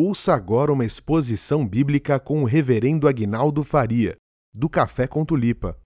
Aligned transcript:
Ouça 0.00 0.32
agora 0.32 0.72
uma 0.72 0.84
exposição 0.84 1.66
bíblica 1.66 2.20
com 2.20 2.42
o 2.42 2.44
reverendo 2.44 3.08
Aguinaldo 3.08 3.64
Faria, 3.64 4.16
do 4.54 4.70
Café 4.70 5.08
com 5.08 5.24
Tulipa. 5.24 5.76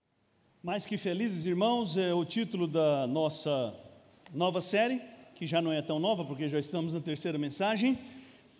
Mais 0.62 0.84
que 0.84 0.98
felizes, 0.98 1.46
irmãos, 1.46 1.96
é 1.96 2.12
o 2.12 2.22
título 2.22 2.66
da 2.66 3.06
nossa 3.06 3.74
nova 4.30 4.60
série, 4.60 5.00
que 5.34 5.46
já 5.46 5.62
não 5.62 5.72
é 5.72 5.80
tão 5.80 5.98
nova, 5.98 6.26
porque 6.26 6.46
já 6.46 6.58
estamos 6.58 6.92
na 6.92 7.00
terceira 7.00 7.38
mensagem, 7.38 7.98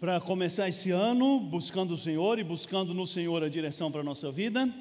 para 0.01 0.19
começar 0.23 0.71
esse 0.71 0.91
ano 0.91 1.39
buscando 1.39 1.93
o 1.93 1.99
Senhor 1.99 2.39
e 2.39 2.45
buscando 2.45 2.95
no 2.95 3.07
Senhor 3.07 3.45
a 3.45 3.49
direção 3.51 3.93
para 3.93 4.01
a 4.01 4.05
nossa 4.05 4.33
vida. 4.33 4.75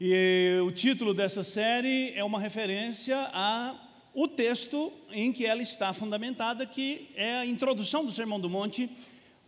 E 0.00 0.58
o 0.66 0.72
título 0.72 1.14
dessa 1.14 1.44
série 1.44 2.12
é 2.16 2.24
uma 2.24 2.40
referência 2.40 3.16
a 3.32 3.84
o 4.12 4.26
texto 4.26 4.92
em 5.12 5.32
que 5.32 5.46
ela 5.46 5.62
está 5.62 5.92
fundamentada, 5.92 6.66
que 6.66 7.08
é 7.14 7.36
a 7.36 7.46
introdução 7.46 8.04
do 8.04 8.10
Sermão 8.10 8.40
do 8.40 8.50
Monte, 8.50 8.90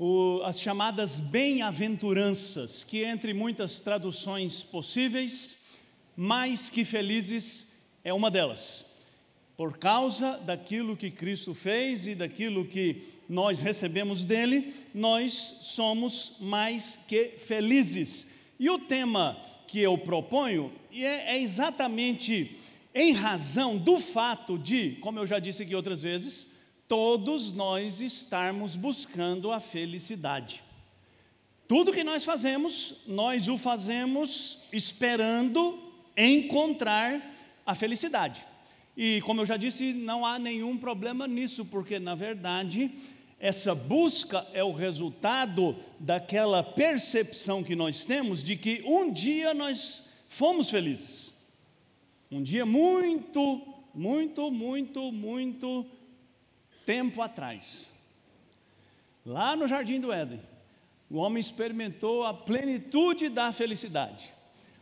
o, 0.03 0.41
as 0.45 0.59
chamadas 0.59 1.21
bem-aventuranças, 1.21 2.85
que 2.85 3.05
entre 3.05 3.35
muitas 3.35 3.81
traduções 3.81 4.63
possíveis, 4.63 5.59
mais 6.17 6.71
que 6.71 6.87
felizes 6.87 7.71
é 8.03 8.11
uma 8.15 8.31
delas. 8.31 8.87
Por 9.59 9.77
causa 9.77 10.39
daquilo 10.39 10.97
que 10.97 11.11
Cristo 11.11 11.55
fez 11.55 12.07
e 12.07 12.15
daquilo 12.15 12.65
que 12.65 13.03
nós 13.29 13.61
recebemos 13.61 14.25
dele, 14.25 14.75
nós 14.95 15.59
somos 15.61 16.33
mais 16.41 16.99
que 17.07 17.33
felizes. 17.37 18.27
E 18.59 18.71
o 18.71 18.79
tema 18.79 19.37
que 19.67 19.81
eu 19.81 19.99
proponho 19.99 20.73
é, 20.91 21.37
é 21.37 21.43
exatamente 21.43 22.57
em 22.95 23.13
razão 23.13 23.77
do 23.77 24.01
fato 24.01 24.57
de, 24.57 24.93
como 25.03 25.19
eu 25.19 25.27
já 25.27 25.39
disse 25.39 25.63
aqui 25.63 25.75
outras 25.75 26.01
vezes, 26.01 26.49
todos 26.91 27.53
nós 27.53 28.01
estarmos 28.01 28.75
buscando 28.75 29.53
a 29.53 29.61
felicidade. 29.61 30.61
Tudo 31.69 31.93
que 31.93 32.03
nós 32.03 32.25
fazemos, 32.25 32.97
nós 33.07 33.47
o 33.47 33.57
fazemos 33.57 34.59
esperando 34.73 35.79
encontrar 36.17 37.23
a 37.65 37.77
felicidade. 37.77 38.45
E 38.97 39.21
como 39.21 39.41
eu 39.41 39.47
já 39.47 39.57
disse, 39.57 39.93
não 39.93 40.27
há 40.27 40.37
nenhum 40.37 40.77
problema 40.77 41.29
nisso, 41.29 41.65
porque 41.65 42.01
na 42.01 42.17
verdade, 42.17 42.91
essa 43.39 43.73
busca 43.73 44.45
é 44.53 44.65
o 44.65 44.73
resultado 44.73 45.77
daquela 46.01 46.61
percepção 46.65 47.63
que 47.63 47.77
nós 47.77 48.05
temos 48.05 48.43
de 48.43 48.57
que 48.57 48.83
um 48.85 49.13
dia 49.13 49.55
nós 49.55 50.03
fomos 50.29 50.69
felizes. 50.69 51.33
Um 52.33 52.43
dia 52.43 52.67
muito, 52.67 53.63
muito, 53.95 54.51
muito, 54.51 55.13
muito 55.13 55.87
tempo 56.85 57.23
atrás, 57.23 57.91
lá 59.25 59.55
no 59.55 59.67
jardim 59.67 60.01
do 60.01 60.13
Éden, 60.13 60.41
o 61.11 61.19
homem 61.19 61.41
experimentou 61.41 62.25
a 62.25 62.33
plenitude 62.33 63.29
da 63.29 63.53
felicidade. 63.53 64.33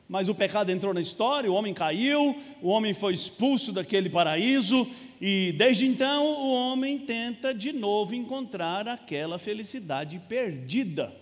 Mas 0.08 0.28
o 0.28 0.34
pecado 0.34 0.70
entrou 0.70 0.94
na 0.94 1.00
história, 1.00 1.50
o 1.50 1.54
homem 1.54 1.74
caiu, 1.74 2.34
o 2.62 2.68
homem 2.68 2.94
foi 2.94 3.12
expulso 3.12 3.72
daquele 3.72 4.08
paraíso, 4.08 4.88
e 5.20 5.52
desde 5.56 5.86
então 5.86 6.24
o 6.24 6.52
homem 6.52 6.98
tenta 6.98 7.52
de 7.52 7.72
novo 7.72 8.14
encontrar 8.14 8.88
aquela 8.88 9.38
felicidade 9.38 10.18
perdida. 10.28 11.14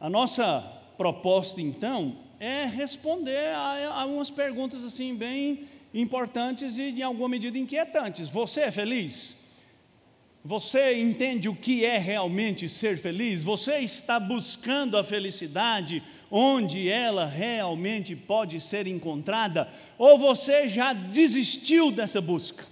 A 0.00 0.08
nossa 0.08 0.60
proposta 0.96 1.60
então 1.60 2.16
é 2.40 2.64
responder 2.64 3.54
a, 3.54 4.00
a 4.00 4.06
umas 4.06 4.30
perguntas 4.30 4.82
assim 4.82 5.14
bem 5.14 5.68
importantes 5.94 6.78
e, 6.78 6.82
em 6.82 7.02
alguma 7.02 7.28
medida, 7.28 7.58
inquietantes. 7.58 8.28
Você 8.28 8.62
é 8.62 8.70
feliz? 8.70 9.36
Você 10.44 11.00
entende 11.00 11.48
o 11.48 11.54
que 11.54 11.84
é 11.84 11.98
realmente 11.98 12.68
ser 12.68 12.98
feliz? 12.98 13.42
Você 13.44 13.78
está 13.78 14.18
buscando 14.18 14.98
a 14.98 15.04
felicidade 15.04 16.02
onde 16.28 16.88
ela 16.88 17.26
realmente 17.26 18.16
pode 18.16 18.60
ser 18.60 18.88
encontrada? 18.88 19.68
Ou 19.96 20.18
você 20.18 20.68
já 20.68 20.92
desistiu 20.92 21.92
dessa 21.92 22.20
busca? 22.20 22.66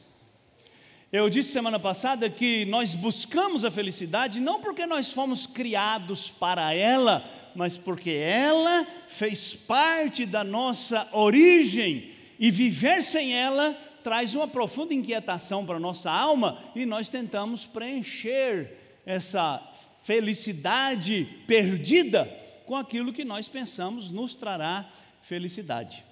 Eu 1.12 1.30
disse 1.30 1.52
semana 1.52 1.78
passada 1.78 2.30
que 2.30 2.64
nós 2.64 2.94
buscamos 2.94 3.64
a 3.64 3.70
felicidade 3.70 4.40
não 4.40 4.60
porque 4.60 4.86
nós 4.86 5.12
fomos 5.12 5.46
criados 5.46 6.28
para 6.28 6.72
ela, 6.72 7.24
mas 7.54 7.76
porque 7.76 8.10
ela 8.10 8.86
fez 9.08 9.54
parte 9.54 10.24
da 10.26 10.42
nossa 10.42 11.08
origem 11.12 12.09
e 12.40 12.50
viver 12.50 13.02
sem 13.02 13.34
ela 13.34 13.74
traz 14.02 14.34
uma 14.34 14.48
profunda 14.48 14.94
inquietação 14.94 15.66
para 15.66 15.76
a 15.76 15.80
nossa 15.80 16.10
alma 16.10 16.58
e 16.74 16.86
nós 16.86 17.10
tentamos 17.10 17.66
preencher 17.66 18.78
essa 19.04 19.62
felicidade 20.02 21.28
perdida 21.46 22.24
com 22.64 22.74
aquilo 22.74 23.12
que 23.12 23.26
nós 23.26 23.46
pensamos 23.46 24.10
nos 24.10 24.34
trará 24.34 24.90
felicidade. 25.22 26.02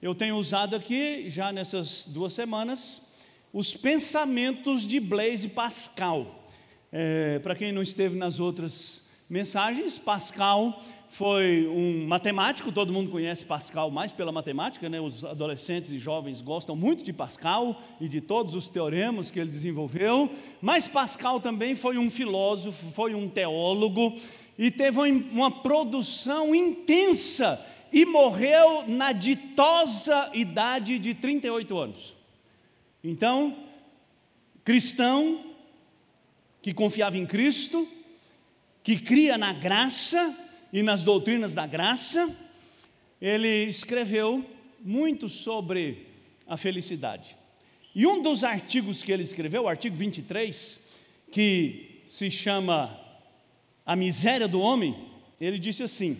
Eu 0.00 0.14
tenho 0.14 0.36
usado 0.36 0.74
aqui, 0.74 1.28
já 1.28 1.52
nessas 1.52 2.06
duas 2.06 2.32
semanas, 2.32 3.02
os 3.52 3.74
pensamentos 3.74 4.86
de 4.86 4.98
Blaise 4.98 5.48
Pascal. 5.48 6.48
É, 6.90 7.38
para 7.40 7.54
quem 7.54 7.72
não 7.72 7.82
esteve 7.82 8.16
nas 8.16 8.40
outras 8.40 9.02
mensagens, 9.28 9.98
Pascal 9.98 10.82
foi 11.08 11.66
um 11.66 12.06
matemático, 12.06 12.70
todo 12.70 12.92
mundo 12.92 13.10
conhece 13.10 13.44
Pascal 13.44 13.90
mais 13.90 14.12
pela 14.12 14.30
matemática, 14.30 14.88
né? 14.88 15.00
os 15.00 15.24
adolescentes 15.24 15.90
e 15.90 15.98
jovens 15.98 16.40
gostam 16.40 16.76
muito 16.76 17.02
de 17.02 17.12
Pascal 17.12 17.80
e 18.00 18.08
de 18.08 18.20
todos 18.20 18.54
os 18.54 18.68
teoremas 18.68 19.30
que 19.30 19.40
ele 19.40 19.50
desenvolveu, 19.50 20.30
mas 20.60 20.86
Pascal 20.86 21.40
também 21.40 21.74
foi 21.74 21.96
um 21.96 22.10
filósofo, 22.10 22.92
foi 22.92 23.14
um 23.14 23.28
teólogo 23.28 24.16
e 24.58 24.70
teve 24.70 24.98
uma 25.00 25.50
produção 25.50 26.54
intensa 26.54 27.64
e 27.92 28.04
morreu 28.04 28.84
na 28.86 29.12
ditosa 29.12 30.30
idade 30.34 30.98
de 30.98 31.14
38 31.14 31.78
anos. 31.78 32.14
Então, 33.02 33.56
cristão 34.62 35.44
que 36.60 36.74
confiava 36.74 37.16
em 37.16 37.24
Cristo, 37.24 37.88
que 38.82 38.98
cria 38.98 39.38
na 39.38 39.52
graça, 39.52 40.36
e 40.72 40.82
nas 40.82 41.02
doutrinas 41.02 41.54
da 41.54 41.66
graça, 41.66 42.34
ele 43.20 43.64
escreveu 43.64 44.44
muito 44.80 45.28
sobre 45.28 46.06
a 46.46 46.56
felicidade. 46.56 47.36
E 47.94 48.06
um 48.06 48.22
dos 48.22 48.44
artigos 48.44 49.02
que 49.02 49.10
ele 49.10 49.22
escreveu, 49.22 49.64
o 49.64 49.68
artigo 49.68 49.96
23, 49.96 50.80
que 51.32 52.02
se 52.06 52.30
chama 52.30 52.98
A 53.84 53.96
Miséria 53.96 54.46
do 54.46 54.60
Homem, 54.60 54.94
ele 55.40 55.58
disse 55.58 55.82
assim: 55.82 56.18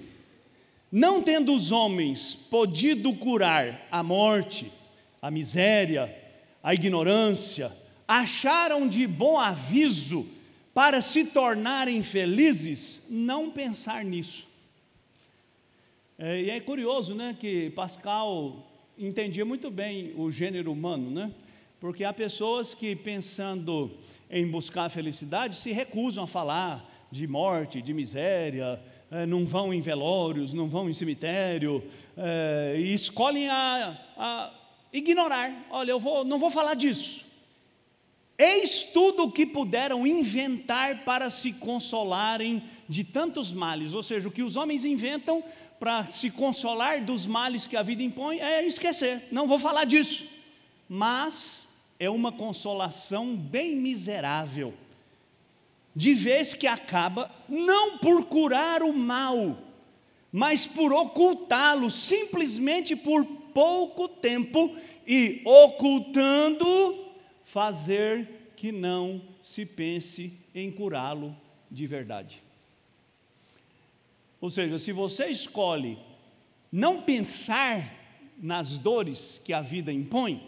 Não 0.90 1.22
tendo 1.22 1.54
os 1.54 1.70
homens 1.70 2.34
podido 2.34 3.14
curar 3.14 3.86
a 3.90 4.02
morte, 4.02 4.72
a 5.20 5.30
miséria, 5.30 6.14
a 6.62 6.74
ignorância, 6.74 7.72
acharam 8.06 8.88
de 8.88 9.06
bom 9.06 9.38
aviso 9.38 10.26
para 10.78 11.02
se 11.02 11.24
tornarem 11.24 12.04
felizes, 12.04 13.04
não 13.10 13.50
pensar 13.50 14.04
nisso. 14.04 14.46
É, 16.16 16.40
e 16.40 16.50
é 16.50 16.60
curioso, 16.60 17.16
né, 17.16 17.36
que 17.36 17.70
Pascal 17.70 18.64
entendia 18.96 19.44
muito 19.44 19.72
bem 19.72 20.14
o 20.16 20.30
gênero 20.30 20.70
humano, 20.70 21.10
né? 21.10 21.32
Porque 21.80 22.04
há 22.04 22.12
pessoas 22.12 22.74
que 22.74 22.94
pensando 22.94 23.90
em 24.30 24.46
buscar 24.46 24.84
a 24.84 24.88
felicidade 24.88 25.56
se 25.56 25.72
recusam 25.72 26.22
a 26.22 26.28
falar 26.28 26.88
de 27.10 27.26
morte, 27.26 27.82
de 27.82 27.92
miséria, 27.92 28.80
é, 29.10 29.26
não 29.26 29.44
vão 29.44 29.74
em 29.74 29.80
velórios, 29.80 30.52
não 30.52 30.68
vão 30.68 30.88
em 30.88 30.94
cemitério, 30.94 31.82
é, 32.16 32.76
e 32.78 32.94
escolhem 32.94 33.48
a, 33.48 33.98
a 34.16 34.54
ignorar. 34.92 35.52
Olha, 35.70 35.90
eu 35.90 35.98
vou, 35.98 36.24
não 36.24 36.38
vou 36.38 36.52
falar 36.52 36.74
disso. 36.74 37.26
Eis 38.38 38.84
tudo 38.84 39.24
o 39.24 39.32
que 39.32 39.44
puderam 39.44 40.06
inventar 40.06 41.04
para 41.04 41.28
se 41.28 41.52
consolarem 41.54 42.62
de 42.88 43.02
tantos 43.02 43.52
males, 43.52 43.94
ou 43.94 44.02
seja, 44.02 44.28
o 44.28 44.32
que 44.32 44.44
os 44.44 44.54
homens 44.54 44.84
inventam 44.84 45.42
para 45.80 46.04
se 46.04 46.30
consolar 46.30 47.04
dos 47.04 47.26
males 47.26 47.66
que 47.66 47.76
a 47.76 47.82
vida 47.82 48.02
impõe 48.02 48.38
é 48.38 48.64
esquecer, 48.64 49.24
não 49.32 49.48
vou 49.48 49.58
falar 49.58 49.84
disso. 49.84 50.24
Mas 50.88 51.66
é 51.98 52.08
uma 52.08 52.30
consolação 52.30 53.34
bem 53.34 53.74
miserável, 53.74 54.72
de 55.94 56.14
vez 56.14 56.54
que 56.54 56.68
acaba 56.68 57.30
não 57.48 57.98
por 57.98 58.24
curar 58.26 58.84
o 58.84 58.92
mal, 58.92 59.58
mas 60.32 60.64
por 60.64 60.92
ocultá-lo, 60.92 61.90
simplesmente 61.90 62.94
por 62.94 63.24
pouco 63.52 64.06
tempo 64.06 64.76
e 65.04 65.42
ocultando 65.44 67.07
fazer 67.48 68.52
que 68.54 68.70
não 68.70 69.22
se 69.40 69.64
pense 69.64 70.38
em 70.54 70.70
curá-lo 70.70 71.34
de 71.70 71.86
verdade. 71.86 72.42
Ou 74.38 74.50
seja, 74.50 74.78
se 74.78 74.92
você 74.92 75.26
escolhe 75.28 75.98
não 76.70 77.00
pensar 77.00 77.90
nas 78.36 78.78
dores 78.78 79.40
que 79.42 79.54
a 79.54 79.62
vida 79.62 79.90
impõe, 79.90 80.42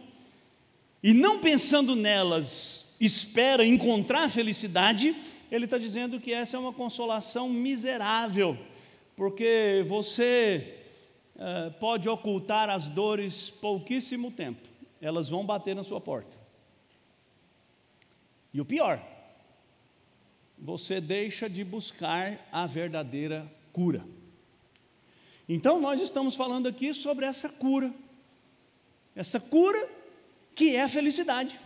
e 1.02 1.14
não 1.14 1.40
pensando 1.40 1.96
nelas 1.96 2.94
espera 3.00 3.64
encontrar 3.64 4.28
felicidade, 4.28 5.16
ele 5.50 5.64
está 5.64 5.78
dizendo 5.78 6.20
que 6.20 6.34
essa 6.34 6.58
é 6.58 6.60
uma 6.60 6.72
consolação 6.72 7.48
miserável, 7.48 8.58
porque 9.16 9.82
você 9.88 10.76
uh, 11.34 11.72
pode 11.80 12.10
ocultar 12.10 12.68
as 12.68 12.88
dores 12.88 13.48
pouquíssimo 13.48 14.30
tempo, 14.30 14.68
elas 15.00 15.30
vão 15.30 15.46
bater 15.46 15.74
na 15.74 15.82
sua 15.82 16.00
porta. 16.00 16.39
E 18.52 18.60
o 18.60 18.64
pior, 18.64 19.00
você 20.58 21.00
deixa 21.00 21.48
de 21.48 21.64
buscar 21.64 22.48
a 22.52 22.66
verdadeira 22.66 23.50
cura. 23.72 24.04
Então, 25.48 25.80
nós 25.80 26.00
estamos 26.00 26.34
falando 26.34 26.68
aqui 26.68 26.92
sobre 26.94 27.26
essa 27.26 27.48
cura, 27.48 27.92
essa 29.16 29.40
cura 29.40 29.88
que 30.54 30.76
é 30.76 30.82
a 30.82 30.88
felicidade. 30.88 31.58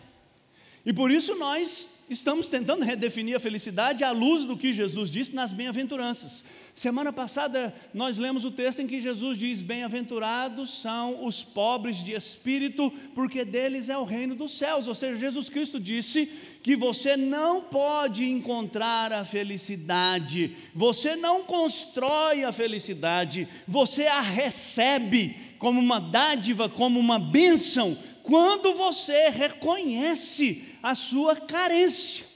E 0.86 0.92
por 0.92 1.10
isso 1.10 1.34
nós 1.36 1.90
estamos 2.08 2.48
tentando 2.48 2.84
redefinir 2.84 3.36
a 3.36 3.40
felicidade 3.40 4.04
à 4.04 4.10
luz 4.10 4.44
do 4.44 4.56
que 4.56 4.72
Jesus 4.72 5.10
disse 5.10 5.34
nas 5.34 5.52
bem-aventuranças. 5.52 6.44
Semana 6.74 7.12
passada 7.12 7.74
nós 7.94 8.18
lemos 8.18 8.44
o 8.44 8.50
texto 8.50 8.80
em 8.80 8.86
que 8.86 9.00
Jesus 9.00 9.38
diz: 9.38 9.62
Bem-aventurados 9.62 10.82
são 10.82 11.24
os 11.24 11.42
pobres 11.42 12.02
de 12.02 12.12
espírito, 12.12 12.92
porque 13.14 13.44
deles 13.44 13.88
é 13.88 13.96
o 13.96 14.04
reino 14.04 14.34
dos 14.34 14.52
céus. 14.52 14.86
Ou 14.86 14.94
seja, 14.94 15.16
Jesus 15.16 15.48
Cristo 15.48 15.80
disse 15.80 16.26
que 16.62 16.76
você 16.76 17.16
não 17.16 17.62
pode 17.62 18.24
encontrar 18.24 19.12
a 19.12 19.24
felicidade, 19.24 20.56
você 20.74 21.16
não 21.16 21.44
constrói 21.44 22.44
a 22.44 22.52
felicidade, 22.52 23.48
você 23.66 24.06
a 24.06 24.20
recebe 24.20 25.36
como 25.58 25.80
uma 25.80 26.00
dádiva, 26.00 26.68
como 26.68 27.00
uma 27.00 27.18
bênção, 27.18 27.96
quando 28.22 28.74
você 28.74 29.30
reconhece 29.30 30.73
a 30.84 30.94
sua 30.94 31.34
carência. 31.34 32.26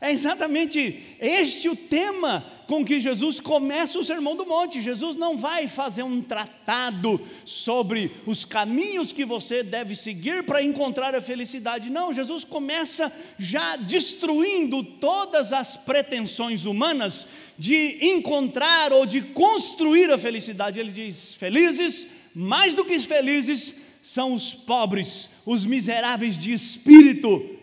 É 0.00 0.10
exatamente 0.10 1.02
este 1.20 1.68
o 1.68 1.76
tema 1.76 2.44
com 2.66 2.82
que 2.82 2.98
Jesus 2.98 3.40
começa 3.40 3.98
o 3.98 4.04
Sermão 4.04 4.34
do 4.34 4.46
Monte. 4.46 4.80
Jesus 4.80 5.16
não 5.16 5.36
vai 5.36 5.68
fazer 5.68 6.02
um 6.02 6.22
tratado 6.22 7.20
sobre 7.44 8.10
os 8.24 8.44
caminhos 8.44 9.12
que 9.12 9.24
você 9.24 9.62
deve 9.62 9.94
seguir 9.94 10.44
para 10.44 10.62
encontrar 10.62 11.14
a 11.14 11.20
felicidade. 11.20 11.90
Não, 11.90 12.12
Jesus 12.12 12.42
começa 12.42 13.12
já 13.38 13.76
destruindo 13.76 14.82
todas 14.82 15.52
as 15.52 15.76
pretensões 15.76 16.64
humanas 16.64 17.26
de 17.58 17.98
encontrar 18.00 18.94
ou 18.94 19.04
de 19.04 19.20
construir 19.20 20.10
a 20.10 20.18
felicidade. 20.18 20.80
Ele 20.80 20.92
diz: 20.92 21.34
felizes, 21.34 22.06
mais 22.34 22.74
do 22.74 22.84
que 22.84 22.98
felizes, 23.00 23.85
são 24.06 24.32
os 24.32 24.54
pobres, 24.54 25.28
os 25.44 25.64
miseráveis 25.64 26.38
de 26.38 26.52
espírito, 26.52 27.58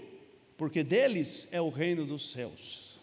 porque 0.58 0.84
deles 0.84 1.48
é 1.54 1.62
o 1.62 1.70
reino 1.70 2.06
dos 2.06 2.34
céus. 2.34 3.00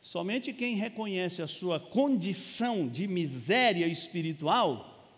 Somente 0.00 0.52
quem 0.52 0.74
reconhece 0.74 1.40
a 1.40 1.46
sua 1.46 1.78
condição 1.78 2.88
de 2.88 3.06
miséria 3.06 3.86
espiritual 3.86 5.08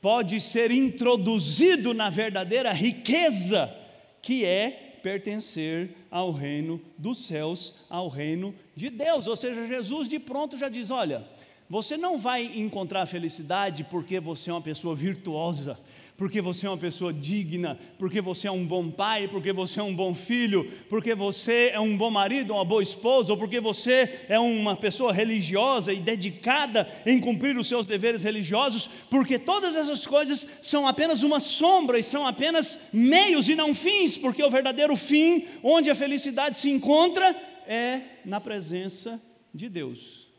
pode 0.00 0.40
ser 0.40 0.70
introduzido 0.70 1.92
na 1.92 2.08
verdadeira 2.08 2.70
riqueza 2.70 3.76
que 4.22 4.44
é 4.44 4.98
pertencer 5.02 5.96
ao 6.08 6.30
reino 6.30 6.80
dos 6.96 7.26
céus, 7.26 7.74
ao 7.88 8.06
reino 8.06 8.54
de 8.76 8.88
Deus. 8.88 9.26
Ou 9.26 9.34
seja, 9.34 9.66
Jesus 9.66 10.06
de 10.06 10.20
pronto 10.20 10.56
já 10.56 10.68
diz: 10.68 10.92
olha, 10.92 11.26
você 11.70 11.96
não 11.96 12.18
vai 12.18 12.50
encontrar 12.56 13.06
felicidade 13.06 13.84
porque 13.84 14.18
você 14.18 14.50
é 14.50 14.52
uma 14.52 14.60
pessoa 14.60 14.92
virtuosa, 14.92 15.78
porque 16.16 16.40
você 16.40 16.66
é 16.66 16.68
uma 16.68 16.76
pessoa 16.76 17.12
digna, 17.12 17.78
porque 17.96 18.20
você 18.20 18.48
é 18.48 18.50
um 18.50 18.66
bom 18.66 18.90
pai, 18.90 19.28
porque 19.28 19.52
você 19.52 19.78
é 19.78 19.82
um 19.82 19.94
bom 19.94 20.12
filho, 20.12 20.68
porque 20.88 21.14
você 21.14 21.70
é 21.72 21.78
um 21.78 21.96
bom 21.96 22.10
marido, 22.10 22.54
uma 22.54 22.64
boa 22.64 22.82
esposa, 22.82 23.32
ou 23.32 23.38
porque 23.38 23.60
você 23.60 24.26
é 24.28 24.36
uma 24.36 24.74
pessoa 24.74 25.12
religiosa 25.12 25.92
e 25.92 26.00
dedicada 26.00 26.88
em 27.06 27.20
cumprir 27.20 27.56
os 27.56 27.68
seus 27.68 27.86
deveres 27.86 28.24
religiosos, 28.24 28.90
porque 29.08 29.38
todas 29.38 29.76
essas 29.76 30.04
coisas 30.08 30.44
são 30.60 30.88
apenas 30.88 31.22
uma 31.22 31.38
sombra 31.38 32.00
e 32.00 32.02
são 32.02 32.26
apenas 32.26 32.80
meios 32.92 33.48
e 33.48 33.54
não 33.54 33.76
fins, 33.76 34.18
porque 34.18 34.42
o 34.42 34.50
verdadeiro 34.50 34.96
fim, 34.96 35.44
onde 35.62 35.88
a 35.88 35.94
felicidade 35.94 36.58
se 36.58 36.68
encontra, 36.68 37.32
é 37.64 38.00
na 38.24 38.40
presença 38.40 39.22
de 39.54 39.68
Deus. 39.68 40.29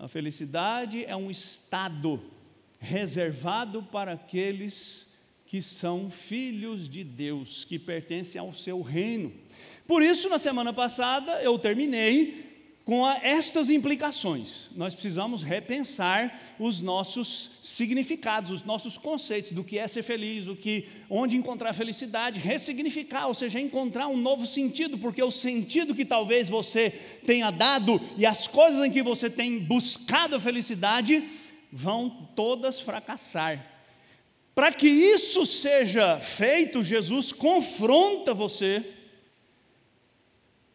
A 0.00 0.08
felicidade 0.08 1.04
é 1.04 1.14
um 1.14 1.30
estado 1.30 2.22
reservado 2.78 3.82
para 3.82 4.12
aqueles 4.12 5.06
que 5.44 5.60
são 5.60 6.10
filhos 6.10 6.88
de 6.88 7.04
Deus, 7.04 7.66
que 7.66 7.78
pertencem 7.78 8.40
ao 8.40 8.54
seu 8.54 8.80
reino. 8.80 9.30
Por 9.86 10.02
isso, 10.02 10.30
na 10.30 10.38
semana 10.38 10.72
passada, 10.72 11.42
eu 11.42 11.58
terminei 11.58 12.49
com 12.84 13.04
a, 13.04 13.18
estas 13.22 13.70
implicações. 13.70 14.68
Nós 14.74 14.94
precisamos 14.94 15.42
repensar 15.42 16.56
os 16.58 16.80
nossos 16.80 17.52
significados, 17.62 18.50
os 18.50 18.62
nossos 18.62 18.98
conceitos 18.98 19.52
do 19.52 19.62
que 19.62 19.78
é 19.78 19.86
ser 19.86 20.02
feliz, 20.02 20.48
o 20.48 20.56
que, 20.56 20.86
onde 21.08 21.36
encontrar 21.36 21.72
felicidade, 21.72 22.40
ressignificar, 22.40 23.26
ou 23.26 23.34
seja, 23.34 23.60
encontrar 23.60 24.08
um 24.08 24.16
novo 24.16 24.46
sentido, 24.46 24.98
porque 24.98 25.22
o 25.22 25.30
sentido 25.30 25.94
que 25.94 26.04
talvez 26.04 26.48
você 26.48 26.90
tenha 27.24 27.50
dado 27.50 28.00
e 28.16 28.26
as 28.26 28.48
coisas 28.48 28.84
em 28.84 28.90
que 28.90 29.02
você 29.02 29.28
tem 29.28 29.58
buscado 29.58 30.36
a 30.36 30.40
felicidade 30.40 31.28
vão 31.72 32.28
todas 32.34 32.80
fracassar. 32.80 33.64
Para 34.54 34.72
que 34.72 34.88
isso 34.88 35.46
seja 35.46 36.18
feito, 36.18 36.82
Jesus 36.82 37.32
confronta 37.32 38.34
você 38.34 38.84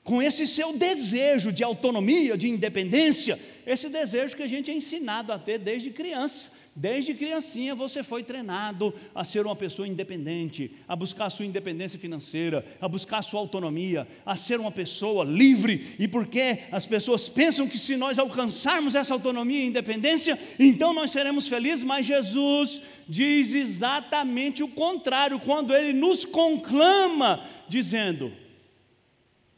com 0.05 0.21
esse 0.21 0.45
seu 0.45 0.71
desejo 0.71 1.51
de 1.51 1.63
autonomia, 1.63 2.37
de 2.37 2.47
independência, 2.47 3.39
esse 3.65 3.89
desejo 3.89 4.37
que 4.37 4.43
a 4.43 4.47
gente 4.47 4.69
é 4.69 4.73
ensinado 4.73 5.33
a 5.33 5.39
ter 5.39 5.57
desde 5.57 5.89
criança. 5.89 6.51
Desde 6.77 7.13
criancinha 7.13 7.73
você 7.73 8.03
foi 8.03 8.21
treinado 8.21 8.93
a 9.15 9.23
ser 9.23 9.45
uma 9.45 9.55
pessoa 9.55 9.87
independente, 9.87 10.69
a 10.87 10.95
buscar 10.95 11.25
a 11.25 11.29
sua 11.29 11.45
independência 11.45 11.97
financeira, 11.97 12.63
a 12.79 12.87
buscar 12.87 13.19
a 13.19 13.21
sua 13.23 13.39
autonomia, 13.39 14.07
a 14.23 14.35
ser 14.35 14.59
uma 14.59 14.69
pessoa 14.69 15.23
livre. 15.23 15.95
E 15.97 16.07
porque 16.07 16.59
as 16.71 16.85
pessoas 16.85 17.27
pensam 17.27 17.67
que 17.67 17.77
se 17.77 17.95
nós 17.95 18.19
alcançarmos 18.19 18.93
essa 18.93 19.13
autonomia 19.13 19.63
e 19.63 19.67
independência, 19.67 20.37
então 20.59 20.93
nós 20.93 21.09
seremos 21.09 21.47
felizes, 21.47 21.83
mas 21.83 22.05
Jesus 22.05 22.79
diz 23.07 23.53
exatamente 23.53 24.61
o 24.61 24.67
contrário, 24.67 25.39
quando 25.39 25.73
ele 25.73 25.93
nos 25.93 26.25
conclama 26.25 27.43
dizendo: 27.67 28.44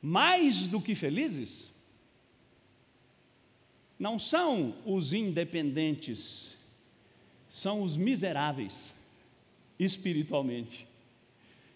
mais 0.02 0.68
do 0.68 0.80
que 0.80 0.96
felizes, 0.96 1.70
não 4.00 4.20
são 4.20 4.76
os 4.86 5.14
independentes, 5.14 6.56
são 7.50 7.82
os 7.82 7.98
miseráveis 7.98 8.94
espiritualmente. 9.80 10.88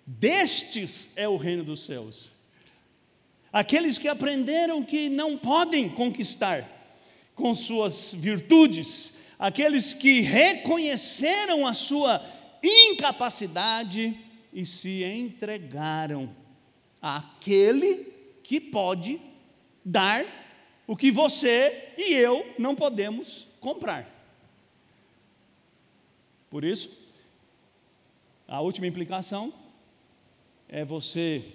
Destes 0.05 1.11
é 1.15 1.27
o 1.27 1.37
reino 1.37 1.63
dos 1.63 1.83
céus. 1.83 2.31
Aqueles 3.51 3.97
que 3.97 4.07
aprenderam 4.07 4.83
que 4.83 5.09
não 5.09 5.37
podem 5.37 5.89
conquistar 5.89 6.67
com 7.35 7.53
suas 7.55 8.13
virtudes, 8.13 9.13
aqueles 9.37 9.93
que 9.93 10.21
reconheceram 10.21 11.65
a 11.65 11.73
sua 11.73 12.23
incapacidade 12.63 14.17
e 14.53 14.65
se 14.65 15.03
entregaram 15.03 16.33
àquele 17.01 18.10
que 18.51 18.59
pode 18.59 19.17
dar 19.81 20.25
o 20.85 20.97
que 20.97 21.09
você 21.09 21.93
e 21.97 22.15
eu 22.15 22.53
não 22.59 22.75
podemos 22.75 23.47
comprar. 23.61 24.13
Por 26.49 26.65
isso, 26.65 26.91
a 28.45 28.59
última 28.59 28.87
implicação 28.87 29.53
é 30.67 30.83
você 30.83 31.45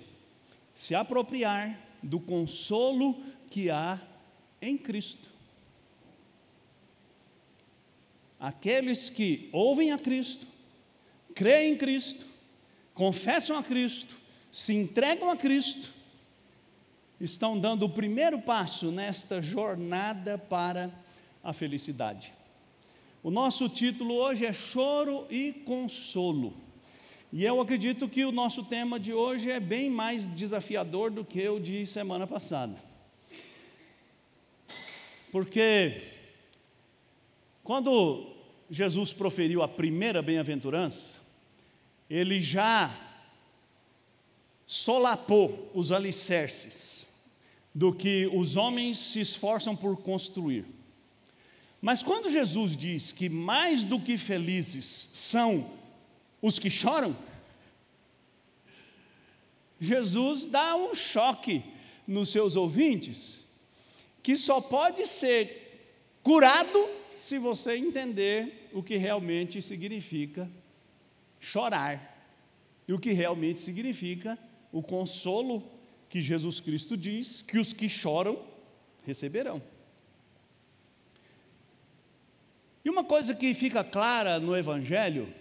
se 0.72 0.94
apropriar 0.94 1.78
do 2.02 2.18
consolo 2.18 3.22
que 3.50 3.68
há 3.68 4.00
em 4.62 4.78
Cristo. 4.78 5.28
Aqueles 8.40 9.10
que 9.10 9.50
ouvem 9.52 9.92
a 9.92 9.98
Cristo, 9.98 10.46
creem 11.34 11.74
em 11.74 11.76
Cristo, 11.76 12.24
confessam 12.94 13.54
a 13.54 13.62
Cristo, 13.62 14.16
se 14.50 14.72
entregam 14.72 15.30
a 15.30 15.36
Cristo, 15.36 15.94
estão 17.20 17.58
dando 17.58 17.84
o 17.84 17.88
primeiro 17.88 18.40
passo 18.40 18.90
nesta 18.90 19.40
jornada 19.40 20.36
para 20.36 20.90
a 21.42 21.52
felicidade. 21.52 22.32
O 23.22 23.30
nosso 23.30 23.68
título 23.68 24.14
hoje 24.14 24.44
é 24.44 24.52
Choro 24.52 25.26
e 25.30 25.52
Consolo. 25.52 26.54
E 27.32 27.44
eu 27.44 27.60
acredito 27.60 28.08
que 28.08 28.24
o 28.24 28.32
nosso 28.32 28.64
tema 28.64 29.00
de 29.00 29.12
hoje 29.12 29.50
é 29.50 29.58
bem 29.58 29.90
mais 29.90 30.26
desafiador 30.26 31.10
do 31.10 31.24
que 31.24 31.48
o 31.48 31.58
de 31.58 31.86
semana 31.86 32.26
passada. 32.26 32.76
Porque 35.32 36.02
quando 37.64 38.32
Jesus 38.70 39.12
proferiu 39.12 39.62
a 39.62 39.68
primeira 39.68 40.22
bem-aventurança, 40.22 41.20
ele 42.08 42.40
já 42.40 42.96
solapou 44.64 45.70
os 45.74 45.90
alicerces 45.90 47.05
do 47.76 47.92
que 47.92 48.26
os 48.32 48.56
homens 48.56 48.96
se 48.96 49.20
esforçam 49.20 49.76
por 49.76 49.98
construir. 49.98 50.64
Mas 51.78 52.02
quando 52.02 52.30
Jesus 52.30 52.74
diz 52.74 53.12
que 53.12 53.28
mais 53.28 53.84
do 53.84 54.00
que 54.00 54.16
felizes 54.16 55.10
são 55.12 55.70
os 56.40 56.58
que 56.58 56.70
choram, 56.70 57.14
Jesus 59.78 60.46
dá 60.46 60.74
um 60.74 60.94
choque 60.94 61.62
nos 62.08 62.30
seus 62.30 62.56
ouvintes, 62.56 63.44
que 64.22 64.38
só 64.38 64.58
pode 64.58 65.06
ser 65.06 65.92
curado 66.22 66.88
se 67.14 67.36
você 67.36 67.76
entender 67.76 68.70
o 68.72 68.82
que 68.82 68.96
realmente 68.96 69.60
significa 69.60 70.50
chorar 71.38 72.26
e 72.88 72.94
o 72.94 72.98
que 72.98 73.12
realmente 73.12 73.60
significa 73.60 74.38
o 74.72 74.82
consolo 74.82 75.75
que 76.08 76.20
Jesus 76.20 76.60
Cristo 76.60 76.96
diz 76.96 77.42
que 77.42 77.58
os 77.58 77.72
que 77.72 77.88
choram 77.88 78.42
receberão. 79.04 79.62
E 82.84 82.90
uma 82.90 83.02
coisa 83.02 83.34
que 83.34 83.52
fica 83.52 83.82
clara 83.82 84.38
no 84.38 84.56
Evangelho 84.56 85.32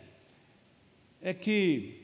é 1.21 1.33
que 1.33 2.01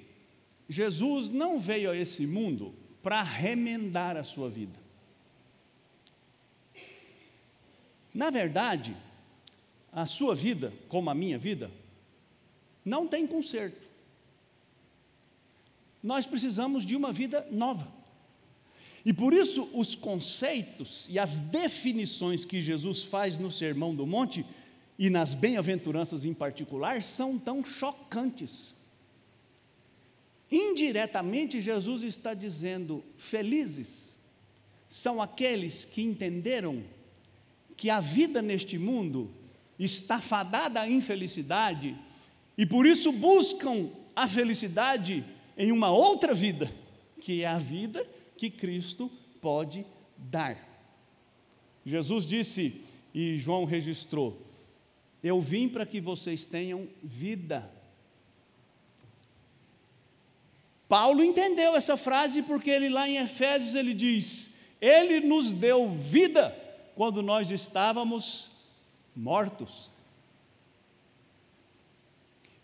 Jesus 0.70 1.30
não 1.30 1.60
veio 1.60 1.92
a 1.92 1.98
esse 1.98 2.28
mundo 2.28 2.76
para 3.02 3.22
remendar 3.24 4.16
a 4.16 4.24
sua 4.24 4.50
vida. 4.50 4.80
Na 8.14 8.30
verdade, 8.30 8.96
a 9.92 10.06
sua 10.06 10.36
vida, 10.36 10.74
como 10.88 11.10
a 11.10 11.16
minha 11.16 11.38
vida, 11.38 11.72
não 12.86 13.08
tem 13.08 13.26
conserto. 13.26 13.90
Nós 16.02 16.26
precisamos 16.26 16.86
de 16.86 16.96
uma 16.96 17.12
vida 17.12 17.48
nova. 17.52 18.01
E 19.06 19.12
por 19.12 19.34
isso, 19.34 19.68
os 19.74 19.96
conceitos 19.96 21.08
e 21.10 21.18
as 21.18 21.40
definições 21.40 22.46
que 22.46 22.62
Jesus 22.62 23.04
faz 23.04 23.38
no 23.38 23.52
Sermão 23.52 23.96
do 23.96 24.06
Monte 24.06 24.46
e 24.98 25.10
nas 25.10 25.34
bem-aventuranças 25.34 26.24
em 26.26 26.34
particular 26.34 27.02
são 27.02 27.40
tão 27.40 27.66
chocantes. 27.66 28.76
Indiretamente, 30.52 31.60
Jesus 31.60 32.04
está 32.04 32.34
dizendo: 32.34 33.04
felizes 33.18 34.16
são 34.88 35.22
aqueles 35.22 35.86
que 35.86 36.02
entenderam 36.02 36.84
que 37.78 37.90
a 37.90 38.02
vida 38.02 38.42
neste 38.42 38.78
mundo 38.78 39.32
está 39.80 40.20
fadada 40.20 40.82
à 40.82 40.90
infelicidade 40.90 41.98
e 42.58 42.66
por 42.66 42.86
isso 42.86 43.12
buscam 43.12 43.90
a 44.14 44.28
felicidade 44.28 45.26
em 45.58 45.72
uma 45.72 45.90
outra 45.90 46.34
vida, 46.34 46.70
que 47.22 47.42
é 47.42 47.48
a 47.48 47.58
vida 47.58 48.06
que 48.42 48.50
Cristo 48.50 49.12
pode 49.40 49.86
dar. 50.18 50.58
Jesus 51.86 52.26
disse, 52.26 52.82
e 53.14 53.38
João 53.38 53.66
registrou: 53.66 54.42
Eu 55.22 55.40
vim 55.40 55.70
para 55.70 55.86
que 55.86 56.02
vocês 56.02 56.46
tenham 56.48 56.88
vida 57.04 57.72
Paulo 60.92 61.24
entendeu 61.24 61.74
essa 61.74 61.96
frase 61.96 62.42
porque 62.42 62.70
ele 62.70 62.90
lá 62.90 63.08
em 63.08 63.16
Efésios 63.16 63.76
ele 63.76 63.94
diz: 63.94 64.54
Ele 64.82 65.22
nos 65.22 65.54
deu 65.54 65.90
vida 65.90 66.54
quando 66.98 67.22
nós 67.22 67.50
estávamos 67.50 68.52
mortos. 69.16 69.90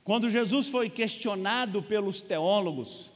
Quando 0.03 0.29
Jesus 0.29 0.67
foi 0.67 0.89
questionado 0.89 1.81
pelos 1.81 2.21
teólogos, 2.21 3.09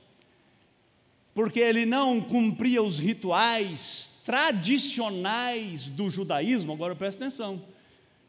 porque 1.33 1.59
ele 1.59 1.85
não 1.85 2.21
cumpria 2.21 2.83
os 2.83 2.99
rituais 2.99 4.11
tradicionais 4.25 5.89
do 5.89 6.09
judaísmo, 6.09 6.73
agora 6.73 6.95
presta 6.95 7.23
atenção, 7.23 7.63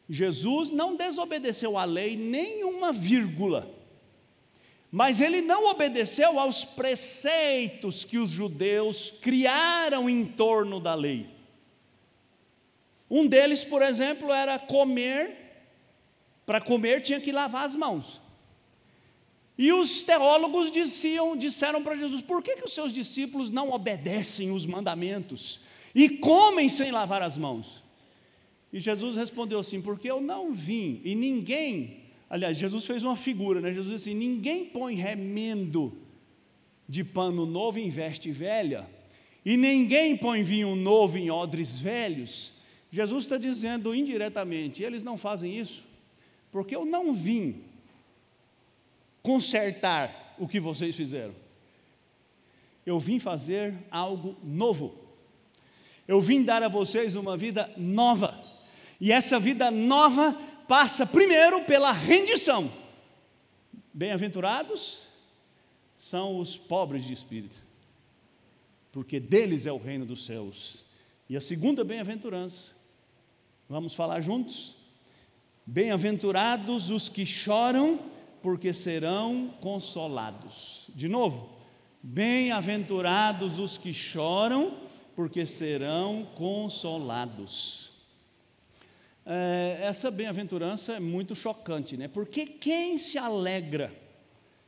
Jesus 0.09 0.69
não 0.69 0.95
desobedeceu 0.95 1.77
à 1.77 1.85
lei 1.85 2.15
nenhuma 2.15 2.91
vírgula. 2.91 3.69
Mas 4.91 5.19
ele 5.19 5.41
não 5.41 5.71
obedeceu 5.71 6.37
aos 6.39 6.63
preceitos 6.63 8.05
que 8.05 8.19
os 8.19 8.29
judeus 8.29 9.09
criaram 9.09 10.07
em 10.07 10.23
torno 10.23 10.79
da 10.79 10.93
lei. 10.93 11.27
Um 13.09 13.27
deles, 13.27 13.63
por 13.63 13.81
exemplo, 13.81 14.31
era 14.31 14.59
comer, 14.59 15.35
para 16.45 16.61
comer 16.61 17.01
tinha 17.01 17.19
que 17.19 17.31
lavar 17.31 17.65
as 17.65 17.75
mãos. 17.75 18.21
E 19.57 19.71
os 19.71 20.03
teólogos 20.03 20.71
diziam, 20.71 21.35
disseram 21.37 21.83
para 21.83 21.95
Jesus: 21.95 22.21
por 22.21 22.41
que, 22.41 22.55
que 22.55 22.65
os 22.65 22.73
seus 22.73 22.91
discípulos 22.91 23.49
não 23.49 23.71
obedecem 23.71 24.51
os 24.51 24.65
mandamentos 24.65 25.61
e 25.93 26.09
comem 26.09 26.69
sem 26.69 26.91
lavar 26.91 27.21
as 27.21 27.37
mãos? 27.37 27.83
E 28.71 28.79
Jesus 28.79 29.15
respondeu 29.15 29.59
assim: 29.59 29.81
porque 29.81 30.09
eu 30.09 30.19
não 30.19 30.53
vim, 30.53 31.01
e 31.03 31.13
ninguém 31.13 32.03
Aliás, 32.33 32.57
Jesus 32.57 32.83
fez 32.85 33.03
uma 33.03 33.15
figura, 33.15 33.61
né? 33.61 33.71
Jesus 33.71 33.93
disse 33.93 34.09
assim: 34.09 34.17
ninguém 34.17 34.65
põe 34.65 34.95
remendo 34.95 35.95
de 36.89 37.03
pano 37.03 37.45
novo 37.45 37.77
em 37.77 37.91
veste 37.91 38.31
velha, 38.31 38.89
e 39.45 39.55
ninguém 39.55 40.17
põe 40.17 40.41
vinho 40.41 40.75
novo 40.75 41.15
em 41.15 41.29
odres 41.29 41.77
velhos. 41.79 42.53
Jesus 42.89 43.25
está 43.25 43.37
dizendo 43.37 43.93
indiretamente: 43.93 44.81
eles 44.81 45.03
não 45.03 45.15
fazem 45.15 45.59
isso, 45.59 45.85
porque 46.51 46.75
eu 46.75 46.85
não 46.85 47.13
vim 47.13 47.61
consertar 49.23 50.35
o 50.37 50.47
que 50.47 50.59
vocês 50.59 50.95
fizeram. 50.95 51.33
Eu 52.85 52.99
vim 52.99 53.17
fazer 53.17 53.73
algo 53.89 54.37
novo. 54.43 54.93
Eu 56.07 56.21
vim 56.21 56.43
dar 56.43 56.61
a 56.61 56.67
vocês 56.67 57.15
uma 57.15 57.37
vida 57.37 57.71
nova. 57.77 58.43
E 58.99 59.11
essa 59.11 59.39
vida 59.39 59.71
nova 59.71 60.33
passa 60.67 61.05
primeiro 61.05 61.63
pela 61.63 61.91
rendição. 61.91 62.71
Bem-aventurados 63.93 65.07
são 65.95 66.39
os 66.39 66.57
pobres 66.57 67.05
de 67.05 67.13
espírito, 67.13 67.55
porque 68.91 69.19
deles 69.19 69.65
é 69.65 69.71
o 69.71 69.77
reino 69.77 70.05
dos 70.05 70.25
céus. 70.25 70.83
E 71.29 71.37
a 71.37 71.41
segunda 71.41 71.83
bem-aventurança, 71.83 72.73
vamos 73.69 73.93
falar 73.93 74.19
juntos? 74.19 74.75
Bem-aventurados 75.65 76.89
os 76.89 77.07
que 77.07 77.25
choram, 77.25 77.99
porque 78.43 78.71
serão 78.73 79.55
consolados. 79.59 80.87
De 80.93 81.09
novo, 81.09 81.49
bem-aventurados 82.03 83.57
os 83.57 83.79
que 83.79 83.91
choram, 83.91 84.77
porque 85.15 85.47
serão 85.47 86.27
consolados 86.35 87.93
é, 89.25 89.77
essa 89.81 90.11
bem-aventurança 90.11 90.93
é 90.93 90.99
muito 90.99 91.33
chocante, 91.33 91.95
né? 91.95 92.07
Porque 92.07 92.45
quem 92.45 92.97
se 92.97 93.17
alegra 93.17 93.93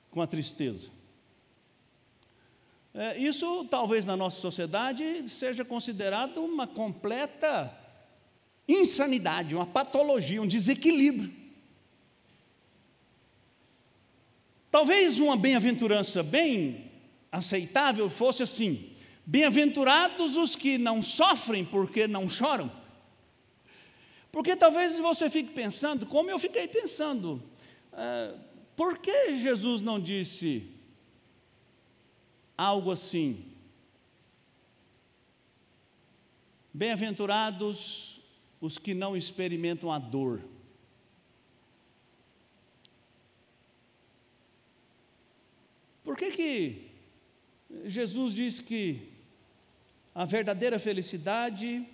com 0.09 0.21
a 0.21 0.27
tristeza? 0.27 0.89
É, 2.93 3.17
isso 3.17 3.65
talvez 3.65 4.05
na 4.05 4.15
nossa 4.15 4.39
sociedade 4.39 5.27
seja 5.27 5.65
considerado 5.65 6.37
uma 6.37 6.65
completa 6.65 7.77
insanidade, 8.67 9.55
uma 9.55 9.65
patologia, 9.65 10.41
um 10.41 10.47
desequilíbrio. 10.47 11.44
Talvez 14.75 15.19
uma 15.19 15.37
bem-aventurança 15.37 16.21
bem 16.21 16.91
aceitável 17.31 18.09
fosse 18.09 18.43
assim: 18.43 18.93
bem-aventurados 19.25 20.35
os 20.35 20.53
que 20.53 20.77
não 20.77 21.01
sofrem 21.01 21.63
porque 21.63 22.09
não 22.09 22.27
choram. 22.27 22.69
Porque 24.33 24.53
talvez 24.53 24.99
você 24.99 25.29
fique 25.29 25.53
pensando, 25.53 26.05
como 26.05 26.29
eu 26.29 26.37
fiquei 26.37 26.67
pensando, 26.67 27.41
é, 27.93 28.35
por 28.75 28.97
que 28.97 29.37
Jesus 29.37 29.81
não 29.81 29.97
disse 29.97 30.69
algo 32.57 32.91
assim? 32.91 33.45
Bem-aventurados 36.73 38.19
os 38.59 38.77
que 38.77 38.93
não 38.93 39.15
experimentam 39.15 39.89
a 39.89 39.97
dor. 39.97 40.41
Por 46.15 46.19
que, 46.19 46.31
que 46.31 46.91
Jesus 47.83 48.33
diz 48.33 48.61
que 48.61 49.11
a 50.13 50.23
verdadeira 50.23 50.79
felicidade 50.79 51.85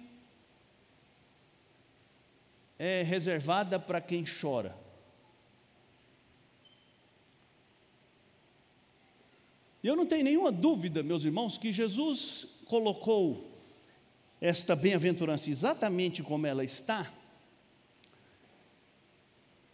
é 2.77 3.01
reservada 3.01 3.79
para 3.79 3.99
quem 3.99 4.23
chora. 4.23 4.77
Eu 9.83 9.95
não 9.95 10.05
tenho 10.05 10.23
nenhuma 10.23 10.51
dúvida, 10.51 11.01
meus 11.01 11.25
irmãos, 11.25 11.57
que 11.57 11.73
Jesus 11.73 12.45
colocou 12.65 13.51
esta 14.39 14.75
bem-aventurança 14.75 15.49
exatamente 15.49 16.21
como 16.21 16.45
ela 16.45 16.63
está, 16.63 17.11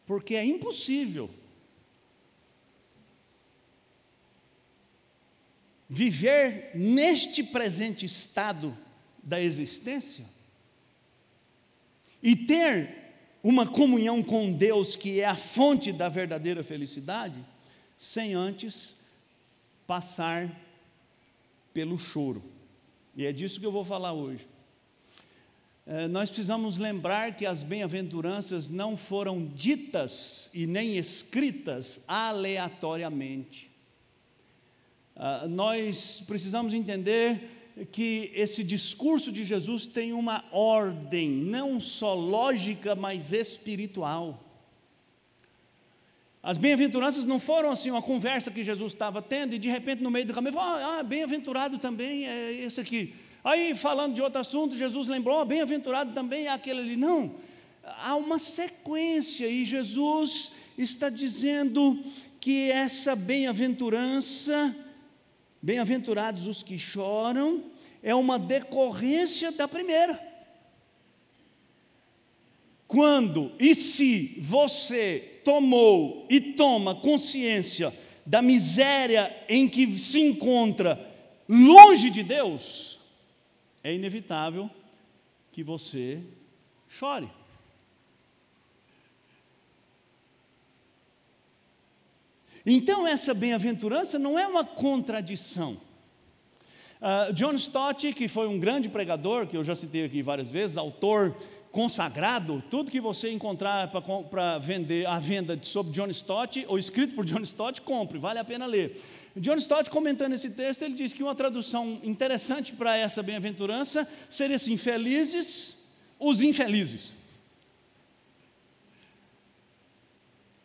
porque 0.05 0.35
é 0.35 0.45
impossível 0.45 1.29
viver 5.89 6.72
neste 6.75 7.44
presente 7.44 8.06
estado 8.06 8.77
da 9.24 9.41
existência 9.41 10.25
e 12.22 12.36
ter 12.36 12.98
uma 13.44 13.65
comunhão 13.65 14.22
com 14.22 14.51
Deus, 14.51 14.96
que 14.96 15.22
é 15.22 15.25
a 15.25 15.36
fonte 15.36 15.94
da 15.94 16.10
verdadeira 16.10 16.63
felicidade, 16.63 17.46
sem 17.98 18.34
antes 18.34 18.98
passar 19.86 20.50
pelo 21.74 21.98
choro. 21.98 22.44
E 23.15 23.25
é 23.25 23.32
disso 23.32 23.60
que 23.60 23.65
eu 23.65 23.72
vou 23.72 23.86
falar 23.86 24.13
hoje. 24.13 24.48
É, 25.86 26.08
nós 26.08 26.29
precisamos 26.29 26.77
lembrar 26.77 27.36
que 27.38 27.46
as 27.46 27.63
bem-aventuranças 27.63 28.67
não 28.70 28.98
foram 28.98 29.46
ditas 29.46 30.50
e 30.53 30.67
nem 30.67 30.98
escritas 30.98 32.01
aleatoriamente. 32.06 33.72
Ah, 35.19 35.47
nós 35.47 36.21
precisamos 36.27 36.75
entender 36.75 37.57
que 37.91 38.31
esse 38.36 38.63
discurso 38.63 39.31
de 39.31 39.43
Jesus 39.43 39.88
tem 39.88 40.13
uma 40.13 40.45
ordem, 40.51 41.29
não 41.29 41.79
só 41.79 42.13
lógica, 42.13 42.95
mas 42.95 43.31
espiritual. 43.31 44.43
As 46.41 46.55
bem-aventuranças 46.55 47.25
não 47.25 47.39
foram 47.39 47.71
assim 47.71 47.89
uma 47.89 48.01
conversa 48.01 48.51
que 48.51 48.63
Jesus 48.63 48.93
estava 48.93 49.19
tendo 49.19 49.55
e 49.55 49.59
de 49.59 49.67
repente 49.69 50.03
no 50.03 50.12
meio 50.12 50.27
do 50.27 50.33
caminho 50.33 50.53
falou: 50.53 50.86
Ah, 50.86 51.01
bem-aventurado 51.01 51.79
também 51.79 52.27
é 52.27 52.51
esse 52.53 52.79
aqui. 52.79 53.15
Aí 53.43 53.75
falando 53.75 54.13
de 54.13 54.21
outro 54.21 54.39
assunto, 54.39 54.75
Jesus 54.75 55.07
lembrou: 55.07 55.41
oh, 55.41 55.45
bem-aventurado 55.45 56.13
também 56.13 56.45
é 56.45 56.50
aquele 56.50 56.79
ali. 56.79 56.95
Não, 56.95 57.33
há 57.83 58.15
uma 58.15 58.38
sequência 58.38 59.47
e 59.47 59.65
Jesus 59.65 60.51
está 60.77 61.09
dizendo 61.09 62.03
que 62.39 62.69
essa 62.69 63.15
bem-aventurança 63.15 64.75
Bem-aventurados 65.61 66.47
os 66.47 66.63
que 66.63 66.77
choram, 66.77 67.63
é 68.01 68.13
uma 68.13 68.37
decorrência 68.37 69.51
da 69.51 69.67
primeira. 69.67 70.21
Quando 72.87 73.51
e 73.59 73.75
se 73.75 74.39
você 74.39 75.41
tomou 75.43 76.25
e 76.29 76.39
toma 76.39 76.95
consciência 76.95 77.93
da 78.25 78.41
miséria 78.41 79.35
em 79.49 79.67
que 79.67 79.97
se 79.99 80.19
encontra 80.19 80.99
longe 81.47 82.09
de 82.09 82.23
Deus, 82.23 82.99
é 83.83 83.93
inevitável 83.93 84.69
que 85.51 85.63
você 85.63 86.21
chore. 86.87 87.29
Então, 92.69 93.07
essa 93.07 93.33
bem-aventurança 93.33 94.19
não 94.19 94.38
é 94.38 94.45
uma 94.45 94.65
contradição. 94.65 95.77
Uh, 97.00 97.31
John 97.31 97.53
Stott, 97.53 98.12
que 98.12 98.27
foi 98.27 98.45
um 98.45 98.59
grande 98.59 98.89
pregador, 98.89 99.47
que 99.47 99.55
eu 99.55 99.63
já 99.63 99.74
citei 99.74 100.03
aqui 100.03 100.21
várias 100.21 100.50
vezes, 100.50 100.75
autor 100.75 101.33
consagrado, 101.71 102.62
tudo 102.69 102.91
que 102.91 103.00
você 103.00 103.31
encontrar 103.31 103.89
para 104.29 104.57
vender 104.57 105.07
à 105.07 105.17
venda 105.17 105.57
sobre 105.62 105.93
John 105.93 106.09
Stott, 106.09 106.65
ou 106.67 106.77
escrito 106.77 107.15
por 107.15 107.24
John 107.24 107.39
Stott, 107.43 107.81
compre, 107.81 108.17
vale 108.17 108.39
a 108.39 108.43
pena 108.43 108.65
ler. 108.65 109.01
John 109.38 109.55
Stott, 109.55 109.89
comentando 109.89 110.33
esse 110.33 110.50
texto, 110.50 110.81
ele 110.81 110.95
diz 110.95 111.13
que 111.13 111.24
uma 111.24 111.36
tradução 111.36 112.00
interessante 112.03 112.74
para 112.74 112.97
essa 112.97 113.24
bem-aventurança 113.24 114.05
seria 114.29 114.57
assim: 114.57 114.75
felizes 114.75 115.77
os 116.19 116.41
infelizes. 116.41 117.13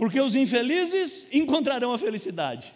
Porque 0.02 0.20
os 0.20 0.34
infelizes 0.34 1.28
encontrarão 1.30 1.92
a 1.92 1.96
felicidade. 1.96 2.74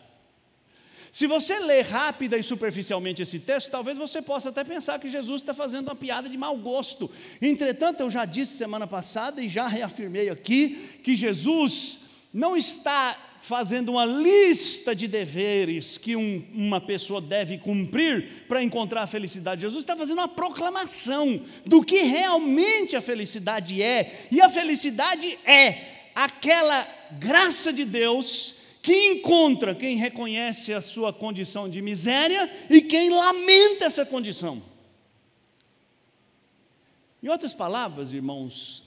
Se 1.11 1.27
você 1.27 1.59
ler 1.59 1.85
rápida 1.85 2.39
e 2.39 2.43
superficialmente 2.45 3.21
esse 3.21 3.41
texto, 3.41 3.69
talvez 3.69 3.99
você 3.99 4.23
possa 4.23 4.51
até 4.51 4.63
pensar 4.63 5.01
que 5.01 5.09
Jesus 5.09 5.41
está 5.41 5.53
fazendo 5.53 5.89
uma 5.89 5.97
piada 5.97 6.29
de 6.29 6.39
mau 6.39 6.57
gosto. 6.57 7.11
Entretanto, 7.43 7.99
eu 7.99 8.09
já 8.09 8.25
disse 8.25 8.57
semana 8.57 8.87
passada 8.87 9.43
e 9.43 9.49
já 9.49 9.67
reafirmei 9.67 10.31
aqui 10.31 11.01
que 11.03 11.17
Jesus 11.17 11.99
não 12.33 12.57
está 12.57 13.21
fazendo 13.41 13.89
uma 13.89 14.05
lista 14.05 14.95
de 14.95 15.09
deveres 15.09 15.99
que 15.99 16.15
um, 16.15 16.45
uma 16.55 16.81
pessoa 16.81 17.21
deve 17.21 17.59
cumprir 17.59 18.45
para 18.47 18.63
encontrar 18.63 19.03
a 19.03 19.07
felicidade. 19.09 19.63
Jesus 19.63 19.83
está 19.83 19.97
fazendo 19.97 20.19
uma 20.19 20.29
proclamação 20.29 21.43
do 21.65 21.83
que 21.83 22.03
realmente 22.03 22.95
a 22.95 23.01
felicidade 23.01 23.83
é. 23.83 24.29
E 24.31 24.41
a 24.41 24.49
felicidade 24.49 25.37
é 25.45 25.96
aquela 26.17 26.89
graça 27.13 27.71
de 27.71 27.85
Deus 27.85 28.55
que 28.81 28.95
encontra 29.09 29.75
quem 29.75 29.99
reconhece 29.99 30.73
a 30.73 30.81
sua 30.81 31.13
condição 31.13 31.69
de 31.69 31.83
miséria 31.83 32.51
e 32.71 32.81
quem 32.81 33.11
lamenta 33.11 33.85
essa 33.85 34.07
condição. 34.07 34.63
Em 37.23 37.29
outras 37.29 37.53
palavras, 37.53 38.15
irmãos, 38.15 38.83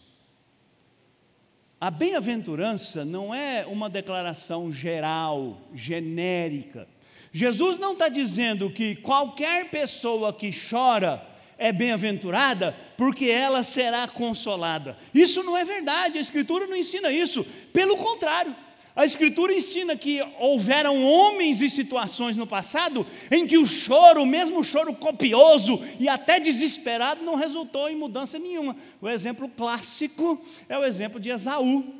a 1.79 1.91
bem-aventurança 1.91 3.05
não 3.05 3.35
é 3.35 3.63
uma 3.67 3.89
declaração 3.89 4.71
geral, 4.71 5.61
genérica. 5.73 6.87
Jesus 7.31 7.77
não 7.77 7.93
está 7.93 8.09
dizendo 8.09 8.71
que 8.71 8.95
qualquer 8.95 9.69
pessoa 9.69 10.33
que 10.33 10.51
chora 10.51 11.28
é 11.59 11.71
bem-aventurada 11.71 12.75
porque 12.97 13.25
ela 13.25 13.61
será 13.61 14.07
consolada. 14.07 14.97
Isso 15.13 15.43
não 15.43 15.55
é 15.55 15.65
verdade, 15.65 16.17
a 16.17 16.21
Escritura 16.21 16.65
não 16.65 16.75
ensina 16.75 17.11
isso. 17.11 17.45
Pelo 17.71 17.97
contrário, 17.97 18.55
a 18.95 19.05
Escritura 19.05 19.53
ensina 19.53 19.95
que 19.95 20.21
houveram 20.39 21.03
homens 21.03 21.61
e 21.61 21.69
situações 21.69 22.35
no 22.35 22.47
passado 22.47 23.05
em 23.29 23.45
que 23.45 23.57
o 23.57 23.65
choro, 23.65 24.25
mesmo 24.25 24.59
o 24.59 24.63
choro 24.63 24.93
copioso 24.95 25.81
e 25.99 26.09
até 26.09 26.39
desesperado, 26.39 27.23
não 27.23 27.35
resultou 27.35 27.89
em 27.89 27.95
mudança 27.95 28.39
nenhuma. 28.39 28.75
O 29.01 29.07
exemplo 29.07 29.47
clássico 29.47 30.41
é 30.67 30.77
o 30.77 30.83
exemplo 30.83 31.19
de 31.19 31.29
Esaú. 31.29 31.98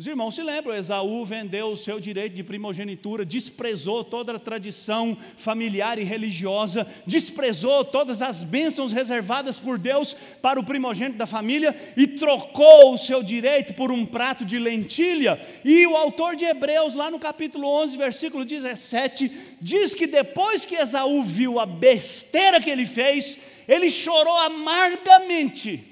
Os 0.00 0.06
irmãos 0.06 0.34
se 0.34 0.42
lembram, 0.42 0.74
Esaú 0.74 1.26
vendeu 1.26 1.72
o 1.72 1.76
seu 1.76 2.00
direito 2.00 2.32
de 2.32 2.42
primogenitura, 2.42 3.22
desprezou 3.22 4.02
toda 4.02 4.34
a 4.34 4.40
tradição 4.40 5.14
familiar 5.36 5.98
e 5.98 6.04
religiosa, 6.04 6.86
desprezou 7.06 7.84
todas 7.84 8.22
as 8.22 8.42
bênçãos 8.42 8.92
reservadas 8.92 9.58
por 9.58 9.76
Deus 9.76 10.16
para 10.40 10.58
o 10.58 10.64
primogênito 10.64 11.18
da 11.18 11.26
família 11.26 11.78
e 11.98 12.06
trocou 12.06 12.94
o 12.94 12.96
seu 12.96 13.22
direito 13.22 13.74
por 13.74 13.92
um 13.92 14.06
prato 14.06 14.42
de 14.42 14.58
lentilha. 14.58 15.38
E 15.62 15.86
o 15.86 15.94
autor 15.94 16.34
de 16.34 16.46
Hebreus, 16.46 16.94
lá 16.94 17.10
no 17.10 17.18
capítulo 17.18 17.68
11, 17.68 17.98
versículo 17.98 18.46
17, 18.46 19.30
diz 19.60 19.94
que 19.94 20.06
depois 20.06 20.64
que 20.64 20.76
Esaú 20.76 21.22
viu 21.22 21.60
a 21.60 21.66
besteira 21.66 22.58
que 22.58 22.70
ele 22.70 22.86
fez, 22.86 23.38
ele 23.68 23.90
chorou 23.90 24.38
amargamente, 24.38 25.84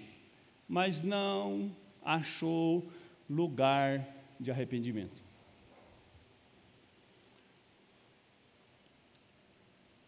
mas 0.67 1.03
não 1.03 1.71
achou 2.03 2.83
lugar 3.29 4.07
de 4.39 4.51
arrependimento. 4.51 5.23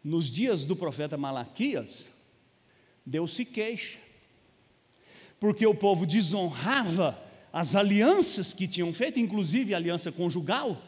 Nos 0.03 0.31
dias 0.31 0.65
do 0.65 0.75
profeta 0.75 1.17
Malaquias, 1.19 2.11
Deus 3.05 3.35
se 3.35 3.45
queixa, 3.45 3.99
porque 5.39 5.67
o 5.67 5.75
povo 5.75 6.07
desonrava 6.07 7.19
as 7.53 7.75
alianças 7.75 8.55
que 8.55 8.67
tinham 8.67 8.93
feito, 8.93 9.19
inclusive 9.19 9.75
a 9.75 9.77
aliança 9.77 10.11
conjugal. 10.11 10.81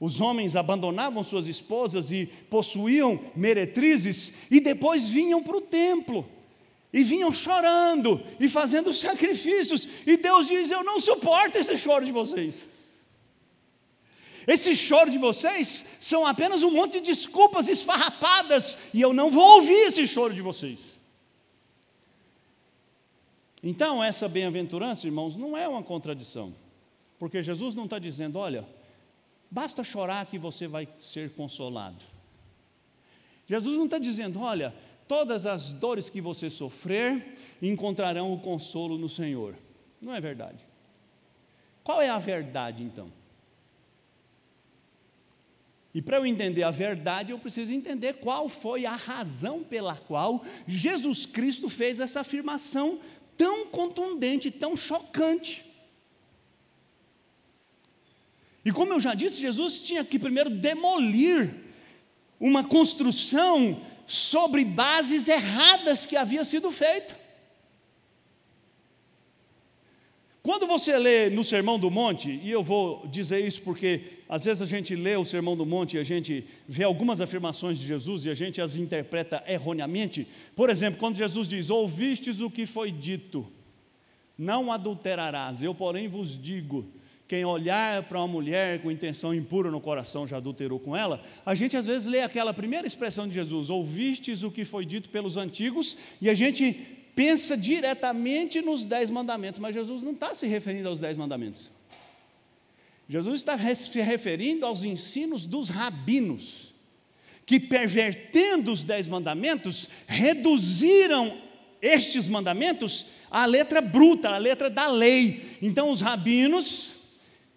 Os 0.00 0.20
homens 0.20 0.56
abandonavam 0.56 1.22
suas 1.22 1.46
esposas 1.46 2.10
e 2.10 2.26
possuíam 2.48 3.20
meretrizes 3.34 4.34
e 4.50 4.60
depois 4.60 5.08
vinham 5.08 5.42
para 5.42 5.56
o 5.56 5.60
templo 5.60 6.28
e 6.92 7.04
vinham 7.04 7.32
chorando 7.32 8.22
e 8.40 8.48
fazendo 8.48 8.92
sacrifícios, 8.94 9.86
e 10.06 10.16
Deus 10.16 10.46
diz: 10.46 10.70
Eu 10.70 10.82
não 10.82 10.98
suporto 10.98 11.56
esse 11.56 11.76
choro 11.76 12.04
de 12.04 12.12
vocês. 12.12 12.66
Esse 14.46 14.74
choro 14.74 15.10
de 15.10 15.18
vocês 15.18 15.84
são 16.00 16.26
apenas 16.26 16.62
um 16.62 16.70
monte 16.70 16.94
de 16.94 17.00
desculpas 17.00 17.68
esfarrapadas, 17.68 18.78
e 18.94 19.00
eu 19.00 19.12
não 19.12 19.30
vou 19.30 19.56
ouvir 19.56 19.88
esse 19.88 20.06
choro 20.06 20.32
de 20.32 20.40
vocês. 20.40 20.96
Então, 23.62 24.02
essa 24.02 24.26
bem-aventurança, 24.26 25.06
irmãos, 25.06 25.36
não 25.36 25.56
é 25.56 25.68
uma 25.68 25.82
contradição, 25.82 26.54
porque 27.18 27.42
Jesus 27.42 27.74
não 27.74 27.84
está 27.84 27.98
dizendo: 27.98 28.38
olha, 28.38 28.66
basta 29.50 29.84
chorar 29.84 30.24
que 30.24 30.38
você 30.38 30.66
vai 30.66 30.88
ser 30.98 31.34
consolado. 31.34 32.02
Jesus 33.46 33.76
não 33.76 33.84
está 33.84 33.98
dizendo: 33.98 34.40
olha, 34.40 34.74
todas 35.08 35.46
as 35.46 35.72
dores 35.72 36.10
que 36.10 36.20
você 36.20 36.50
sofrer 36.50 37.36
encontrarão 37.60 38.32
o 38.32 38.38
consolo 38.38 38.98
no 38.98 39.08
Senhor. 39.08 39.56
Não 40.00 40.14
é 40.14 40.20
verdade? 40.20 40.64
Qual 41.82 42.00
é 42.00 42.10
a 42.10 42.18
verdade 42.18 42.84
então? 42.84 43.10
E 45.94 46.02
para 46.02 46.18
eu 46.18 46.26
entender 46.26 46.62
a 46.62 46.70
verdade, 46.70 47.32
eu 47.32 47.38
preciso 47.38 47.72
entender 47.72 48.14
qual 48.14 48.48
foi 48.48 48.84
a 48.84 48.94
razão 48.94 49.64
pela 49.64 49.96
qual 49.96 50.44
Jesus 50.66 51.24
Cristo 51.24 51.68
fez 51.68 51.98
essa 51.98 52.20
afirmação 52.20 53.00
tão 53.36 53.66
contundente, 53.66 54.50
tão 54.50 54.76
chocante. 54.76 55.64
E 58.64 58.70
como 58.70 58.92
eu 58.92 59.00
já 59.00 59.14
disse, 59.14 59.40
Jesus 59.40 59.80
tinha 59.80 60.04
que 60.04 60.18
primeiro 60.18 60.50
demolir 60.50 61.54
uma 62.38 62.62
construção 62.62 63.80
sobre 64.08 64.64
bases 64.64 65.28
erradas 65.28 66.06
que 66.06 66.16
havia 66.16 66.42
sido 66.42 66.70
feita. 66.70 67.14
Quando 70.42 70.66
você 70.66 70.96
lê 70.96 71.28
no 71.28 71.44
Sermão 71.44 71.78
do 71.78 71.90
Monte, 71.90 72.40
e 72.42 72.50
eu 72.50 72.62
vou 72.62 73.06
dizer 73.06 73.46
isso 73.46 73.60
porque 73.60 74.22
às 74.26 74.46
vezes 74.46 74.62
a 74.62 74.66
gente 74.66 74.96
lê 74.96 75.14
o 75.14 75.24
Sermão 75.24 75.54
do 75.54 75.66
Monte 75.66 75.98
e 75.98 76.00
a 76.00 76.02
gente 76.02 76.42
vê 76.66 76.84
algumas 76.84 77.20
afirmações 77.20 77.78
de 77.78 77.86
Jesus 77.86 78.24
e 78.24 78.30
a 78.30 78.34
gente 78.34 78.62
as 78.62 78.74
interpreta 78.74 79.44
erroneamente. 79.46 80.26
Por 80.56 80.70
exemplo, 80.70 80.98
quando 80.98 81.16
Jesus 81.16 81.46
diz: 81.46 81.68
Ouvistes 81.68 82.40
o 82.40 82.50
que 82.50 82.64
foi 82.64 82.90
dito, 82.90 83.46
não 84.38 84.72
adulterarás, 84.72 85.62
eu, 85.62 85.74
porém, 85.74 86.08
vos 86.08 86.40
digo. 86.40 86.86
Quem 87.28 87.44
olhar 87.44 88.04
para 88.04 88.18
uma 88.18 88.26
mulher 88.26 88.80
com 88.80 88.90
intenção 88.90 89.34
impura 89.34 89.70
no 89.70 89.82
coração 89.82 90.26
já 90.26 90.38
adulterou 90.38 90.80
com 90.80 90.96
ela. 90.96 91.22
A 91.44 91.54
gente 91.54 91.76
às 91.76 91.84
vezes 91.84 92.08
lê 92.08 92.22
aquela 92.22 92.54
primeira 92.54 92.86
expressão 92.86 93.28
de 93.28 93.34
Jesus: 93.34 93.68
Ouvistes 93.68 94.42
o 94.42 94.50
que 94.50 94.64
foi 94.64 94.86
dito 94.86 95.10
pelos 95.10 95.36
antigos, 95.36 95.94
e 96.22 96.30
a 96.30 96.34
gente 96.34 96.72
pensa 97.14 97.54
diretamente 97.54 98.62
nos 98.62 98.86
dez 98.86 99.10
mandamentos, 99.10 99.60
mas 99.60 99.74
Jesus 99.74 100.00
não 100.00 100.12
está 100.12 100.32
se 100.32 100.46
referindo 100.46 100.88
aos 100.88 101.00
dez 101.00 101.18
mandamentos. 101.18 101.70
Jesus 103.06 103.40
está 103.40 103.58
se 103.74 104.00
referindo 104.00 104.64
aos 104.64 104.82
ensinos 104.82 105.44
dos 105.44 105.68
rabinos, 105.68 106.72
que 107.44 107.60
pervertendo 107.60 108.72
os 108.72 108.84
dez 108.84 109.06
mandamentos, 109.06 109.86
reduziram 110.06 111.36
estes 111.82 112.26
mandamentos 112.26 113.04
à 113.30 113.44
letra 113.44 113.82
bruta, 113.82 114.30
à 114.30 114.38
letra 114.38 114.70
da 114.70 114.88
lei. 114.88 115.58
Então 115.60 115.90
os 115.90 116.00
rabinos 116.00 116.96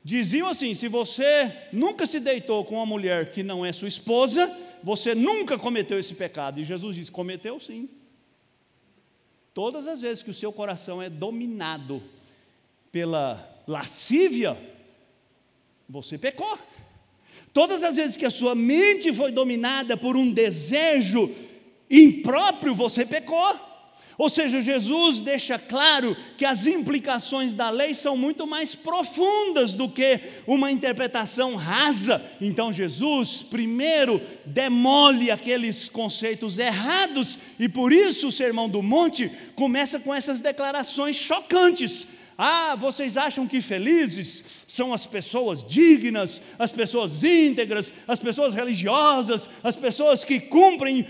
diziam 0.03 0.49
assim: 0.49 0.73
se 0.73 0.87
você 0.87 1.55
nunca 1.71 2.05
se 2.05 2.19
deitou 2.19 2.65
com 2.65 2.75
uma 2.75 2.85
mulher 2.85 3.31
que 3.31 3.43
não 3.43 3.65
é 3.65 3.71
sua 3.71 3.87
esposa, 3.87 4.55
você 4.83 5.13
nunca 5.13 5.57
cometeu 5.57 5.99
esse 5.99 6.15
pecado. 6.15 6.59
E 6.59 6.63
Jesus 6.63 6.95
diz: 6.95 7.09
cometeu 7.09 7.59
sim. 7.59 7.89
Todas 9.53 9.87
as 9.87 9.99
vezes 9.99 10.23
que 10.23 10.29
o 10.29 10.33
seu 10.33 10.51
coração 10.51 11.01
é 11.01 11.09
dominado 11.09 12.01
pela 12.91 13.63
lascívia, 13.67 14.57
você 15.87 16.17
pecou. 16.17 16.57
Todas 17.53 17.83
as 17.83 17.97
vezes 17.97 18.15
que 18.15 18.25
a 18.25 18.29
sua 18.29 18.55
mente 18.55 19.11
foi 19.11 19.31
dominada 19.31 19.97
por 19.97 20.15
um 20.15 20.31
desejo 20.31 21.29
impróprio, 21.89 22.73
você 22.73 23.05
pecou. 23.05 23.70
Ou 24.21 24.29
seja, 24.29 24.61
Jesus 24.61 25.19
deixa 25.19 25.57
claro 25.57 26.15
que 26.37 26.45
as 26.45 26.67
implicações 26.67 27.55
da 27.55 27.71
lei 27.71 27.95
são 27.95 28.15
muito 28.15 28.45
mais 28.45 28.75
profundas 28.75 29.73
do 29.73 29.89
que 29.89 30.19
uma 30.45 30.71
interpretação 30.71 31.55
rasa. 31.55 32.23
Então, 32.39 32.71
Jesus, 32.71 33.41
primeiro, 33.41 34.21
demole 34.45 35.31
aqueles 35.31 35.89
conceitos 35.89 36.59
errados, 36.59 37.39
e 37.59 37.67
por 37.67 37.91
isso 37.91 38.27
o 38.27 38.31
Sermão 38.31 38.69
do 38.69 38.83
Monte 38.83 39.31
começa 39.55 39.99
com 39.99 40.13
essas 40.13 40.39
declarações 40.39 41.15
chocantes. 41.15 42.05
Ah, 42.43 42.75
vocês 42.75 43.17
acham 43.17 43.47
que 43.47 43.61
felizes 43.61 44.63
são 44.67 44.95
as 44.95 45.05
pessoas 45.05 45.63
dignas, 45.63 46.41
as 46.57 46.71
pessoas 46.71 47.23
íntegras, 47.23 47.93
as 48.07 48.19
pessoas 48.19 48.55
religiosas, 48.55 49.47
as 49.63 49.75
pessoas 49.75 50.25
que 50.25 50.39
cumprem 50.39 51.03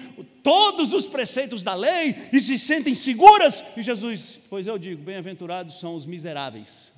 todos 0.43 0.91
os 0.91 1.07
preceitos 1.07 1.63
da 1.63 1.73
lei 1.73 2.13
e 2.33 2.41
se 2.41 2.59
sentem 2.59 2.93
seguras? 2.93 3.63
E 3.77 3.81
Jesus, 3.81 4.41
pois 4.49 4.67
eu 4.67 4.77
digo, 4.77 5.01
bem-aventurados 5.01 5.79
são 5.79 5.95
os 5.95 6.05
miseráveis, 6.05 6.91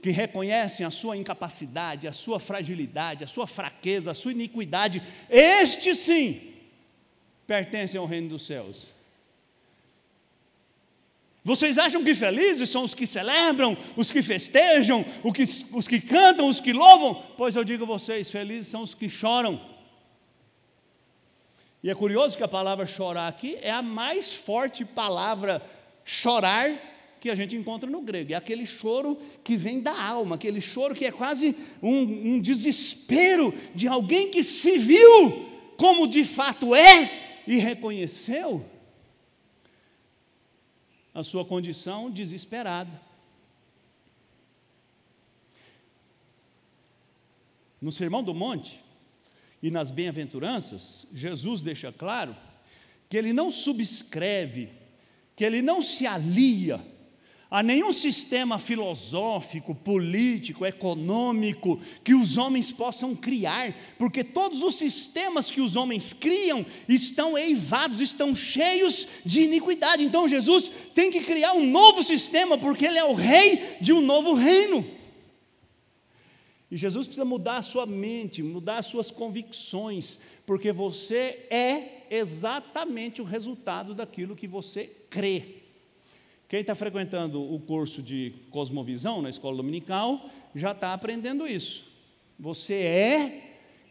que 0.00 0.10
reconhecem 0.10 0.86
a 0.86 0.92
sua 0.92 1.16
incapacidade, 1.16 2.06
a 2.06 2.12
sua 2.12 2.38
fragilidade, 2.38 3.24
a 3.24 3.26
sua 3.26 3.48
fraqueza, 3.48 4.12
a 4.12 4.14
sua 4.14 4.30
iniquidade, 4.30 5.02
estes 5.28 5.98
sim 5.98 6.54
pertencem 7.48 7.98
ao 7.98 8.06
reino 8.06 8.28
dos 8.28 8.46
céus. 8.46 8.96
Vocês 11.44 11.78
acham 11.78 12.04
que 12.04 12.14
felizes 12.14 12.68
são 12.68 12.84
os 12.84 12.94
que 12.94 13.06
celebram, 13.06 13.76
os 13.96 14.10
que 14.10 14.22
festejam, 14.22 15.04
os 15.22 15.32
que, 15.32 15.42
os 15.74 15.88
que 15.88 16.00
cantam, 16.00 16.48
os 16.48 16.60
que 16.60 16.72
louvam? 16.72 17.22
Pois 17.36 17.56
eu 17.56 17.64
digo 17.64 17.84
a 17.84 17.86
vocês: 17.86 18.30
felizes 18.30 18.68
são 18.68 18.82
os 18.82 18.94
que 18.94 19.08
choram. 19.08 19.60
E 21.82 21.88
é 21.90 21.94
curioso 21.94 22.36
que 22.36 22.42
a 22.42 22.48
palavra 22.48 22.86
chorar 22.86 23.28
aqui 23.28 23.56
é 23.62 23.70
a 23.70 23.80
mais 23.80 24.32
forte 24.32 24.84
palavra 24.84 25.62
chorar 26.04 26.74
que 27.20 27.30
a 27.30 27.34
gente 27.34 27.56
encontra 27.56 27.88
no 27.88 28.00
grego. 28.00 28.32
É 28.32 28.36
aquele 28.36 28.66
choro 28.66 29.16
que 29.44 29.56
vem 29.56 29.80
da 29.80 29.98
alma, 29.98 30.34
aquele 30.34 30.60
choro 30.60 30.94
que 30.94 31.04
é 31.04 31.12
quase 31.12 31.56
um, 31.82 32.34
um 32.34 32.40
desespero 32.40 33.54
de 33.74 33.86
alguém 33.86 34.30
que 34.30 34.42
se 34.42 34.76
viu 34.76 35.46
como 35.76 36.08
de 36.08 36.24
fato 36.24 36.74
é 36.74 37.10
e 37.46 37.56
reconheceu 37.56 38.64
a 41.18 41.24
sua 41.24 41.44
condição 41.44 42.10
desesperada. 42.10 43.00
No 47.80 47.90
Sermão 47.90 48.22
do 48.22 48.32
Monte 48.32 48.80
e 49.62 49.70
nas 49.70 49.90
Bem-aventuranças, 49.90 51.08
Jesus 51.12 51.60
deixa 51.60 51.92
claro 51.92 52.36
que 53.08 53.16
ele 53.16 53.32
não 53.32 53.50
subscreve, 53.50 54.70
que 55.34 55.44
ele 55.44 55.60
não 55.60 55.82
se 55.82 56.06
alia 56.06 56.84
a 57.50 57.62
nenhum 57.62 57.92
sistema 57.92 58.58
filosófico, 58.58 59.74
político, 59.74 60.66
econômico 60.66 61.80
que 62.04 62.14
os 62.14 62.36
homens 62.36 62.70
possam 62.70 63.16
criar, 63.16 63.74
porque 63.96 64.22
todos 64.22 64.62
os 64.62 64.74
sistemas 64.74 65.50
que 65.50 65.60
os 65.60 65.74
homens 65.74 66.12
criam 66.12 66.64
estão 66.86 67.38
eivados, 67.38 68.02
estão 68.02 68.34
cheios 68.34 69.08
de 69.24 69.42
iniquidade. 69.42 70.04
Então 70.04 70.28
Jesus 70.28 70.70
tem 70.94 71.10
que 71.10 71.20
criar 71.20 71.54
um 71.54 71.66
novo 71.66 72.04
sistema, 72.04 72.58
porque 72.58 72.84
Ele 72.84 72.98
é 72.98 73.04
o 73.04 73.14
rei 73.14 73.76
de 73.80 73.94
um 73.94 74.02
novo 74.02 74.34
reino. 74.34 74.84
E 76.70 76.76
Jesus 76.76 77.06
precisa 77.06 77.24
mudar 77.24 77.56
a 77.56 77.62
sua 77.62 77.86
mente, 77.86 78.42
mudar 78.42 78.76
as 78.76 78.86
suas 78.86 79.10
convicções, 79.10 80.18
porque 80.44 80.70
você 80.70 81.46
é 81.48 82.04
exatamente 82.10 83.22
o 83.22 83.24
resultado 83.24 83.94
daquilo 83.94 84.36
que 84.36 84.46
você 84.46 84.90
crê. 85.08 85.67
Quem 86.48 86.60
está 86.60 86.74
frequentando 86.74 87.42
o 87.42 87.60
curso 87.60 88.02
de 88.02 88.32
cosmovisão 88.50 89.20
na 89.20 89.28
escola 89.28 89.58
dominical 89.58 90.30
já 90.54 90.72
está 90.72 90.94
aprendendo 90.94 91.46
isso. 91.46 91.86
Você 92.38 92.74
é 92.74 93.48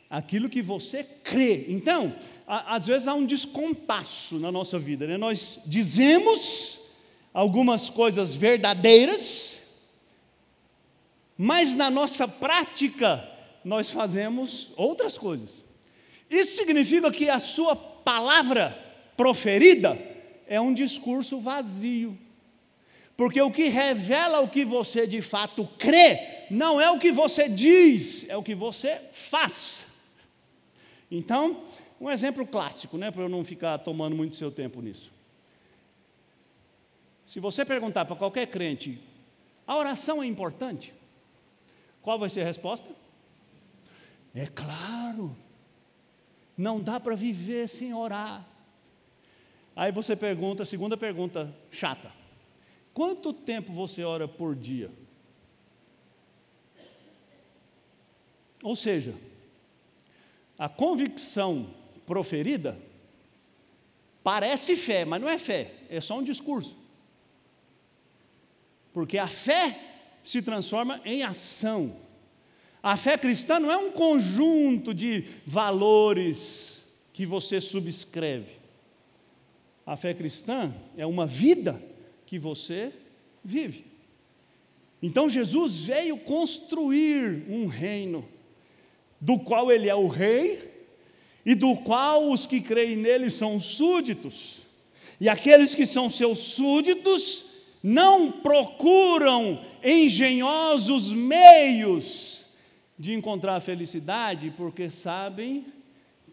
aquilo 0.09 0.49
que 0.49 0.61
você 0.61 1.03
crê. 1.03 1.65
Então, 1.67 2.15
a, 2.47 2.75
às 2.75 2.87
vezes 2.87 3.07
há 3.07 3.13
um 3.13 3.27
descompasso 3.27 4.39
na 4.39 4.51
nossa 4.51 4.79
vida. 4.79 5.05
Né? 5.05 5.17
Nós 5.17 5.59
dizemos 5.67 6.79
algumas 7.31 7.91
coisas 7.91 8.33
verdadeiras, 8.33 9.59
mas 11.37 11.75
na 11.75 11.91
nossa 11.91 12.27
prática 12.27 13.23
nós 13.63 13.91
fazemos 13.91 14.71
outras 14.75 15.15
coisas. 15.15 15.61
Isso 16.27 16.55
significa 16.55 17.11
que 17.11 17.29
a 17.29 17.39
sua 17.39 17.75
palavra 17.75 18.75
proferida 19.15 19.95
é 20.47 20.59
um 20.59 20.73
discurso 20.73 21.39
vazio. 21.39 22.17
Porque 23.17 23.41
o 23.41 23.51
que 23.51 23.67
revela 23.67 24.39
o 24.41 24.47
que 24.47 24.63
você 24.63 25.07
de 25.07 25.23
fato 25.23 25.67
crê, 25.79 26.45
não 26.51 26.79
é 26.79 26.91
o 26.91 26.99
que 26.99 27.11
você 27.11 27.49
diz, 27.49 28.29
é 28.29 28.37
o 28.37 28.43
que 28.43 28.53
você 28.53 29.01
faz. 29.11 29.87
Então, 31.09 31.63
um 31.99 32.11
exemplo 32.11 32.45
clássico, 32.45 32.95
né, 32.95 33.09
para 33.09 33.23
eu 33.23 33.29
não 33.29 33.43
ficar 33.43 33.79
tomando 33.79 34.15
muito 34.15 34.35
seu 34.35 34.51
tempo 34.51 34.81
nisso. 34.81 35.11
Se 37.25 37.39
você 37.39 37.65
perguntar 37.65 38.05
para 38.05 38.15
qualquer 38.15 38.45
crente, 38.47 39.01
a 39.65 39.75
oração 39.75 40.21
é 40.21 40.27
importante? 40.27 40.93
Qual 42.03 42.19
vai 42.19 42.29
ser 42.29 42.41
a 42.41 42.45
resposta? 42.45 42.89
É 44.33 44.45
claro. 44.45 45.35
Não 46.55 46.79
dá 46.79 46.99
para 46.99 47.15
viver 47.15 47.67
sem 47.67 47.93
orar. 47.93 48.45
Aí 49.75 49.91
você 49.91 50.15
pergunta, 50.15 50.65
segunda 50.65 50.95
pergunta 50.95 51.53
chata. 51.71 52.16
Quanto 52.97 53.31
tempo 53.31 53.71
você 53.71 54.03
ora 54.03 54.27
por 54.27 54.55
dia? 54.55 54.89
Ou 58.63 58.75
seja, 58.75 59.13
a 60.57 60.67
convicção 60.67 61.67
proferida 62.07 62.75
parece 64.23 64.75
fé, 64.75 65.05
mas 65.05 65.21
não 65.21 65.29
é 65.29 65.37
fé, 65.37 65.75
é 65.91 66.01
só 66.01 66.17
um 66.17 66.23
discurso. 66.23 66.75
Porque 68.91 69.19
a 69.19 69.27
fé 69.27 69.79
se 70.23 70.41
transforma 70.41 70.99
em 71.05 71.21
ação. 71.21 71.97
A 72.81 72.97
fé 72.97 73.15
cristã 73.15 73.59
não 73.59 73.71
é 73.71 73.77
um 73.77 73.91
conjunto 73.91 74.91
de 74.91 75.23
valores 75.45 76.83
que 77.13 77.27
você 77.27 77.61
subscreve. 77.61 78.57
A 79.85 79.95
fé 79.95 80.15
cristã 80.15 80.73
é 80.97 81.05
uma 81.05 81.27
vida 81.27 81.79
que 82.27 82.37
você 82.37 82.93
vive. 83.43 83.85
Então 85.01 85.29
Jesus 85.29 85.81
veio 85.81 86.17
construir 86.17 87.45
um 87.49 87.65
reino, 87.65 88.27
do 89.19 89.39
qual 89.39 89.71
ele 89.71 89.89
é 89.89 89.95
o 89.95 90.07
rei, 90.07 90.71
e 91.43 91.55
do 91.55 91.75
qual 91.77 92.29
os 92.29 92.45
que 92.45 92.61
creem 92.61 92.97
nele 92.97 93.29
são 93.29 93.59
súditos. 93.59 94.61
E 95.19 95.29
aqueles 95.29 95.73
que 95.73 95.85
são 95.85 96.09
seus 96.09 96.39
súditos 96.39 97.45
não 97.81 98.31
procuram 98.31 99.63
engenhosos 99.83 101.11
meios 101.13 102.45
de 102.99 103.13
encontrar 103.13 103.55
a 103.55 103.61
felicidade, 103.61 104.53
porque 104.57 104.89
sabem 104.89 105.65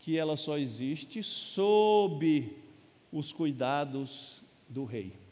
que 0.00 0.18
ela 0.18 0.36
só 0.36 0.58
existe 0.58 1.22
sob 1.22 2.50
os 3.12 3.32
cuidados 3.32 4.42
do 4.68 4.84
rei. 4.84 5.23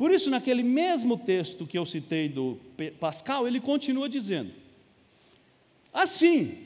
Por 0.00 0.10
isso, 0.10 0.30
naquele 0.30 0.62
mesmo 0.62 1.18
texto 1.18 1.66
que 1.66 1.76
eu 1.76 1.84
citei 1.84 2.26
do 2.26 2.58
Pascal, 2.98 3.46
ele 3.46 3.60
continua 3.60 4.08
dizendo: 4.08 4.50
assim, 5.92 6.56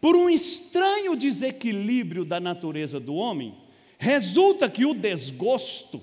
por 0.00 0.14
um 0.14 0.30
estranho 0.30 1.16
desequilíbrio 1.16 2.24
da 2.24 2.38
natureza 2.38 3.00
do 3.00 3.12
homem, 3.16 3.56
resulta 3.98 4.70
que 4.70 4.86
o 4.86 4.94
desgosto, 4.94 6.00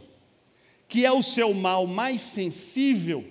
que 0.85 1.05
é 1.05 1.11
o 1.13 1.23
seu 1.23 1.53
mal 1.53 1.87
mais 1.87 2.19
sensível, 2.19 3.23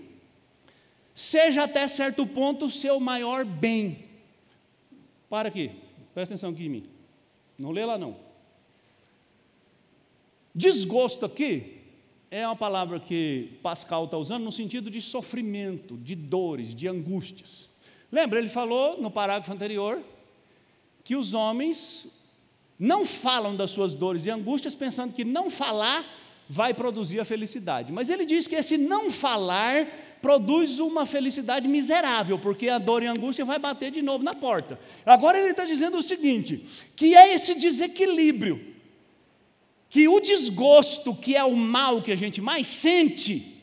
seja 1.15 1.65
até 1.65 1.87
certo 1.87 2.27
ponto 2.27 2.65
o 2.65 2.71
seu 2.71 2.99
maior 2.99 3.45
bem. 3.45 4.07
Para 5.29 5.49
aqui, 5.51 5.73
presta 6.15 6.33
atenção 6.33 6.53
aqui 6.53 6.65
em 6.65 6.71
mim. 6.71 6.85
Não 7.59 7.71
lê 7.71 7.85
lá 7.85 7.99
não. 7.99 8.17
Desgosto 10.55 11.27
aqui 11.27 11.82
é 12.33 12.47
uma 12.47 12.57
palavra 12.57 12.99
que 12.99 13.59
Pascal 13.63 14.07
está 14.07 14.17
usando 14.17 14.45
no 14.45 14.51
sentido 14.51 14.91
de 14.91 15.03
sofrimento, 15.03 15.99
de 15.99 16.15
dores, 16.15 16.75
de 16.75 16.89
angústias. 16.89 17.69
Lembra, 18.11 18.39
ele 18.39 18.49
falou 18.49 18.99
no 18.99 19.11
parágrafo 19.11 19.53
anterior 19.53 20.01
que 21.05 21.15
os 21.15 21.35
homens 21.35 22.07
não 22.79 23.05
falam 23.05 23.55
das 23.55 23.71
suas 23.71 23.95
dores 23.95 24.25
e 24.25 24.31
angústias 24.31 24.75
pensando 24.75 25.13
que 25.13 25.27
não 25.27 25.51
falar 25.51 26.07
vai 26.49 26.73
produzir 26.73 27.21
a 27.21 27.25
felicidade. 27.25 27.93
Mas 27.93 28.09
ele 28.09 28.25
diz 28.25 28.49
que 28.49 28.55
esse 28.55 28.79
não 28.79 29.11
falar 29.11 29.87
produz 30.23 30.79
uma 30.79 31.05
felicidade 31.05 31.69
miserável, 31.69 32.39
porque 32.39 32.71
a 32.71 32.79
dor 32.79 33.03
e 33.03 33.09
a 33.09 33.13
angústia 33.13 33.45
vai 33.45 33.59
bater 33.59 33.91
de 33.91 34.01
novo 34.01 34.25
na 34.25 34.33
porta. 34.33 34.81
Agora 35.05 35.39
ele 35.39 35.51
está 35.51 35.67
dizendo 35.67 35.99
o 35.99 36.03
seguinte: 36.03 36.65
que 36.97 37.15
é 37.15 37.35
esse 37.35 37.55
desequilíbrio, 37.55 38.72
que 39.93 40.09
o 40.09 40.21
desgosto, 40.21 41.15
que 41.15 41.37
é 41.37 41.45
o 41.45 41.55
mal 41.55 42.01
que 42.01 42.11
a 42.11 42.17
gente 42.17 42.41
mais 42.41 42.67
sente, 42.67 43.61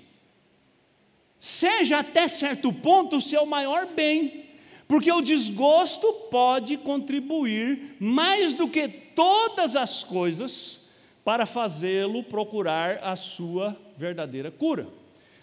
seja 1.40 1.98
até 1.98 2.28
certo 2.28 2.72
ponto 2.72 3.16
o 3.16 3.22
seu 3.22 3.48
maior 3.48 3.88
bem. 3.88 4.46
Porque 4.88 5.12
o 5.12 5.22
desgosto 5.22 6.14
pode 6.30 6.78
contribuir 6.78 7.96
mais 8.00 8.54
do 8.54 8.68
que 8.68 8.88
todas 8.88 9.76
as 9.76 10.04
coisas 10.04 10.82
para 11.26 11.48
fazê-lo 11.48 12.24
procurar 12.24 13.00
a 13.02 13.16
sua 13.16 13.76
verdadeira 13.98 14.52
cura. 14.52 14.88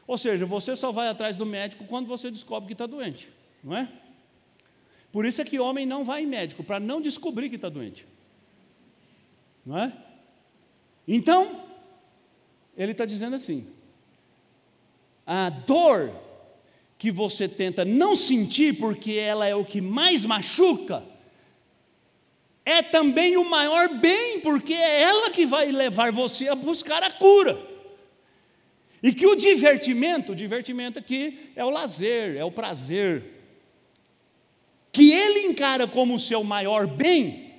Ou 0.06 0.16
seja, 0.16 0.46
você 0.46 0.76
só 0.76 0.92
vai 0.92 1.08
atrás 1.08 1.36
do 1.36 1.44
médico 1.44 1.84
quando 1.86 2.06
você 2.06 2.30
descobre 2.30 2.68
que 2.68 2.74
está 2.74 2.86
doente, 2.86 3.28
não 3.62 3.76
é? 3.76 3.88
Por 5.10 5.26
isso 5.26 5.42
é 5.42 5.44
que 5.44 5.58
homem 5.58 5.84
não 5.84 6.04
vai 6.04 6.22
em 6.22 6.26
médico, 6.26 6.62
para 6.62 6.78
não 6.78 7.00
descobrir 7.00 7.48
que 7.48 7.56
está 7.56 7.68
doente. 7.68 8.06
Não 9.64 9.76
é? 9.76 10.05
Então, 11.06 11.62
ele 12.76 12.92
está 12.92 13.04
dizendo 13.04 13.36
assim: 13.36 13.66
a 15.26 15.50
dor 15.50 16.12
que 16.98 17.10
você 17.10 17.48
tenta 17.48 17.84
não 17.84 18.16
sentir 18.16 18.78
porque 18.78 19.12
ela 19.12 19.46
é 19.46 19.54
o 19.54 19.64
que 19.64 19.80
mais 19.80 20.24
machuca, 20.24 21.04
é 22.64 22.82
também 22.82 23.36
o 23.36 23.48
maior 23.48 23.88
bem, 24.00 24.40
porque 24.40 24.74
é 24.74 25.02
ela 25.02 25.30
que 25.30 25.46
vai 25.46 25.70
levar 25.70 26.10
você 26.10 26.48
a 26.48 26.54
buscar 26.54 27.02
a 27.02 27.12
cura. 27.12 27.56
E 29.02 29.12
que 29.12 29.26
o 29.26 29.36
divertimento, 29.36 30.32
o 30.32 30.36
divertimento 30.36 30.98
aqui 30.98 31.50
é 31.54 31.64
o 31.64 31.70
lazer, 31.70 32.36
é 32.36 32.44
o 32.44 32.50
prazer, 32.50 33.22
que 34.90 35.12
ele 35.12 35.40
encara 35.46 35.86
como 35.86 36.14
o 36.14 36.18
seu 36.18 36.42
maior 36.42 36.86
bem, 36.86 37.54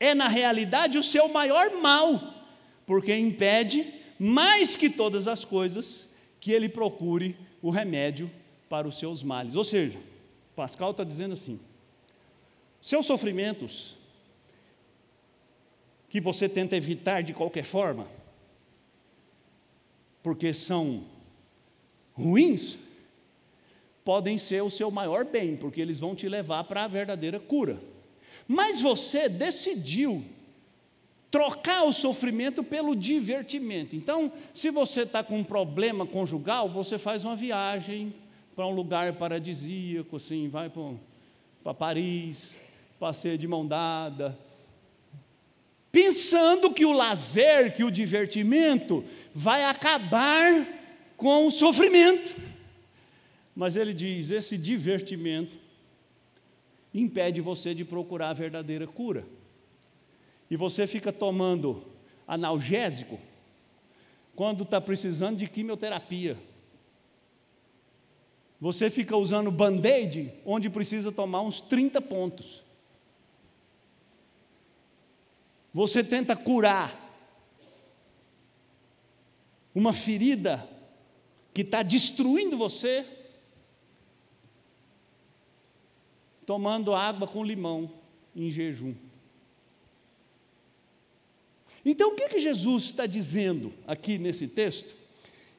é 0.00 0.14
na 0.14 0.28
realidade 0.28 0.96
o 0.96 1.02
seu 1.02 1.28
maior 1.28 1.72
mal, 1.82 2.37
porque 2.88 3.14
impede, 3.14 3.86
mais 4.18 4.74
que 4.74 4.88
todas 4.88 5.28
as 5.28 5.44
coisas, 5.44 6.08
que 6.40 6.52
ele 6.52 6.70
procure 6.70 7.36
o 7.60 7.68
remédio 7.68 8.30
para 8.66 8.88
os 8.88 8.98
seus 8.98 9.22
males. 9.22 9.54
Ou 9.56 9.62
seja, 9.62 10.00
Pascal 10.56 10.92
está 10.92 11.04
dizendo 11.04 11.34
assim: 11.34 11.60
seus 12.80 13.04
sofrimentos, 13.04 13.98
que 16.08 16.18
você 16.18 16.48
tenta 16.48 16.76
evitar 16.76 17.22
de 17.22 17.34
qualquer 17.34 17.64
forma, 17.64 18.08
porque 20.22 20.54
são 20.54 21.04
ruins, 22.14 22.78
podem 24.02 24.38
ser 24.38 24.62
o 24.62 24.70
seu 24.70 24.90
maior 24.90 25.26
bem, 25.26 25.58
porque 25.58 25.82
eles 25.82 25.98
vão 25.98 26.14
te 26.14 26.26
levar 26.26 26.64
para 26.64 26.84
a 26.84 26.88
verdadeira 26.88 27.38
cura. 27.38 27.78
Mas 28.46 28.80
você 28.80 29.28
decidiu 29.28 30.24
trocar 31.30 31.84
o 31.84 31.92
sofrimento 31.92 32.64
pelo 32.64 32.96
divertimento. 32.96 33.94
Então, 33.94 34.32
se 34.54 34.70
você 34.70 35.02
está 35.02 35.22
com 35.22 35.38
um 35.38 35.44
problema 35.44 36.06
conjugal, 36.06 36.68
você 36.68 36.98
faz 36.98 37.24
uma 37.24 37.36
viagem 37.36 38.14
para 38.56 38.66
um 38.66 38.74
lugar 38.74 39.12
paradisíaco, 39.14 40.16
assim, 40.16 40.48
vai 40.48 40.70
para 41.62 41.74
Paris, 41.74 42.58
passeia 42.98 43.38
de 43.38 43.46
mão 43.46 43.66
dada, 43.66 44.36
pensando 45.92 46.72
que 46.72 46.84
o 46.84 46.92
lazer, 46.92 47.74
que 47.74 47.84
o 47.84 47.90
divertimento 47.90 49.04
vai 49.34 49.64
acabar 49.64 50.66
com 51.16 51.46
o 51.46 51.50
sofrimento. 51.50 52.40
Mas 53.54 53.76
ele 53.76 53.92
diz: 53.92 54.30
esse 54.30 54.56
divertimento 54.56 55.56
impede 56.94 57.40
você 57.40 57.74
de 57.74 57.84
procurar 57.84 58.30
a 58.30 58.34
verdadeira 58.34 58.86
cura. 58.86 59.24
E 60.50 60.56
você 60.56 60.86
fica 60.86 61.12
tomando 61.12 61.84
analgésico 62.26 63.18
quando 64.34 64.64
está 64.64 64.80
precisando 64.80 65.36
de 65.38 65.46
quimioterapia. 65.46 66.38
Você 68.60 68.90
fica 68.90 69.16
usando 69.16 69.50
band-aid 69.50 70.32
onde 70.44 70.68
precisa 70.68 71.12
tomar 71.12 71.42
uns 71.42 71.60
30 71.60 72.00
pontos. 72.00 72.62
Você 75.72 76.02
tenta 76.02 76.34
curar 76.34 77.06
uma 79.74 79.92
ferida 79.92 80.68
que 81.54 81.62
está 81.62 81.82
destruindo 81.82 82.56
você, 82.56 83.06
tomando 86.44 86.94
água 86.94 87.28
com 87.28 87.44
limão 87.44 87.92
em 88.34 88.50
jejum. 88.50 88.94
Então, 91.90 92.12
o 92.12 92.14
que, 92.14 92.28
que 92.28 92.40
Jesus 92.40 92.84
está 92.84 93.06
dizendo 93.06 93.72
aqui 93.86 94.18
nesse 94.18 94.46
texto? 94.46 94.98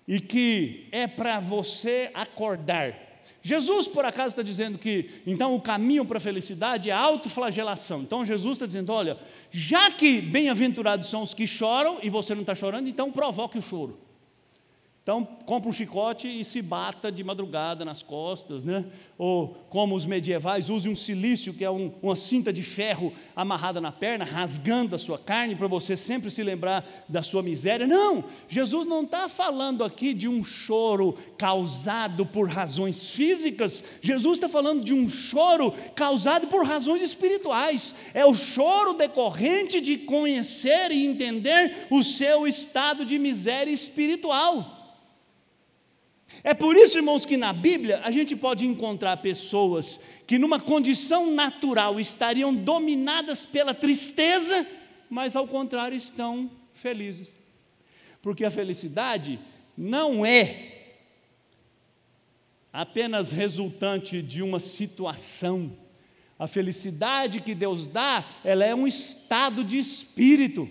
e 0.10 0.20
que 0.20 0.88
é 0.92 1.06
para 1.06 1.40
você 1.40 2.10
acordar. 2.16 2.96
Jesus, 3.44 3.88
por 3.88 4.04
acaso, 4.04 4.30
está 4.30 4.42
dizendo 4.42 4.80
que 4.80 5.22
então 5.26 5.54
o 5.54 5.62
caminho 5.62 6.04
para 6.04 6.18
a 6.18 6.20
felicidade 6.20 6.90
é 6.90 6.94
a 6.94 6.98
autoflagelação. 6.98 8.02
Então 8.02 8.26
Jesus 8.26 8.54
está 8.54 8.66
dizendo: 8.66 8.92
olha, 8.92 9.20
já 9.52 9.92
que 9.92 10.20
bem-aventurados 10.20 11.08
são 11.08 11.22
os 11.22 11.36
que 11.36 11.46
choram 11.46 12.00
e 12.02 12.10
você 12.10 12.34
não 12.34 12.42
está 12.42 12.56
chorando, 12.56 12.90
então 12.90 13.12
provoque 13.12 13.60
o 13.60 13.62
choro. 13.62 14.00
Então, 15.02 15.26
compra 15.46 15.70
um 15.70 15.74
chicote 15.74 16.28
e 16.28 16.46
se 16.46 16.62
bata 16.62 17.12
de 17.12 17.24
madrugada 17.24 17.84
nas 17.84 18.04
costas, 18.04 18.64
né? 18.64 18.86
Ou, 19.18 19.48
como 19.70 19.96
os 19.96 20.06
medievais, 20.06 20.70
use 20.70 20.88
um 20.88 20.96
silício, 20.96 21.54
que 21.54 21.66
é 21.66 21.72
um, 21.72 21.92
uma 22.02 22.16
cinta 22.16 22.54
de 22.54 22.62
ferro 22.62 23.12
amarrada 23.36 23.82
na 23.82 23.92
perna, 23.92 24.24
rasgando 24.24 24.96
a 24.96 25.00
sua 25.00 25.18
carne, 25.18 25.56
para 25.56 25.68
você 25.68 25.98
sempre 25.98 26.30
se 26.30 26.44
lembrar 26.44 26.88
da 27.08 27.24
sua 27.24 27.42
miséria. 27.42 27.88
Não! 27.88 28.24
Jesus 28.48 28.88
não 28.88 29.02
está 29.02 29.28
falando 29.28 29.84
aqui 29.84 30.14
de 30.14 30.28
um 30.28 30.44
choro 30.44 31.18
causado 31.38 32.26
por 32.26 32.48
razões 32.48 33.10
físicas, 33.10 33.84
Jesus 34.02 34.38
está 34.38 34.48
falando 34.48 34.84
de 34.84 34.94
um 34.94 35.08
choro 35.08 35.74
causado 35.96 36.48
por 36.48 36.64
razões 36.64 37.02
espirituais. 37.02 37.96
É 38.14 38.26
o 38.26 38.36
choro 38.36 38.94
decorrente 38.94 39.82
de 39.82 39.98
conhecer 39.98 40.92
e 40.92 41.08
entender 41.08 41.88
o 41.90 42.04
seu 42.04 42.46
estado 42.46 43.04
de 43.06 43.18
miséria 43.18 43.72
espiritual. 43.72 44.79
É 46.44 46.54
por 46.54 46.76
isso, 46.76 46.98
irmãos, 46.98 47.26
que 47.26 47.36
na 47.36 47.52
Bíblia 47.52 48.02
a 48.04 48.12
gente 48.12 48.36
pode 48.36 48.66
encontrar 48.66 49.18
pessoas 49.18 50.00
que, 50.26 50.38
numa 50.38 50.60
condição 50.60 51.32
natural, 51.32 52.00
estariam 52.00 52.54
dominadas 52.54 53.46
pela 53.46 53.74
tristeza, 53.74 54.66
mas 55.10 55.36
ao 55.36 55.48
contrário 55.48 55.98
estão 55.98 56.50
felizes. 56.74 57.28
Porque 58.22 58.46
a 58.46 58.52
felicidade 58.52 59.40
não 59.78 60.26
é 60.26 60.76
apenas 62.72 63.32
resultante 63.32 64.22
de 64.22 64.44
uma 64.44 64.60
situação, 64.60 65.76
A 66.40 66.48
felicidade 66.48 67.42
que 67.42 67.54
Deus 67.54 67.86
dá, 67.86 68.26
ela 68.46 68.64
é 68.64 68.74
um 68.74 68.88
estado 68.88 69.62
de 69.62 69.78
espírito. 69.78 70.70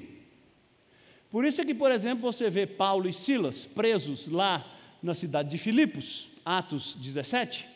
Por 1.30 1.44
isso 1.44 1.60
é 1.60 1.64
que, 1.64 1.74
por 1.74 1.92
exemplo, 1.92 2.22
você 2.22 2.48
vê 2.48 2.66
Paulo 2.66 3.06
e 3.06 3.12
Silas 3.12 3.66
presos 3.66 4.26
lá 4.26 4.64
na 5.02 5.14
cidade 5.14 5.50
de 5.50 5.58
Filipos, 5.58 6.28
Atos 6.44 6.94
17. 6.96 7.68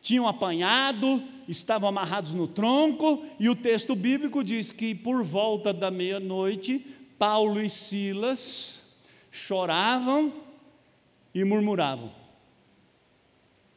Tinham 0.00 0.26
apanhado, 0.26 1.22
estavam 1.46 1.88
amarrados 1.88 2.32
no 2.32 2.48
tronco, 2.48 3.24
e 3.38 3.48
o 3.48 3.54
texto 3.54 3.94
bíblico 3.94 4.42
diz 4.42 4.72
que 4.72 4.94
por 4.94 5.22
volta 5.22 5.72
da 5.72 5.90
meia-noite, 5.90 6.84
Paulo 7.18 7.60
e 7.60 7.70
Silas 7.70 8.82
choravam 9.30 10.32
e 11.34 11.44
murmuravam. 11.44 12.12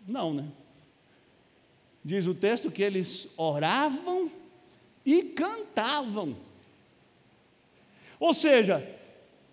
Não, 0.08 0.34
né? 0.34 0.46
Diz 2.04 2.28
o 2.28 2.36
texto 2.36 2.72
que 2.72 2.84
eles 2.84 3.28
oravam 3.38 4.32
e 5.06 5.24
cantavam. 5.24 6.36
Ou 8.20 8.34
seja, 8.34 8.88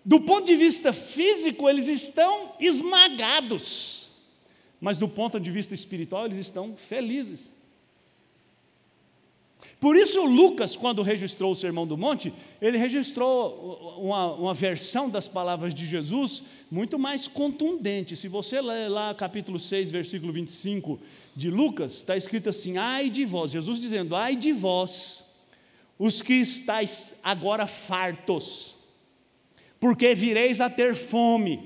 do 0.05 0.19
ponto 0.19 0.45
de 0.45 0.55
vista 0.55 0.91
físico, 0.91 1.69
eles 1.69 1.87
estão 1.87 2.53
esmagados, 2.59 4.09
mas 4.79 4.97
do 4.97 5.07
ponto 5.07 5.39
de 5.39 5.49
vista 5.49 5.73
espiritual, 5.73 6.25
eles 6.25 6.37
estão 6.37 6.75
felizes. 6.75 7.49
Por 9.79 9.97
isso, 9.97 10.25
Lucas, 10.25 10.77
quando 10.77 11.01
registrou 11.01 11.51
o 11.51 11.55
Sermão 11.55 11.85
do 11.85 11.97
Monte, 11.97 12.33
ele 12.61 12.77
registrou 12.77 13.97
uma, 13.99 14.33
uma, 14.33 14.53
versão 14.53 15.09
das 15.09 15.27
palavras 15.27 15.73
de 15.73 15.85
Jesus 15.85 16.43
muito 16.71 16.97
mais 16.97 17.27
contundente. 17.27 18.15
Se 18.15 18.29
você 18.29 18.61
ler 18.61 18.87
lá 18.87 19.13
capítulo 19.13 19.59
6, 19.59 19.91
versículo 19.91 20.31
25 20.31 20.99
de 21.35 21.49
Lucas, 21.49 21.95
está 21.95 22.15
escrito 22.15 22.49
assim: 22.49 22.77
Ai 22.77 23.09
de 23.09 23.25
vós, 23.25 23.51
Jesus 23.51 23.77
dizendo: 23.77 24.15
Ai 24.15 24.37
de 24.37 24.53
vós, 24.53 25.23
os 25.99 26.21
que 26.21 26.35
estáis 26.35 27.13
agora 27.21 27.67
fartos, 27.67 28.77
porque 29.83 30.15
vireis 30.15 30.61
a 30.61 30.69
ter 30.69 30.95
fome. 30.95 31.59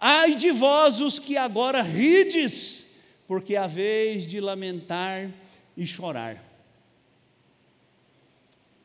Ai 0.00 0.34
de 0.34 0.50
vós, 0.50 1.02
os 1.02 1.18
que 1.18 1.36
agora 1.36 1.82
rides, 1.82 2.86
porque 3.28 3.54
haveis 3.54 4.26
de 4.26 4.40
lamentar 4.40 5.30
e 5.76 5.86
chorar. 5.86 6.42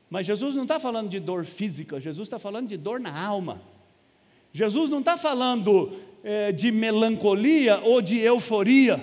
Mas 0.10 0.28
Jesus 0.28 0.56
não 0.56 0.63
está 0.63 0.78
falando 0.78 1.08
de 1.08 1.22
dor 1.22 1.45
física, 1.45 2.02
Jesus 2.02 2.28
está 2.28 2.38
falando 2.38 2.67
de 2.67 2.76
dor 2.76 3.00
na 3.00 3.17
alma. 3.17 3.62
Jesus 4.52 4.89
não 4.89 5.00
está 5.00 5.15
falando 5.15 5.98
é, 6.22 6.52
de 6.52 6.69
melancolia 6.69 7.80
ou 7.80 8.02
de 8.02 8.19
euforia. 8.19 9.02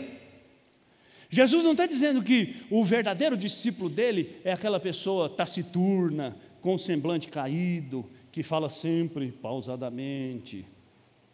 Jesus 1.31 1.65
não 1.65 1.73
está 1.73 1.87
dizendo 1.87 2.23
que 2.23 2.57
o 2.71 2.85
verdadeiro 2.85 3.39
discípulo 3.39 3.89
dele 3.89 4.37
é 4.45 4.53
aquela 4.53 4.79
pessoa 4.79 5.31
taciturna, 5.31 6.37
com 6.61 6.77
semblante 6.77 7.29
caído, 7.29 8.05
que 8.37 8.43
fala 8.43 8.69
sempre 8.69 9.33
pausadamente, 9.33 10.67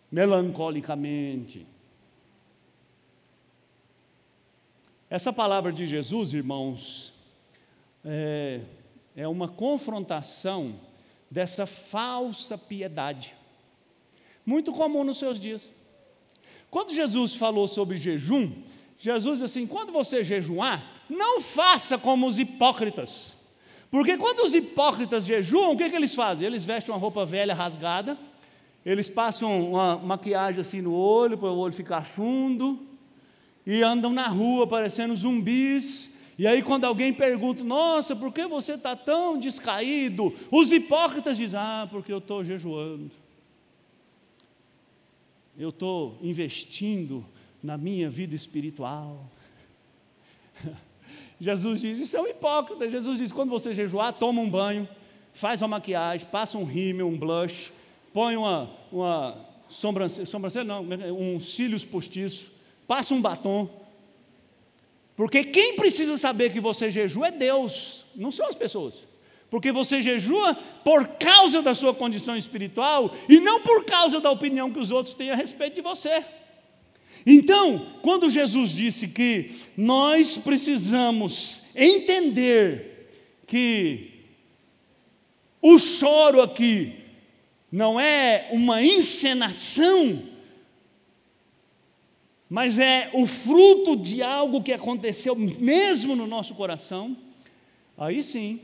melancolicamente. 0.08 1.66
Essa 5.10 5.32
palavra 5.32 5.72
de 5.72 5.84
Jesus, 5.84 6.32
irmãos, 6.32 7.12
é, 8.04 8.60
é 9.16 9.26
uma 9.26 9.48
confrontação 9.48 10.78
dessa 11.28 11.66
falsa 11.66 12.56
piedade, 12.56 13.34
muito 14.46 14.70
comum 14.70 15.02
nos 15.02 15.18
seus 15.18 15.40
dias. 15.40 15.72
Quando 16.70 16.94
Jesus 16.94 17.34
falou 17.34 17.66
sobre 17.66 17.96
jejum, 17.96 18.62
Jesus 18.96 19.40
disse 19.40 19.58
assim: 19.58 19.66
quando 19.66 19.90
você 19.92 20.22
jejuar, 20.22 21.02
não 21.10 21.40
faça 21.40 21.98
como 21.98 22.28
os 22.28 22.38
hipócritas. 22.38 23.34
Porque 23.92 24.16
quando 24.16 24.40
os 24.40 24.54
hipócritas 24.54 25.26
jejuam, 25.26 25.72
o 25.72 25.76
que, 25.76 25.88
que 25.88 25.94
eles 25.94 26.14
fazem? 26.14 26.46
Eles 26.46 26.64
vestem 26.64 26.92
uma 26.92 26.98
roupa 26.98 27.26
velha 27.26 27.52
rasgada, 27.52 28.18
eles 28.84 29.08
passam 29.08 29.70
uma 29.70 29.98
maquiagem 29.98 30.62
assim 30.62 30.80
no 30.80 30.94
olho, 30.94 31.36
para 31.38 31.50
o 31.50 31.58
olho 31.58 31.74
ficar 31.74 32.02
fundo, 32.02 32.80
e 33.66 33.82
andam 33.82 34.10
na 34.10 34.26
rua 34.26 34.66
parecendo 34.66 35.14
zumbis, 35.14 36.10
e 36.38 36.46
aí, 36.46 36.62
quando 36.62 36.84
alguém 36.84 37.12
pergunta, 37.12 37.62
nossa, 37.62 38.16
por 38.16 38.32
que 38.32 38.46
você 38.46 38.72
está 38.72 38.96
tão 38.96 39.38
descaído? 39.38 40.34
Os 40.50 40.72
hipócritas 40.72 41.36
dizem, 41.36 41.60
ah, 41.60 41.86
porque 41.90 42.10
eu 42.12 42.18
estou 42.18 42.42
jejuando. 42.42 43.10
Eu 45.58 45.68
estou 45.68 46.18
investindo 46.22 47.24
na 47.62 47.76
minha 47.76 48.08
vida 48.08 48.34
espiritual. 48.34 49.30
Jesus 51.42 51.80
diz, 51.80 51.98
isso 51.98 52.16
é 52.16 52.20
um 52.20 52.28
hipócrita. 52.28 52.88
Jesus 52.88 53.18
diz, 53.18 53.32
quando 53.32 53.50
você 53.50 53.74
jejuar, 53.74 54.12
toma 54.12 54.40
um 54.40 54.48
banho, 54.48 54.88
faz 55.32 55.60
uma 55.60 55.66
maquiagem, 55.66 56.24
passa 56.30 56.56
um 56.56 56.62
rímel, 56.62 57.08
um 57.08 57.18
blush, 57.18 57.72
põe 58.12 58.36
uma, 58.36 58.70
uma 58.92 59.44
sobrancelha, 59.68 60.24
sobrancelha 60.24 60.64
não, 60.64 60.86
um 61.12 61.40
cílios 61.40 61.84
postiço, 61.84 62.48
passa 62.86 63.12
um 63.12 63.20
batom, 63.20 63.68
porque 65.16 65.42
quem 65.42 65.74
precisa 65.74 66.16
saber 66.16 66.52
que 66.52 66.60
você 66.60 66.92
jejua 66.92 67.26
é 67.26 67.32
Deus, 67.32 68.04
não 68.14 68.30
são 68.30 68.46
as 68.46 68.54
pessoas. 68.54 69.08
Porque 69.50 69.72
você 69.72 70.00
jejua 70.00 70.54
por 70.84 71.08
causa 71.08 71.60
da 71.60 71.74
sua 71.74 71.92
condição 71.92 72.36
espiritual 72.36 73.12
e 73.28 73.40
não 73.40 73.62
por 73.62 73.84
causa 73.84 74.20
da 74.20 74.30
opinião 74.30 74.70
que 74.70 74.78
os 74.78 74.92
outros 74.92 75.16
têm 75.16 75.32
a 75.32 75.34
respeito 75.34 75.74
de 75.74 75.80
você. 75.82 76.24
Então, 77.24 77.98
quando 78.02 78.28
Jesus 78.28 78.72
disse 78.72 79.08
que 79.08 79.52
nós 79.76 80.36
precisamos 80.38 81.62
entender 81.74 83.10
que 83.46 84.10
o 85.60 85.78
choro 85.78 86.42
aqui 86.42 86.94
não 87.70 87.98
é 87.98 88.48
uma 88.52 88.82
encenação 88.82 90.32
mas 92.52 92.78
é 92.78 93.08
o 93.14 93.26
fruto 93.26 93.96
de 93.96 94.22
algo 94.22 94.62
que 94.62 94.74
aconteceu 94.74 95.34
mesmo 95.34 96.14
no 96.14 96.26
nosso 96.26 96.54
coração, 96.54 97.16
aí 97.96 98.22
sim 98.22 98.60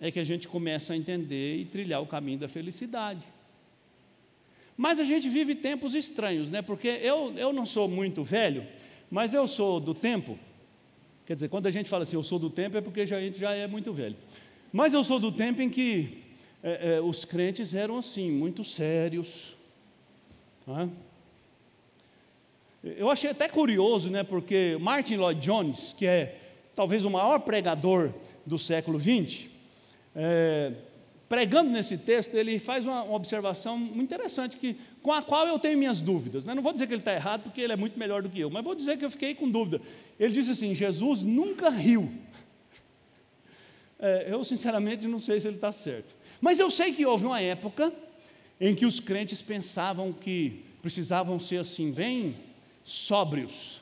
é 0.00 0.10
que 0.10 0.18
a 0.18 0.24
gente 0.24 0.48
começa 0.48 0.94
a 0.94 0.96
entender 0.96 1.58
e 1.58 1.66
trilhar 1.66 2.00
o 2.00 2.06
caminho 2.06 2.38
da 2.38 2.48
felicidade. 2.48 3.28
Mas 4.76 4.98
a 4.98 5.04
gente 5.04 5.28
vive 5.28 5.54
tempos 5.54 5.94
estranhos, 5.94 6.50
né? 6.50 6.62
Porque 6.62 6.88
eu, 6.88 7.32
eu 7.36 7.52
não 7.52 7.66
sou 7.66 7.88
muito 7.88 8.24
velho, 8.24 8.66
mas 9.10 9.34
eu 9.34 9.46
sou 9.46 9.78
do 9.78 9.94
tempo. 9.94 10.38
Quer 11.26 11.34
dizer, 11.34 11.48
quando 11.48 11.66
a 11.66 11.70
gente 11.70 11.88
fala 11.88 12.02
assim, 12.02 12.16
eu 12.16 12.22
sou 12.22 12.38
do 12.38 12.50
tempo, 12.50 12.76
é 12.76 12.80
porque 12.80 13.02
a 13.02 13.06
gente 13.06 13.38
já 13.38 13.52
é 13.52 13.66
muito 13.66 13.92
velho. 13.92 14.16
Mas 14.72 14.92
eu 14.92 15.04
sou 15.04 15.20
do 15.20 15.30
tempo 15.30 15.62
em 15.62 15.68
que 15.68 16.22
é, 16.62 16.96
é, 16.96 17.00
os 17.00 17.24
crentes 17.24 17.74
eram 17.74 17.98
assim, 17.98 18.30
muito 18.30 18.64
sérios. 18.64 19.56
Tá? 20.64 20.88
Eu 22.82 23.10
achei 23.10 23.30
até 23.30 23.48
curioso, 23.48 24.10
né, 24.10 24.24
porque 24.24 24.76
Martin 24.80 25.16
Lloyd 25.16 25.40
Jones, 25.40 25.94
que 25.96 26.06
é 26.06 26.38
talvez 26.74 27.04
o 27.04 27.10
maior 27.10 27.38
pregador 27.40 28.12
do 28.44 28.58
século 28.58 28.98
XX, 28.98 29.46
é, 30.16 30.72
pregando 31.32 31.70
nesse 31.70 31.96
texto, 31.96 32.34
ele 32.34 32.58
faz 32.58 32.84
uma, 32.84 33.04
uma, 33.04 33.16
observação 33.16 33.78
muito 33.78 34.02
interessante, 34.02 34.58
que, 34.58 34.76
com 35.02 35.10
a 35.10 35.22
qual 35.22 35.46
eu 35.46 35.58
tenho 35.58 35.78
minhas 35.78 36.02
dúvidas. 36.02 36.44
Né? 36.44 36.52
Não 36.52 36.62
vou 36.62 36.74
dizer 36.74 36.86
que 36.86 36.92
ele 36.92 37.00
está 37.00 37.14
errado, 37.14 37.44
porque 37.44 37.62
ele 37.62 37.72
é 37.72 37.76
muito 37.76 37.98
melhor 37.98 38.20
do 38.20 38.28
que 38.28 38.38
eu, 38.38 38.50
mas 38.50 38.62
vou 38.62 38.74
dizer 38.74 38.98
que 38.98 39.04
eu 39.06 39.10
fiquei 39.10 39.34
com 39.34 39.50
dúvida. 39.50 39.80
Ele 40.20 40.30
diz 40.30 40.46
assim: 40.50 40.74
Jesus 40.74 41.22
nunca 41.22 41.70
riu. 41.70 42.12
É, 43.98 44.26
eu, 44.28 44.44
sinceramente, 44.44 45.08
não 45.08 45.18
sei 45.18 45.40
se 45.40 45.48
ele 45.48 45.56
está 45.56 45.72
certo. 45.72 46.14
Mas 46.38 46.58
eu 46.58 46.70
sei 46.70 46.92
que 46.92 47.06
houve 47.06 47.24
uma 47.24 47.40
época 47.40 47.90
em 48.60 48.74
que 48.74 48.84
os 48.84 49.00
crentes 49.00 49.40
pensavam 49.40 50.12
que 50.12 50.62
precisavam 50.82 51.38
ser 51.38 51.60
assim, 51.60 51.92
bem 51.92 52.36
sóbrios. 52.84 53.81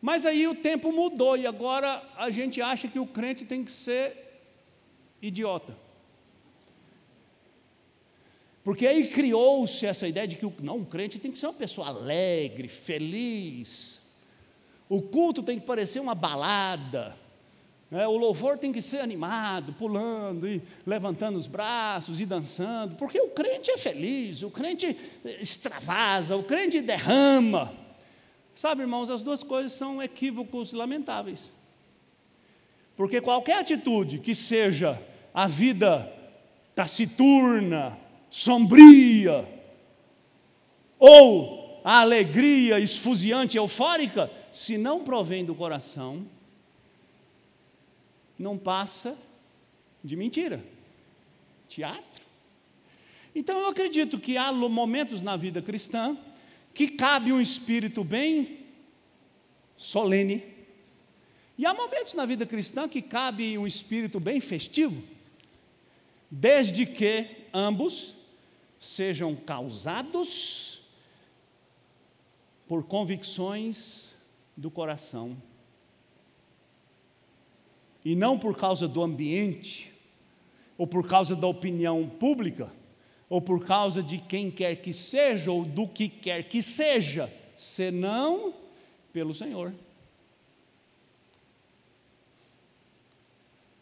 Mas 0.00 0.24
aí 0.24 0.46
o 0.46 0.54
tempo 0.54 0.92
mudou 0.92 1.36
e 1.36 1.46
agora 1.46 2.02
a 2.16 2.30
gente 2.30 2.60
acha 2.62 2.88
que 2.88 2.98
o 2.98 3.06
crente 3.06 3.44
tem 3.44 3.62
que 3.62 3.70
ser 3.70 4.42
idiota. 5.20 5.76
Porque 8.64 8.86
aí 8.86 9.08
criou-se 9.08 9.84
essa 9.86 10.06
ideia 10.06 10.28
de 10.28 10.36
que 10.36 10.46
o, 10.46 10.52
não, 10.60 10.78
o 10.78 10.86
crente 10.86 11.18
tem 11.18 11.30
que 11.30 11.38
ser 11.38 11.46
uma 11.46 11.54
pessoa 11.54 11.88
alegre, 11.88 12.68
feliz. 12.68 14.00
O 14.88 15.02
culto 15.02 15.42
tem 15.42 15.58
que 15.58 15.66
parecer 15.66 16.00
uma 16.00 16.14
balada. 16.14 17.16
É, 17.90 18.06
o 18.06 18.16
louvor 18.16 18.58
tem 18.58 18.72
que 18.72 18.80
ser 18.80 19.00
animado, 19.00 19.72
pulando 19.72 20.46
e 20.46 20.62
levantando 20.86 21.36
os 21.36 21.48
braços 21.48 22.20
e 22.20 22.26
dançando, 22.26 22.94
porque 22.94 23.20
o 23.20 23.30
crente 23.30 23.68
é 23.68 23.76
feliz, 23.76 24.44
o 24.44 24.50
crente 24.50 24.96
extravasa, 25.40 26.36
o 26.36 26.44
crente 26.44 26.80
derrama. 26.80 27.79
Sabe, 28.54 28.82
irmãos, 28.82 29.10
as 29.10 29.22
duas 29.22 29.42
coisas 29.42 29.72
são 29.72 30.02
equívocos 30.02 30.72
lamentáveis. 30.72 31.52
Porque 32.96 33.20
qualquer 33.20 33.58
atitude 33.58 34.18
que 34.18 34.34
seja 34.34 35.00
a 35.32 35.46
vida 35.46 36.12
taciturna, 36.74 37.98
sombria, 38.28 39.48
ou 40.98 41.80
a 41.82 42.00
alegria 42.00 42.78
esfuziante, 42.78 43.56
eufórica, 43.56 44.30
se 44.52 44.76
não 44.76 45.02
provém 45.02 45.44
do 45.44 45.54
coração, 45.54 46.26
não 48.38 48.58
passa 48.58 49.16
de 50.02 50.16
mentira, 50.16 50.62
teatro. 51.68 52.24
Então 53.34 53.58
eu 53.58 53.68
acredito 53.68 54.18
que 54.18 54.36
há 54.36 54.52
momentos 54.52 55.22
na 55.22 55.36
vida 55.36 55.62
cristã 55.62 56.16
que 56.72 56.88
cabe 56.88 57.32
um 57.32 57.40
espírito 57.40 58.02
bem 58.04 58.66
solene, 59.76 60.44
e 61.56 61.66
há 61.66 61.74
momentos 61.74 62.14
na 62.14 62.24
vida 62.24 62.46
cristã 62.46 62.88
que 62.88 63.02
cabe 63.02 63.58
um 63.58 63.66
espírito 63.66 64.18
bem 64.18 64.40
festivo, 64.40 65.02
desde 66.30 66.86
que 66.86 67.26
ambos 67.52 68.14
sejam 68.80 69.36
causados 69.36 70.80
por 72.66 72.84
convicções 72.84 74.14
do 74.56 74.70
coração. 74.70 75.36
E 78.02 78.16
não 78.16 78.38
por 78.38 78.56
causa 78.56 78.88
do 78.88 79.02
ambiente, 79.02 79.92
ou 80.78 80.86
por 80.86 81.06
causa 81.06 81.36
da 81.36 81.46
opinião 81.46 82.08
pública, 82.08 82.72
ou 83.30 83.40
por 83.40 83.64
causa 83.64 84.02
de 84.02 84.18
quem 84.18 84.50
quer 84.50 84.74
que 84.74 84.92
seja, 84.92 85.52
ou 85.52 85.64
do 85.64 85.86
que 85.86 86.08
quer 86.08 86.42
que 86.42 86.60
seja, 86.60 87.32
senão 87.54 88.52
pelo 89.12 89.32
Senhor. 89.32 89.72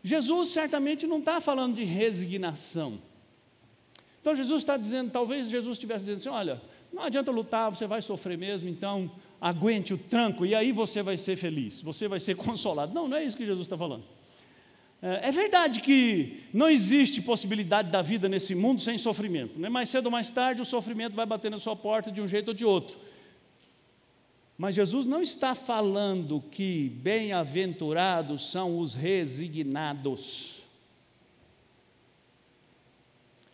Jesus 0.02 0.50
certamente 0.50 1.06
não 1.06 1.18
está 1.18 1.40
falando 1.40 1.76
de 1.76 1.84
resignação. 1.84 3.00
Então 4.20 4.34
Jesus 4.34 4.62
está 4.62 4.76
dizendo, 4.76 5.10
talvez 5.10 5.48
Jesus 5.48 5.76
estivesse 5.76 6.04
dizendo 6.04 6.18
assim: 6.18 6.28
olha, 6.28 6.62
não 6.92 7.02
adianta 7.02 7.30
lutar, 7.30 7.70
você 7.70 7.86
vai 7.86 8.02
sofrer 8.02 8.36
mesmo, 8.36 8.68
então 8.68 9.10
aguente 9.40 9.94
o 9.94 9.98
tranco 9.98 10.44
e 10.44 10.54
aí 10.54 10.72
você 10.72 11.02
vai 11.02 11.16
ser 11.16 11.36
feliz, 11.36 11.80
você 11.80 12.06
vai 12.06 12.20
ser 12.20 12.36
consolado. 12.36 12.92
Não, 12.92 13.08
não 13.08 13.16
é 13.16 13.24
isso 13.24 13.36
que 13.36 13.46
Jesus 13.46 13.66
está 13.66 13.78
falando. 13.78 14.04
É, 15.00 15.28
é 15.28 15.32
verdade 15.32 15.80
que 15.80 16.42
não 16.52 16.68
existe 16.68 17.22
possibilidade 17.22 17.90
da 17.90 18.02
vida 18.02 18.28
nesse 18.28 18.54
mundo 18.54 18.80
sem 18.80 18.98
sofrimento. 18.98 19.58
Né? 19.58 19.68
Mais 19.68 19.88
cedo 19.88 20.06
ou 20.06 20.12
mais 20.12 20.30
tarde 20.30 20.62
o 20.62 20.64
sofrimento 20.64 21.14
vai 21.14 21.26
bater 21.26 21.50
na 21.50 21.58
sua 21.58 21.76
porta 21.76 22.10
de 22.10 22.20
um 22.20 22.28
jeito 22.28 22.48
ou 22.48 22.54
de 22.54 22.64
outro. 22.64 22.98
Mas 24.56 24.74
Jesus 24.74 25.06
não 25.06 25.22
está 25.22 25.54
falando 25.54 26.42
que 26.50 26.88
bem-aventurados 27.00 28.50
são 28.50 28.78
os 28.80 28.96
resignados. 28.96 30.64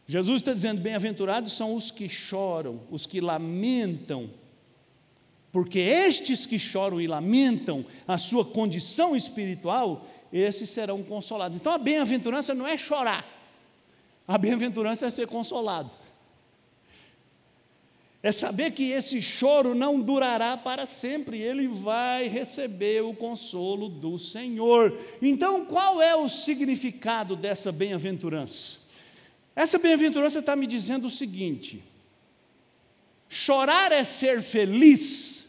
Jesus 0.07 0.41
está 0.41 0.55
dizendo: 0.55 0.81
bem-aventurados 0.81 1.53
são 1.53 1.75
os 1.75 1.91
que 1.91 2.09
choram, 2.09 2.81
os 2.91 3.07
que 3.07 3.21
lamentam, 3.21 4.31
porque 5.53 5.79
estes 5.79 6.47
que 6.47 6.59
choram 6.59 6.99
e 6.99 7.07
lamentam 7.07 7.85
a 8.09 8.17
sua 8.17 8.45
condição 8.45 9.15
espiritual, 9.15 10.09
esses 10.39 10.69
serão 10.71 11.03
consolados. 11.03 11.59
Então 11.59 11.73
a 11.73 11.79
bem-aventurança 11.79 12.55
não 12.55 12.67
é 12.67 12.77
chorar, 12.77 13.25
a 14.27 14.37
bem-aventurança 14.37 15.07
é 15.07 15.11
ser 15.11 15.27
consolado. 15.29 15.91
É 18.23 18.33
saber 18.33 18.71
que 18.71 18.91
esse 18.91 19.21
choro 19.21 19.75
não 19.75 20.01
durará 20.01 20.57
para 20.57 20.87
sempre, 20.87 21.39
ele 21.39 21.69
vai 21.69 22.27
receber 22.27 23.03
o 23.03 23.15
consolo 23.15 23.87
do 23.87 24.19
Senhor. 24.19 24.99
Então, 25.21 25.67
qual 25.67 26.01
é 26.01 26.17
o 26.17 26.27
significado 26.27 27.37
dessa 27.37 27.71
bem-aventurança? 27.71 28.79
Essa 29.55 29.79
bem-aventurança 29.79 30.39
está 30.39 30.57
me 30.57 30.67
dizendo 30.67 31.07
o 31.07 31.11
seguinte: 31.11 31.85
chorar 33.29 33.93
é 33.93 34.03
ser 34.05 34.41
feliz 34.41 35.45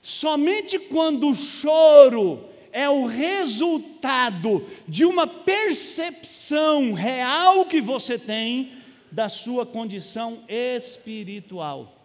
somente 0.00 0.78
quando 0.78 1.28
o 1.28 1.34
choro 1.34 2.48
é 2.72 2.88
o 2.88 3.06
resultado 3.06 4.66
de 4.86 5.04
uma 5.04 5.26
percepção 5.26 6.92
real 6.92 7.66
que 7.66 7.80
você 7.80 8.18
tem 8.18 8.72
da 9.10 9.28
sua 9.28 9.66
condição 9.66 10.44
espiritual. 10.48 11.96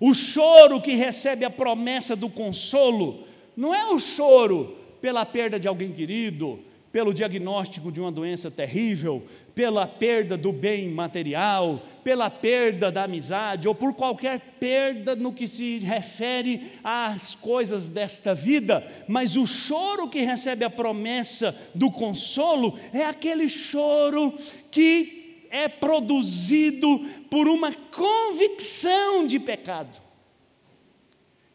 O 0.00 0.14
choro 0.14 0.80
que 0.80 0.92
recebe 0.92 1.44
a 1.44 1.50
promessa 1.50 2.14
do 2.14 2.30
consolo 2.30 3.26
não 3.56 3.74
é 3.74 3.86
o 3.86 3.98
choro 3.98 4.76
pela 5.00 5.26
perda 5.26 5.58
de 5.58 5.66
alguém 5.66 5.92
querido, 5.92 6.62
pelo 6.90 7.12
diagnóstico 7.12 7.92
de 7.92 8.00
uma 8.00 8.10
doença 8.10 8.50
terrível, 8.50 9.22
pela 9.54 9.86
perda 9.86 10.36
do 10.36 10.52
bem 10.52 10.88
material, 10.88 11.82
pela 12.02 12.30
perda 12.30 12.90
da 12.90 13.04
amizade 13.04 13.68
ou 13.68 13.74
por 13.74 13.94
qualquer 13.94 14.40
perda 14.58 15.14
no 15.14 15.32
que 15.32 15.46
se 15.46 15.78
refere 15.78 16.72
às 16.82 17.34
coisas 17.34 17.90
desta 17.90 18.34
vida, 18.34 18.86
mas 19.06 19.36
o 19.36 19.46
choro 19.46 20.08
que 20.08 20.20
recebe 20.20 20.64
a 20.64 20.70
promessa 20.70 21.54
do 21.74 21.90
consolo 21.90 22.78
é 22.92 23.04
aquele 23.04 23.48
choro 23.48 24.32
que 24.70 25.46
é 25.50 25.68
produzido 25.68 27.00
por 27.30 27.48
uma 27.48 27.72
convicção 27.74 29.26
de 29.26 29.38
pecado. 29.38 30.00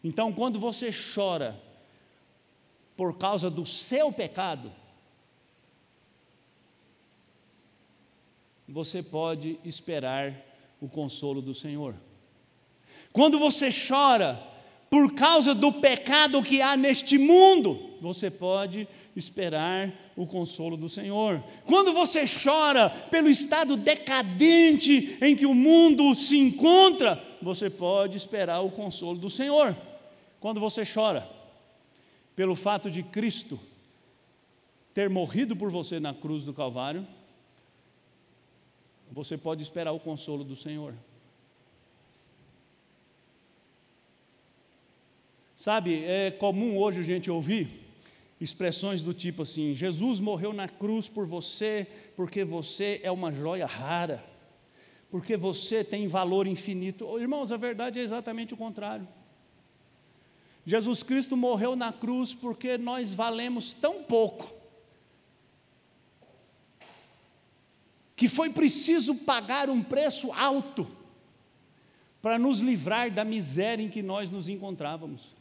Então, 0.04 0.32
quando 0.34 0.60
você 0.60 0.92
chora 0.92 1.60
por 2.96 3.18
causa 3.18 3.50
do 3.50 3.66
seu 3.66 4.12
pecado, 4.12 4.72
você 8.74 9.04
pode 9.04 9.60
esperar 9.64 10.34
o 10.82 10.90
consolo 10.90 11.44
do 11.44 11.54
Senhor. 11.54 11.94
Quando 13.12 13.38
você 13.38 13.70
chora 13.70 14.42
por 14.90 15.14
causa 15.14 15.54
do 15.54 15.72
pecado 15.74 16.42
que 16.42 16.60
há 16.60 16.76
neste 16.76 17.20
mundo, 17.20 17.92
você 18.02 18.32
pode 18.32 18.88
esperar 19.16 19.94
o 20.16 20.26
consolo 20.26 20.76
do 20.76 20.90
Senhor. 20.90 21.44
Quando 21.68 21.94
você 21.94 22.26
chora 22.26 22.90
pelo 22.90 23.30
estado 23.30 23.78
decadente 23.78 25.20
em 25.22 25.36
que 25.36 25.46
o 25.46 25.54
mundo 25.54 26.16
se 26.16 26.40
encontra, 26.40 27.24
você 27.44 27.70
pode 27.70 28.18
esperar 28.18 28.62
o 28.62 28.72
consolo 28.72 29.20
do 29.20 29.30
Senhor. 29.30 29.78
Quando 30.40 30.60
você 30.60 30.82
chora 30.84 31.30
pelo 32.36 32.56
fato 32.56 32.90
de 32.90 33.04
Cristo 33.04 33.60
ter 34.96 35.12
morrido 35.12 35.56
por 35.56 35.70
você 35.70 36.00
na 36.00 36.12
cruz 36.14 36.44
do 36.44 36.56
Calvário, 36.56 37.06
você 39.14 39.38
pode 39.38 39.62
esperar 39.62 39.92
o 39.94 40.00
consolo 40.00 40.44
do 40.44 40.56
Senhor. 40.56 40.94
Sabe, 45.56 46.04
é 46.04 46.32
comum 46.32 46.78
hoje 46.78 47.00
a 47.00 47.04
gente 47.04 47.32
ouvir 47.32 47.70
expressões 48.42 49.02
do 49.02 49.14
tipo 49.14 49.44
assim: 49.44 49.76
Jesus 49.76 50.20
morreu 50.20 50.52
na 50.52 50.68
cruz 50.68 51.08
por 51.08 51.26
você, 51.26 51.88
porque 52.16 52.44
você 52.44 53.00
é 53.04 53.12
uma 53.12 53.32
joia 53.32 53.66
rara, 53.66 54.22
porque 55.10 55.38
você 55.38 55.84
tem 55.84 56.08
valor 56.08 56.48
infinito. 56.48 57.18
Irmãos, 57.20 57.52
a 57.52 57.58
verdade 57.58 58.00
é 58.00 58.02
exatamente 58.02 58.54
o 58.54 58.58
contrário. 58.58 59.08
Jesus 60.66 61.04
Cristo 61.04 61.38
morreu 61.38 61.76
na 61.76 61.94
cruz 61.94 62.34
porque 62.34 62.78
nós 62.78 63.14
valemos 63.14 63.74
tão 63.74 64.04
pouco, 64.04 64.52
que 68.16 68.28
foi 68.28 68.50
preciso 68.50 69.16
pagar 69.16 69.70
um 69.70 69.82
preço 69.82 70.32
alto 70.34 70.88
para 72.22 72.40
nos 72.40 72.60
livrar 72.60 73.12
da 73.12 73.26
miséria 73.26 73.84
em 73.84 73.90
que 73.90 74.02
nós 74.02 74.32
nos 74.32 74.48
encontrávamos. 74.48 75.36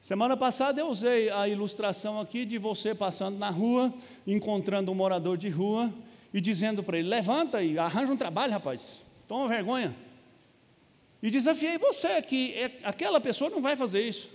Semana 0.00 0.36
passada 0.36 0.80
eu 0.80 0.88
usei 0.88 1.30
a 1.30 1.48
ilustração 1.48 2.20
aqui 2.20 2.44
de 2.44 2.58
você 2.58 2.94
passando 2.94 3.38
na 3.38 3.50
rua, 3.50 3.92
encontrando 4.24 4.92
um 4.92 4.94
morador 4.94 5.36
de 5.36 5.48
rua 5.48 5.92
e 6.32 6.40
dizendo 6.40 6.80
para 6.80 6.96
ele: 6.96 7.08
levanta 7.08 7.60
e 7.60 7.76
arranja 7.76 8.12
um 8.12 8.16
trabalho, 8.16 8.52
rapaz, 8.52 9.02
toma 9.26 9.48
vergonha. 9.48 9.96
E 11.20 11.28
desafiei 11.28 11.76
você 11.76 12.22
que 12.22 12.54
é, 12.54 12.78
aquela 12.84 13.20
pessoa 13.20 13.50
não 13.50 13.60
vai 13.60 13.74
fazer 13.74 14.00
isso. 14.00 14.28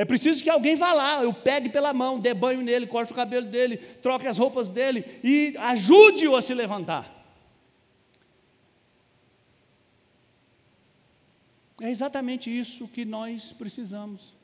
É 0.00 0.04
preciso 0.06 0.42
que 0.42 0.48
alguém 0.48 0.76
vá 0.76 0.94
lá, 0.94 1.22
eu 1.22 1.30
pegue 1.30 1.68
pela 1.68 1.92
mão, 1.92 2.18
dê 2.18 2.32
banho 2.32 2.62
nele, 2.62 2.86
corte 2.86 3.12
o 3.12 3.14
cabelo 3.14 3.44
dele, 3.46 3.76
troque 3.76 4.26
as 4.26 4.38
roupas 4.38 4.70
dele 4.70 5.04
e 5.22 5.52
ajude-o 5.58 6.34
a 6.34 6.40
se 6.40 6.54
levantar. 6.54 7.04
É 11.82 11.90
exatamente 11.90 12.50
isso 12.50 12.88
que 12.88 13.04
nós 13.04 13.52
precisamos. 13.52 14.34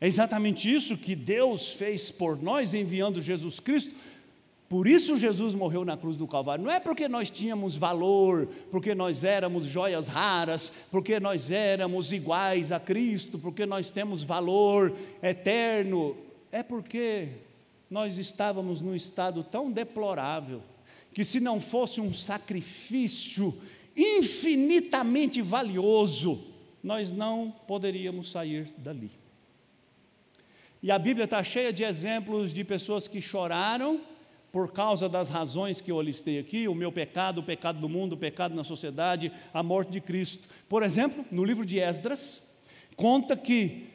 É 0.00 0.08
exatamente 0.08 0.74
isso 0.74 0.98
que 0.98 1.14
Deus 1.14 1.70
fez 1.70 2.10
por 2.10 2.42
nós, 2.42 2.74
enviando 2.74 3.20
Jesus 3.20 3.60
Cristo. 3.60 3.94
Por 4.68 4.86
isso 4.86 5.16
Jesus 5.16 5.54
morreu 5.54 5.82
na 5.82 5.96
cruz 5.96 6.16
do 6.16 6.26
Calvário. 6.26 6.62
Não 6.62 6.70
é 6.70 6.78
porque 6.78 7.08
nós 7.08 7.30
tínhamos 7.30 7.74
valor, 7.74 8.46
porque 8.70 8.94
nós 8.94 9.24
éramos 9.24 9.64
joias 9.64 10.08
raras, 10.08 10.70
porque 10.90 11.18
nós 11.18 11.50
éramos 11.50 12.12
iguais 12.12 12.70
a 12.70 12.78
Cristo, 12.78 13.38
porque 13.38 13.64
nós 13.64 13.90
temos 13.90 14.22
valor 14.22 14.94
eterno. 15.22 16.14
É 16.52 16.62
porque 16.62 17.28
nós 17.90 18.18
estávamos 18.18 18.82
num 18.82 18.94
estado 18.94 19.42
tão 19.42 19.70
deplorável 19.70 20.62
que 21.14 21.24
se 21.24 21.40
não 21.40 21.58
fosse 21.58 22.00
um 22.00 22.12
sacrifício 22.12 23.56
infinitamente 23.96 25.40
valioso, 25.40 26.44
nós 26.84 27.10
não 27.10 27.50
poderíamos 27.66 28.30
sair 28.30 28.68
dali. 28.76 29.10
E 30.82 30.90
a 30.90 30.98
Bíblia 30.98 31.24
está 31.24 31.42
cheia 31.42 31.72
de 31.72 31.82
exemplos 31.82 32.52
de 32.52 32.62
pessoas 32.62 33.08
que 33.08 33.20
choraram 33.20 34.00
por 34.52 34.72
causa 34.72 35.08
das 35.08 35.28
razões 35.28 35.80
que 35.80 35.92
eu 35.92 36.00
listei 36.00 36.38
aqui, 36.38 36.68
o 36.68 36.74
meu 36.74 36.90
pecado, 36.90 37.38
o 37.38 37.44
pecado 37.44 37.78
do 37.78 37.88
mundo, 37.88 38.14
o 38.14 38.18
pecado 38.18 38.54
na 38.54 38.64
sociedade, 38.64 39.30
a 39.52 39.62
morte 39.62 39.90
de 39.90 40.00
Cristo. 40.00 40.48
Por 40.68 40.82
exemplo, 40.82 41.24
no 41.30 41.44
livro 41.44 41.66
de 41.66 41.78
Esdras, 41.78 42.42
conta 42.96 43.36
que 43.36 43.88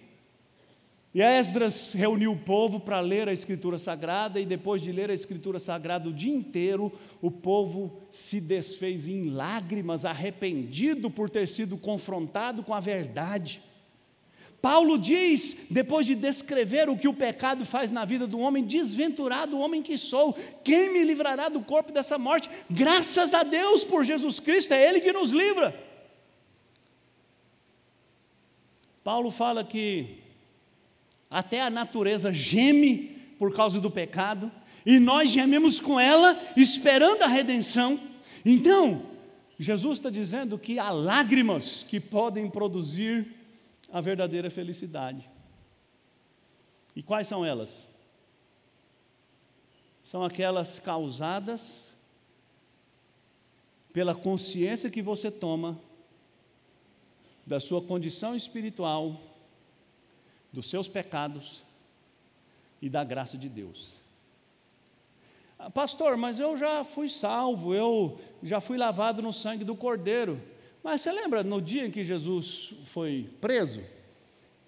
Esdras 1.14 1.94
reuniu 1.94 2.32
o 2.32 2.40
povo 2.40 2.80
para 2.80 3.00
ler 3.00 3.30
a 3.30 3.34
Escritura 3.34 3.78
Sagrada 3.78 4.40
e 4.40 4.46
depois 4.46 4.82
de 4.82 4.92
ler 4.92 5.12
a 5.12 5.14
Escritura 5.14 5.60
Sagrada 5.60 6.10
o 6.10 6.14
dia 6.14 6.34
inteiro, 6.34 6.92
o 7.22 7.30
povo 7.30 8.02
se 8.10 8.42
desfez 8.42 9.08
em 9.08 9.30
lágrimas, 9.30 10.06
arrependido 10.06 11.12
por 11.12 11.30
ter 11.30 11.48
sido 11.48 11.78
confrontado 11.78 12.64
com 12.64 12.74
a 12.74 12.80
verdade. 12.80 13.62
Paulo 14.64 14.98
diz, 14.98 15.58
depois 15.70 16.06
de 16.06 16.16
descrever 16.16 16.90
o 16.90 16.96
que 16.98 17.10
o 17.10 17.14
pecado 17.14 17.66
faz 17.66 17.92
na 17.92 18.06
vida 18.06 18.26
do 18.26 18.40
homem, 18.40 18.64
desventurado 18.64 19.60
homem 19.60 19.82
que 19.82 19.98
sou, 19.98 20.34
quem 20.64 20.94
me 20.94 21.04
livrará 21.04 21.50
do 21.50 21.60
corpo 21.60 21.92
dessa 21.92 22.18
morte? 22.18 22.50
Graças 22.70 23.34
a 23.34 23.44
Deus 23.44 23.84
por 23.84 24.06
Jesus 24.06 24.40
Cristo, 24.40 24.74
é 24.74 24.88
Ele 24.88 25.02
que 25.02 25.12
nos 25.12 25.32
livra. 25.32 25.78
Paulo 29.04 29.30
fala 29.32 29.66
que 29.66 30.20
até 31.30 31.60
a 31.60 31.70
natureza 31.70 32.32
geme 32.32 33.22
por 33.38 33.54
causa 33.54 33.82
do 33.82 33.92
pecado, 33.92 34.50
e 34.86 34.98
nós 34.98 35.30
gememos 35.30 35.82
com 35.82 36.00
ela, 36.00 36.40
esperando 36.56 37.24
a 37.24 37.28
redenção. 37.28 38.00
Então, 38.46 39.08
Jesus 39.60 39.98
está 39.98 40.10
dizendo 40.10 40.58
que 40.58 40.80
há 40.80 40.90
lágrimas 40.90 41.86
que 41.86 42.00
podem 42.00 42.50
produzir 42.50 43.43
a 43.94 44.02
verdadeira 44.02 44.50
felicidade. 44.50 45.30
E 46.96 47.04
quais 47.04 47.28
são 47.28 47.46
elas? 47.46 47.88
São 50.02 50.24
aquelas 50.26 50.80
causadas 50.80 51.94
pela 53.94 54.16
consciência 54.16 54.90
que 54.90 55.04
você 55.04 55.30
toma 55.30 55.80
da 57.46 57.60
sua 57.60 57.84
condição 57.84 58.36
espiritual 58.36 59.22
dos 60.52 60.68
seus 60.68 60.88
pecados 60.88 61.64
e 62.82 62.90
da 62.90 63.04
graça 63.04 63.38
de 63.38 63.48
Deus. 63.48 64.02
Ah, 65.60 65.70
pastor, 65.70 66.18
mas 66.18 66.40
eu 66.40 66.58
já 66.58 66.84
fui 66.84 67.08
salvo, 67.08 67.76
eu 67.76 68.20
já 68.42 68.60
fui 68.60 68.76
lavado 68.76 69.22
no 69.22 69.32
sangue 69.32 69.64
do 69.64 69.76
Cordeiro. 69.76 70.42
Mas 70.84 71.02
você 71.02 71.12
lembra 71.12 71.44
no 71.44 71.62
dia 71.62 71.86
em 71.86 71.92
que 71.92 72.04
Jesus 72.04 72.74
foi 72.86 73.30
preso? 73.40 73.82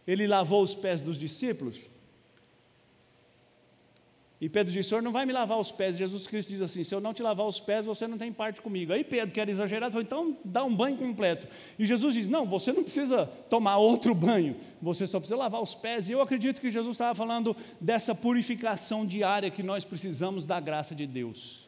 Ele 0.08 0.26
lavou 0.26 0.64
os 0.64 0.74
pés 0.74 1.02
dos 1.02 1.18
discípulos? 1.18 1.86
E 4.40 4.50
Pedro 4.50 4.72
disse: 4.72 4.90
Senhor, 4.90 5.02
não 5.02 5.12
vai 5.12 5.26
me 5.26 5.34
lavar 5.34 5.58
os 5.58 5.72
pés. 5.72 5.98
Jesus 5.98 6.28
Cristo 6.28 6.50
diz 6.50 6.62
assim: 6.62 6.84
Se 6.84 6.94
eu 6.94 7.02
não 7.02 7.14
te 7.14 7.24
lavar 7.24 7.48
os 7.48 7.60
pés, 7.60 7.86
você 7.86 8.08
não 8.08 8.18
tem 8.18 8.32
parte 8.32 8.62
comigo. 8.62 8.94
Aí 8.94 9.04
Pedro, 9.04 9.32
que 9.32 9.40
era 9.40 9.50
exagerado, 9.50 9.94
falou: 9.94 10.04
Então 10.04 10.38
dá 10.46 10.64
um 10.64 10.76
banho 10.76 10.98
completo. 10.98 11.48
E 11.80 11.86
Jesus 11.86 12.14
diz: 12.14 12.28
Não, 12.28 12.46
você 12.46 12.72
não 12.72 12.84
precisa 12.84 13.26
tomar 13.50 13.78
outro 13.78 14.14
banho, 14.14 14.56
você 14.82 15.08
só 15.08 15.20
precisa 15.20 15.38
lavar 15.38 15.62
os 15.62 15.74
pés. 15.74 16.10
E 16.10 16.12
eu 16.12 16.22
acredito 16.22 16.62
que 16.62 16.70
Jesus 16.70 16.96
estava 16.96 17.16
falando 17.16 17.56
dessa 17.80 18.14
purificação 18.14 19.06
diária 19.06 19.50
que 19.50 19.64
nós 19.64 19.84
precisamos 19.84 20.46
da 20.46 20.60
graça 20.60 20.94
de 20.94 21.08
Deus. 21.08 21.66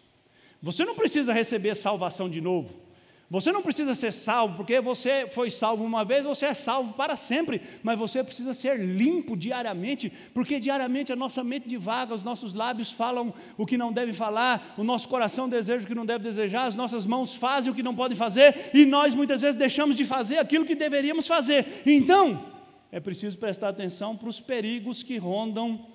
Você 0.61 0.85
não 0.85 0.95
precisa 0.95 1.33
receber 1.33 1.73
salvação 1.75 2.29
de 2.29 2.41
novo. 2.41 2.86
Você 3.29 3.51
não 3.51 3.61
precisa 3.61 3.93
ser 3.93 4.13
salvo, 4.13 4.55
porque 4.55 4.79
você 4.79 5.27
foi 5.29 5.51
salvo 5.51 5.83
uma 5.83 6.05
vez, 6.05 6.25
você 6.25 6.45
é 6.45 6.53
salvo 6.53 6.93
para 6.93 7.17
sempre, 7.17 7.61
mas 7.83 7.99
você 7.99 8.23
precisa 8.23 8.53
ser 8.53 8.79
limpo 8.79 9.35
diariamente, 9.35 10.09
porque 10.33 10.61
diariamente 10.61 11.11
a 11.11 11.15
nossa 11.15 11.43
mente 11.43 11.67
divaga, 11.67 12.15
os 12.15 12.23
nossos 12.23 12.53
lábios 12.53 12.89
falam 12.89 13.33
o 13.57 13.65
que 13.65 13.77
não 13.77 13.91
devem 13.91 14.13
falar, 14.13 14.73
o 14.77 14.83
nosso 14.83 15.09
coração 15.09 15.49
deseja 15.49 15.83
o 15.83 15.87
que 15.87 15.93
não 15.93 16.05
deve 16.05 16.23
desejar, 16.23 16.67
as 16.67 16.75
nossas 16.75 17.05
mãos 17.05 17.35
fazem 17.35 17.69
o 17.69 17.75
que 17.75 17.83
não 17.83 17.93
podem 17.93 18.17
fazer, 18.17 18.71
e 18.73 18.85
nós 18.85 19.13
muitas 19.13 19.41
vezes 19.41 19.55
deixamos 19.55 19.97
de 19.97 20.05
fazer 20.05 20.37
aquilo 20.37 20.63
que 20.63 20.75
deveríamos 20.75 21.27
fazer. 21.27 21.83
Então, 21.85 22.45
é 22.93 23.01
preciso 23.01 23.37
prestar 23.37 23.67
atenção 23.67 24.15
para 24.15 24.29
os 24.29 24.39
perigos 24.39 25.03
que 25.03 25.17
rondam 25.17 25.85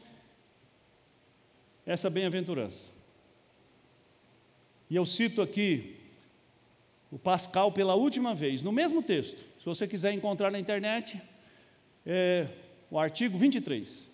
essa 1.86 2.10
bem-aventurança. 2.10 2.90
E 4.90 4.96
eu 4.96 5.06
cito 5.06 5.40
aqui 5.40 6.01
o 7.12 7.18
Pascal 7.18 7.70
pela 7.70 7.94
última 7.94 8.34
vez, 8.34 8.62
no 8.62 8.72
mesmo 8.72 9.02
texto. 9.02 9.36
Se 9.58 9.66
você 9.66 9.86
quiser 9.86 10.14
encontrar 10.14 10.50
na 10.50 10.58
internet, 10.58 11.20
é, 12.06 12.46
o 12.90 12.98
artigo 12.98 13.36
23. 13.36 14.08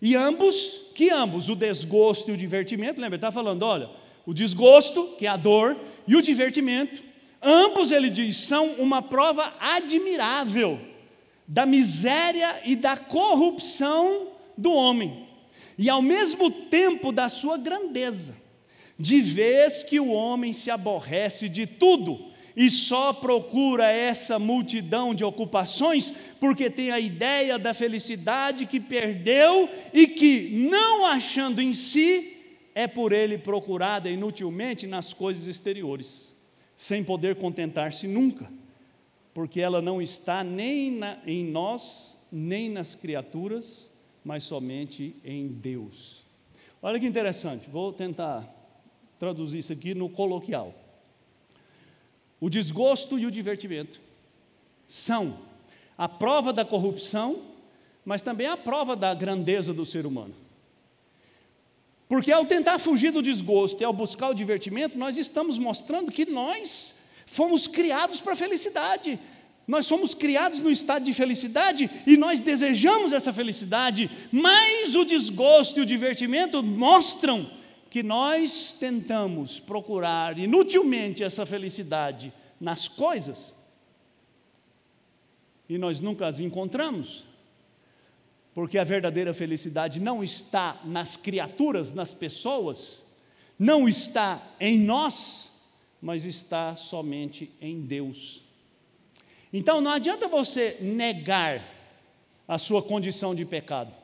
E 0.00 0.16
ambos, 0.16 0.80
que 0.94 1.10
ambos, 1.10 1.50
o 1.50 1.54
desgosto 1.54 2.30
e 2.30 2.34
o 2.34 2.36
divertimento, 2.38 2.98
lembra, 2.98 3.16
ele 3.16 3.16
está 3.16 3.30
falando, 3.30 3.64
olha, 3.64 3.90
o 4.24 4.32
desgosto, 4.32 5.14
que 5.18 5.26
é 5.26 5.28
a 5.28 5.36
dor, 5.36 5.76
e 6.08 6.16
o 6.16 6.22
divertimento, 6.22 7.02
ambos, 7.42 7.90
ele 7.90 8.08
diz, 8.08 8.38
são 8.38 8.66
uma 8.78 9.02
prova 9.02 9.52
admirável 9.60 10.80
da 11.46 11.66
miséria 11.66 12.62
e 12.64 12.74
da 12.74 12.96
corrupção 12.96 14.28
do 14.56 14.72
homem, 14.72 15.28
e 15.76 15.90
ao 15.90 16.00
mesmo 16.00 16.50
tempo 16.50 17.12
da 17.12 17.28
sua 17.28 17.58
grandeza 17.58 18.42
de 18.98 19.20
vez 19.20 19.82
que 19.82 19.98
o 19.98 20.10
homem 20.10 20.52
se 20.52 20.70
aborrece 20.70 21.48
de 21.48 21.66
tudo 21.66 22.32
e 22.56 22.70
só 22.70 23.12
procura 23.12 23.90
essa 23.90 24.38
multidão 24.38 25.14
de 25.14 25.24
ocupações 25.24 26.14
porque 26.38 26.70
tem 26.70 26.90
a 26.90 27.00
ideia 27.00 27.58
da 27.58 27.74
felicidade 27.74 28.66
que 28.66 28.78
perdeu 28.78 29.68
e 29.92 30.06
que, 30.06 30.50
não 30.50 31.06
achando 31.06 31.60
em 31.60 31.74
si, 31.74 32.36
é 32.74 32.86
por 32.86 33.12
ele 33.12 33.38
procurada 33.38 34.08
inutilmente 34.08 34.86
nas 34.86 35.12
coisas 35.12 35.46
exteriores, 35.46 36.34
sem 36.76 37.02
poder 37.02 37.36
contentar-se 37.36 38.06
nunca, 38.06 38.48
porque 39.32 39.60
ela 39.60 39.82
não 39.82 40.00
está 40.00 40.44
nem 40.44 40.92
na, 40.92 41.18
em 41.26 41.44
nós, 41.44 42.16
nem 42.30 42.68
nas 42.68 42.94
criaturas, 42.94 43.90
mas 44.24 44.44
somente 44.44 45.14
em 45.24 45.48
Deus. 45.48 46.22
Olha 46.80 47.00
que 47.00 47.06
interessante, 47.06 47.68
vou 47.68 47.92
tentar 47.92 48.63
traduzir 49.18 49.58
isso 49.58 49.72
aqui 49.72 49.94
no 49.94 50.08
coloquial. 50.08 50.74
O 52.40 52.50
desgosto 52.50 53.18
e 53.18 53.26
o 53.26 53.30
divertimento 53.30 54.00
são 54.86 55.38
a 55.96 56.08
prova 56.08 56.52
da 56.52 56.64
corrupção, 56.64 57.40
mas 58.04 58.22
também 58.22 58.46
a 58.46 58.56
prova 58.56 58.94
da 58.94 59.14
grandeza 59.14 59.72
do 59.72 59.86
ser 59.86 60.04
humano. 60.04 60.34
Porque 62.08 62.30
ao 62.30 62.44
tentar 62.44 62.78
fugir 62.78 63.12
do 63.12 63.22
desgosto 63.22 63.80
e 63.80 63.84
ao 63.84 63.92
buscar 63.92 64.28
o 64.28 64.34
divertimento, 64.34 64.98
nós 64.98 65.16
estamos 65.16 65.56
mostrando 65.56 66.12
que 66.12 66.26
nós 66.26 66.94
fomos 67.26 67.66
criados 67.66 68.20
para 68.20 68.34
a 68.34 68.36
felicidade. 68.36 69.18
Nós 69.66 69.88
fomos 69.88 70.14
criados 70.14 70.60
no 70.60 70.70
estado 70.70 71.04
de 71.04 71.14
felicidade 71.14 71.90
e 72.06 72.16
nós 72.18 72.42
desejamos 72.42 73.14
essa 73.14 73.32
felicidade, 73.32 74.10
mas 74.30 74.94
o 74.94 75.04
desgosto 75.06 75.78
e 75.78 75.82
o 75.82 75.86
divertimento 75.86 76.62
mostram 76.62 77.50
que 77.94 78.02
nós 78.02 78.72
tentamos 78.72 79.60
procurar 79.60 80.36
inutilmente 80.36 81.22
essa 81.22 81.46
felicidade 81.46 82.32
nas 82.60 82.88
coisas 82.88 83.54
e 85.68 85.78
nós 85.78 86.00
nunca 86.00 86.26
as 86.26 86.40
encontramos, 86.40 87.24
porque 88.52 88.78
a 88.78 88.82
verdadeira 88.82 89.32
felicidade 89.32 90.00
não 90.00 90.24
está 90.24 90.80
nas 90.84 91.16
criaturas, 91.16 91.92
nas 91.92 92.12
pessoas, 92.12 93.04
não 93.56 93.88
está 93.88 94.42
em 94.58 94.76
nós, 94.76 95.48
mas 96.02 96.24
está 96.24 96.74
somente 96.74 97.52
em 97.60 97.80
Deus. 97.80 98.42
Então 99.52 99.80
não 99.80 99.92
adianta 99.92 100.26
você 100.26 100.78
negar 100.80 101.64
a 102.48 102.58
sua 102.58 102.82
condição 102.82 103.36
de 103.36 103.44
pecado. 103.44 104.03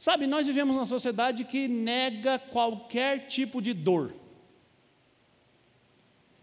Sabe, 0.00 0.26
nós 0.26 0.46
vivemos 0.46 0.74
numa 0.74 0.86
sociedade 0.86 1.44
que 1.44 1.68
nega 1.68 2.38
qualquer 2.38 3.26
tipo 3.26 3.60
de 3.60 3.74
dor. 3.74 4.14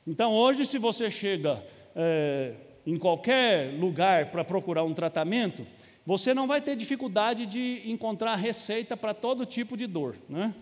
Então, 0.05 0.31
hoje, 0.31 0.63
se 0.63 0.77
você 0.77 1.09
chega 1.09 1.65
é, 1.95 2.53
em 2.85 2.95
qualquer 2.97 3.73
lugar 3.79 4.29
para 4.29 4.43
procurar 4.43 4.83
um 4.83 4.93
tratamento, 4.93 5.65
você 6.05 6.35
não 6.35 6.45
vai 6.45 6.61
ter 6.61 6.75
dificuldade 6.75 7.47
de 7.47 7.81
encontrar 7.89 8.35
receita 8.35 8.95
para 8.95 9.15
todo 9.15 9.43
tipo 9.43 9.75
de 9.75 9.87
dor. 9.87 10.15
Né? 10.29 10.53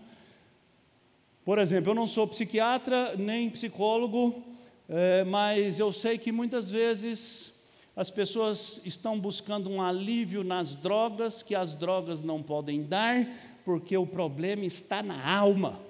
Por 1.44 1.58
exemplo, 1.58 1.90
eu 1.90 1.94
não 1.94 2.06
sou 2.06 2.26
psiquiatra 2.26 3.14
nem 3.14 3.50
psicólogo, 3.50 4.42
é, 4.88 5.22
mas 5.22 5.78
eu 5.78 5.92
sei 5.92 6.16
que 6.16 6.32
muitas 6.32 6.70
vezes 6.70 7.52
as 7.96 8.10
pessoas 8.10 8.78
estão 8.84 9.18
buscando 9.18 9.70
um 9.70 9.82
alívio 9.82 10.44
nas 10.44 10.76
drogas 10.76 11.42
que 11.42 11.54
as 11.54 11.74
drogas 11.74 12.20
não 12.20 12.42
podem 12.42 12.84
dar, 12.84 13.26
porque 13.64 13.96
o 13.96 14.06
problema 14.06 14.66
está 14.66 15.02
na 15.02 15.26
alma. 15.26 15.80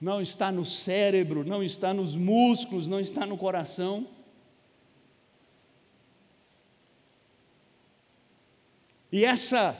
não 0.00 0.22
está 0.22 0.50
no 0.50 0.64
cérebro, 0.64 1.44
não 1.44 1.62
está 1.62 1.92
nos 1.92 2.16
músculos, 2.16 2.88
não 2.88 2.98
está 2.98 3.26
no 3.26 3.36
coração. 3.36 4.08
E 9.12 9.26
essa 9.26 9.76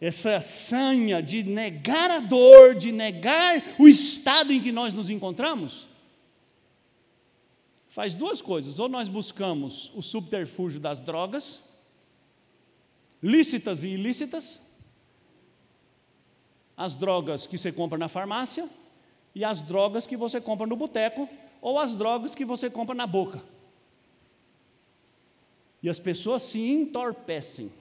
essa 0.00 0.40
sanha 0.40 1.22
de 1.22 1.42
negar 1.42 2.10
a 2.10 2.20
dor, 2.20 2.74
de 2.74 2.92
negar 2.92 3.62
o 3.78 3.88
estado 3.88 4.52
em 4.52 4.60
que 4.60 4.70
nós 4.70 4.92
nos 4.92 5.08
encontramos, 5.08 5.88
faz 7.96 8.14
duas 8.14 8.42
coisas. 8.42 8.78
Ou 8.78 8.90
nós 8.90 9.08
buscamos 9.08 9.90
o 9.94 10.02
subterfúgio 10.02 10.78
das 10.78 10.98
drogas, 10.98 11.62
lícitas 13.22 13.84
e 13.84 13.88
ilícitas, 13.88 14.60
as 16.76 16.94
drogas 16.94 17.46
que 17.46 17.56
você 17.56 17.72
compra 17.72 17.96
na 17.96 18.06
farmácia 18.06 18.68
e 19.34 19.42
as 19.42 19.62
drogas 19.62 20.06
que 20.06 20.14
você 20.14 20.38
compra 20.42 20.66
no 20.66 20.76
boteco 20.76 21.26
ou 21.62 21.78
as 21.78 21.96
drogas 21.96 22.34
que 22.34 22.44
você 22.44 22.68
compra 22.68 22.94
na 22.94 23.06
boca. 23.06 23.42
E 25.82 25.88
as 25.88 25.98
pessoas 25.98 26.42
se 26.42 26.60
entorpecem 26.60 27.72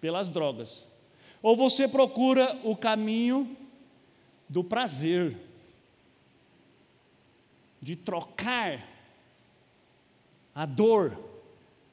pelas 0.00 0.28
drogas. 0.28 0.84
Ou 1.40 1.54
você 1.54 1.86
procura 1.86 2.58
o 2.64 2.74
caminho 2.74 3.56
do 4.48 4.64
prazer, 4.64 5.45
de 7.80 7.96
trocar 7.96 8.84
a 10.54 10.64
dor 10.64 11.16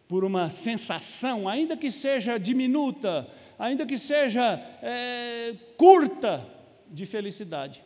por 0.07 0.23
uma 0.23 0.49
sensação, 0.49 1.47
ainda 1.49 1.75
que 1.75 1.91
seja 1.91 2.38
diminuta, 2.38 3.27
ainda 3.57 3.86
que 3.86 3.97
seja 3.97 4.55
é, 4.81 5.55
curta, 5.77 6.49
de 6.93 7.07
felicidade. 7.07 7.84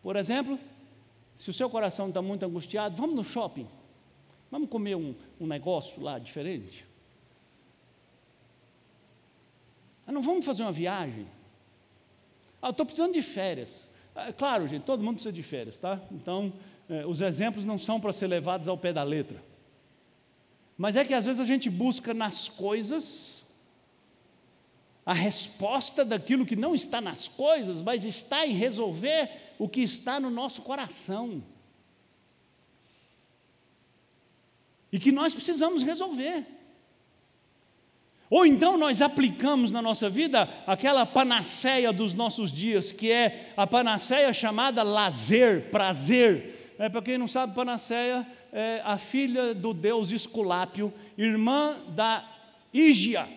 Por 0.00 0.14
exemplo, 0.14 0.58
se 1.36 1.50
o 1.50 1.52
seu 1.52 1.68
coração 1.68 2.08
está 2.08 2.22
muito 2.22 2.44
angustiado, 2.44 2.94
vamos 2.94 3.16
no 3.16 3.24
shopping, 3.24 3.66
vamos 4.48 4.68
comer 4.68 4.94
um, 4.94 5.14
um 5.40 5.46
negócio 5.46 6.00
lá 6.00 6.20
diferente. 6.20 6.86
Ah, 10.06 10.12
não 10.12 10.22
vamos 10.22 10.46
fazer 10.46 10.62
uma 10.62 10.72
viagem. 10.72 11.26
Ah, 12.60 12.70
estou 12.70 12.86
precisando 12.86 13.12
de 13.12 13.22
férias. 13.22 13.88
Ah, 14.14 14.32
claro, 14.32 14.68
gente, 14.68 14.82
todo 14.82 15.02
mundo 15.02 15.14
precisa 15.14 15.32
de 15.32 15.42
férias, 15.42 15.78
tá? 15.78 16.00
Então, 16.10 16.52
eh, 16.88 17.06
os 17.06 17.20
exemplos 17.20 17.64
não 17.64 17.78
são 17.78 18.00
para 18.00 18.12
ser 18.12 18.26
levados 18.26 18.68
ao 18.68 18.76
pé 18.76 18.92
da 18.92 19.02
letra. 19.02 19.42
Mas 20.76 20.96
é 20.96 21.04
que 21.04 21.14
às 21.14 21.24
vezes 21.24 21.40
a 21.40 21.44
gente 21.44 21.70
busca 21.70 22.12
nas 22.12 22.48
coisas 22.48 23.42
a 25.04 25.12
resposta 25.12 26.04
daquilo 26.04 26.46
que 26.46 26.54
não 26.54 26.74
está 26.74 27.00
nas 27.00 27.26
coisas, 27.26 27.82
mas 27.82 28.04
está 28.04 28.46
em 28.46 28.52
resolver 28.52 29.30
o 29.58 29.68
que 29.68 29.80
está 29.80 30.20
no 30.20 30.30
nosso 30.30 30.62
coração. 30.62 31.42
E 34.92 34.98
que 34.98 35.10
nós 35.10 35.34
precisamos 35.34 35.82
resolver. 35.82 36.46
Ou 38.32 38.46
então 38.46 38.78
nós 38.78 39.02
aplicamos 39.02 39.70
na 39.70 39.82
nossa 39.82 40.08
vida 40.08 40.48
aquela 40.66 41.04
panaceia 41.04 41.92
dos 41.92 42.14
nossos 42.14 42.50
dias, 42.50 42.90
que 42.90 43.12
é 43.12 43.52
a 43.54 43.66
panaceia 43.66 44.32
chamada 44.32 44.82
lazer, 44.82 45.70
prazer. 45.70 46.74
É, 46.78 46.88
Para 46.88 47.02
quem 47.02 47.18
não 47.18 47.28
sabe, 47.28 47.54
panaceia 47.54 48.26
é 48.50 48.80
a 48.86 48.96
filha 48.96 49.52
do 49.52 49.74
deus 49.74 50.12
Esculápio, 50.12 50.90
irmã 51.18 51.76
da 51.88 52.26
Ígia. 52.72 53.28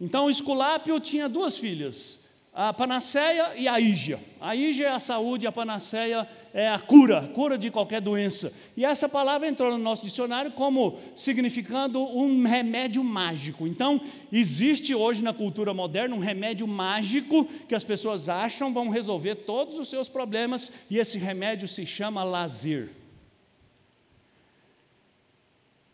Então, 0.00 0.30
Esculápio 0.30 0.98
tinha 1.00 1.28
duas 1.28 1.58
filhas, 1.58 2.18
a 2.52 2.72
panaceia 2.72 3.52
e 3.56 3.68
a 3.68 3.78
ígia. 3.78 4.18
A 4.40 4.56
ígia 4.56 4.88
é 4.88 4.90
a 4.90 4.98
saúde, 4.98 5.46
a 5.46 5.52
panaceia 5.52 6.28
é 6.52 6.68
a 6.68 6.80
cura, 6.80 7.30
cura 7.32 7.56
de 7.56 7.70
qualquer 7.70 8.00
doença. 8.00 8.52
E 8.76 8.84
essa 8.84 9.08
palavra 9.08 9.46
entrou 9.46 9.70
no 9.70 9.78
nosso 9.78 10.04
dicionário 10.04 10.50
como 10.50 10.98
significando 11.14 12.00
um 12.00 12.42
remédio 12.44 13.04
mágico. 13.04 13.68
Então, 13.68 14.00
existe 14.32 14.94
hoje 14.94 15.22
na 15.22 15.32
cultura 15.32 15.72
moderna 15.72 16.16
um 16.16 16.18
remédio 16.18 16.66
mágico 16.66 17.44
que 17.68 17.74
as 17.74 17.84
pessoas 17.84 18.28
acham 18.28 18.72
vão 18.72 18.88
resolver 18.88 19.36
todos 19.36 19.78
os 19.78 19.88
seus 19.88 20.08
problemas, 20.08 20.72
e 20.90 20.98
esse 20.98 21.18
remédio 21.18 21.68
se 21.68 21.86
chama 21.86 22.24
lazer. 22.24 22.90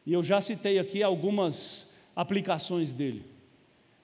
E 0.06 0.12
eu 0.12 0.22
já 0.22 0.40
citei 0.40 0.78
aqui 0.78 1.02
algumas 1.02 1.88
aplicações 2.14 2.94
dele. 2.94 3.24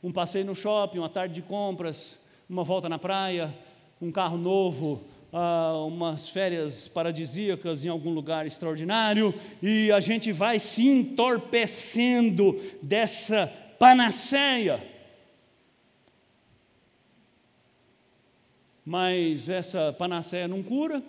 Um 0.03 0.12
passeio 0.12 0.44
no 0.44 0.55
shopping, 0.55 0.98
uma 0.98 1.09
tarde 1.09 1.34
de 1.34 1.42
compras, 1.42 2.18
uma 2.53 2.64
volta 2.64 2.86
na 2.86 2.98
praia, 2.98 3.53
um 3.98 4.12
carro 4.12 4.36
novo, 4.36 5.03
uh, 5.32 5.86
umas 5.86 6.28
férias 6.28 6.86
paradisíacas 6.86 7.82
em 7.82 7.88
algum 7.88 8.12
lugar 8.12 8.46
extraordinário, 8.46 9.34
e 9.62 9.90
a 9.90 10.00
gente 10.00 10.32
vai 10.32 10.59
se 10.59 10.86
entorpecendo 10.86 12.61
dessa 12.82 13.46
panaceia. 13.78 14.86
Mas 18.84 19.48
essa 19.48 19.90
panaceia 19.90 20.46
não 20.46 20.62
cura, 20.62 21.03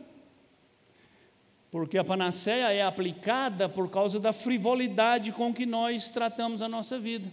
porque 1.69 1.97
a 1.97 2.05
panaceia 2.05 2.71
é 2.71 2.83
aplicada 2.83 3.67
por 3.67 3.89
causa 3.89 4.17
da 4.17 4.31
frivolidade 4.31 5.33
com 5.33 5.53
que 5.53 5.65
nós 5.65 6.09
tratamos 6.09 6.61
a 6.61 6.69
nossa 6.69 6.97
vida. 6.97 7.29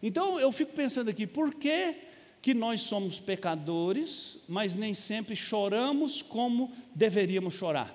Então 0.00 0.38
eu 0.38 0.52
fico 0.52 0.72
pensando 0.72 1.10
aqui, 1.10 1.26
por 1.26 1.52
que, 1.52 2.13
que 2.44 2.52
nós 2.52 2.82
somos 2.82 3.18
pecadores, 3.18 4.36
mas 4.46 4.76
nem 4.76 4.92
sempre 4.92 5.34
choramos 5.34 6.20
como 6.20 6.70
deveríamos 6.94 7.54
chorar? 7.54 7.90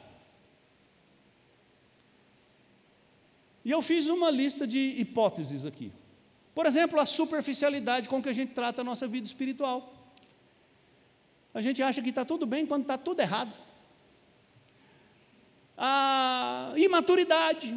E 3.64 3.70
eu 3.70 3.80
fiz 3.84 4.08
uma 4.08 4.32
lista 4.32 4.66
de 4.66 4.80
hipóteses 4.80 5.68
aqui. 5.68 5.92
Por 6.56 6.66
exemplo, 6.66 7.00
a 7.00 7.06
superficialidade 7.06 8.10
com 8.10 8.24
que 8.24 8.30
a 8.30 8.34
gente 8.34 8.56
trata 8.56 8.82
a 8.82 8.84
nossa 8.84 9.08
vida 9.08 9.28
espiritual. 9.28 9.94
A 11.54 11.62
gente 11.62 11.84
acha 11.84 12.02
que 12.02 12.10
está 12.10 12.26
tudo 12.26 12.48
bem 12.48 12.66
quando 12.66 12.82
está 12.82 12.98
tudo 12.98 13.20
errado. 13.20 13.54
A 15.78 16.74
imaturidade. 16.76 17.72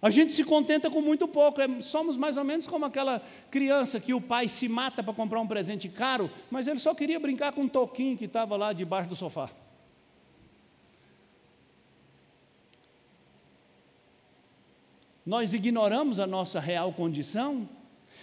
A 0.00 0.10
gente 0.10 0.32
se 0.32 0.44
contenta 0.44 0.90
com 0.90 1.00
muito 1.00 1.26
pouco, 1.26 1.60
é, 1.60 1.80
somos 1.80 2.16
mais 2.16 2.36
ou 2.36 2.44
menos 2.44 2.66
como 2.66 2.84
aquela 2.84 3.22
criança 3.50 3.98
que 3.98 4.12
o 4.12 4.20
pai 4.20 4.46
se 4.46 4.68
mata 4.68 5.02
para 5.02 5.14
comprar 5.14 5.40
um 5.40 5.46
presente 5.46 5.88
caro, 5.88 6.30
mas 6.50 6.66
ele 6.66 6.78
só 6.78 6.94
queria 6.94 7.18
brincar 7.18 7.52
com 7.52 7.62
um 7.62 7.68
toquinho 7.68 8.16
que 8.16 8.26
estava 8.26 8.56
lá 8.56 8.72
debaixo 8.72 9.08
do 9.08 9.16
sofá. 9.16 9.50
Nós 15.24 15.52
ignoramos 15.54 16.20
a 16.20 16.26
nossa 16.26 16.60
real 16.60 16.92
condição, 16.92 17.68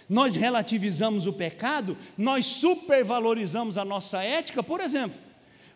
nós 0.08 0.36
relativizamos 0.36 1.26
o 1.26 1.32
pecado, 1.32 1.98
nós 2.16 2.46
supervalorizamos 2.46 3.76
a 3.76 3.84
nossa 3.84 4.22
ética, 4.22 4.62
por 4.62 4.80
exemplo. 4.80 5.23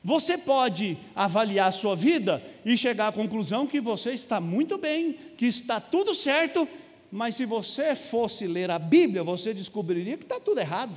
Você 0.02 0.38
pode 0.38 0.96
avaliar 1.14 1.68
a 1.68 1.72
sua 1.72 1.96
vida 1.96 2.42
e 2.64 2.78
chegar 2.78 3.08
à 3.08 3.12
conclusão 3.12 3.66
que 3.66 3.80
você 3.80 4.12
está 4.12 4.40
muito 4.40 4.78
bem, 4.78 5.12
que 5.12 5.46
está 5.46 5.80
tudo 5.80 6.14
certo, 6.14 6.68
mas 7.10 7.34
se 7.34 7.44
você 7.44 7.96
fosse 7.96 8.46
ler 8.46 8.70
a 8.70 8.78
Bíblia, 8.78 9.22
você 9.24 9.52
descobriria 9.52 10.16
que 10.16 10.24
está 10.24 10.38
tudo 10.38 10.60
errado, 10.60 10.94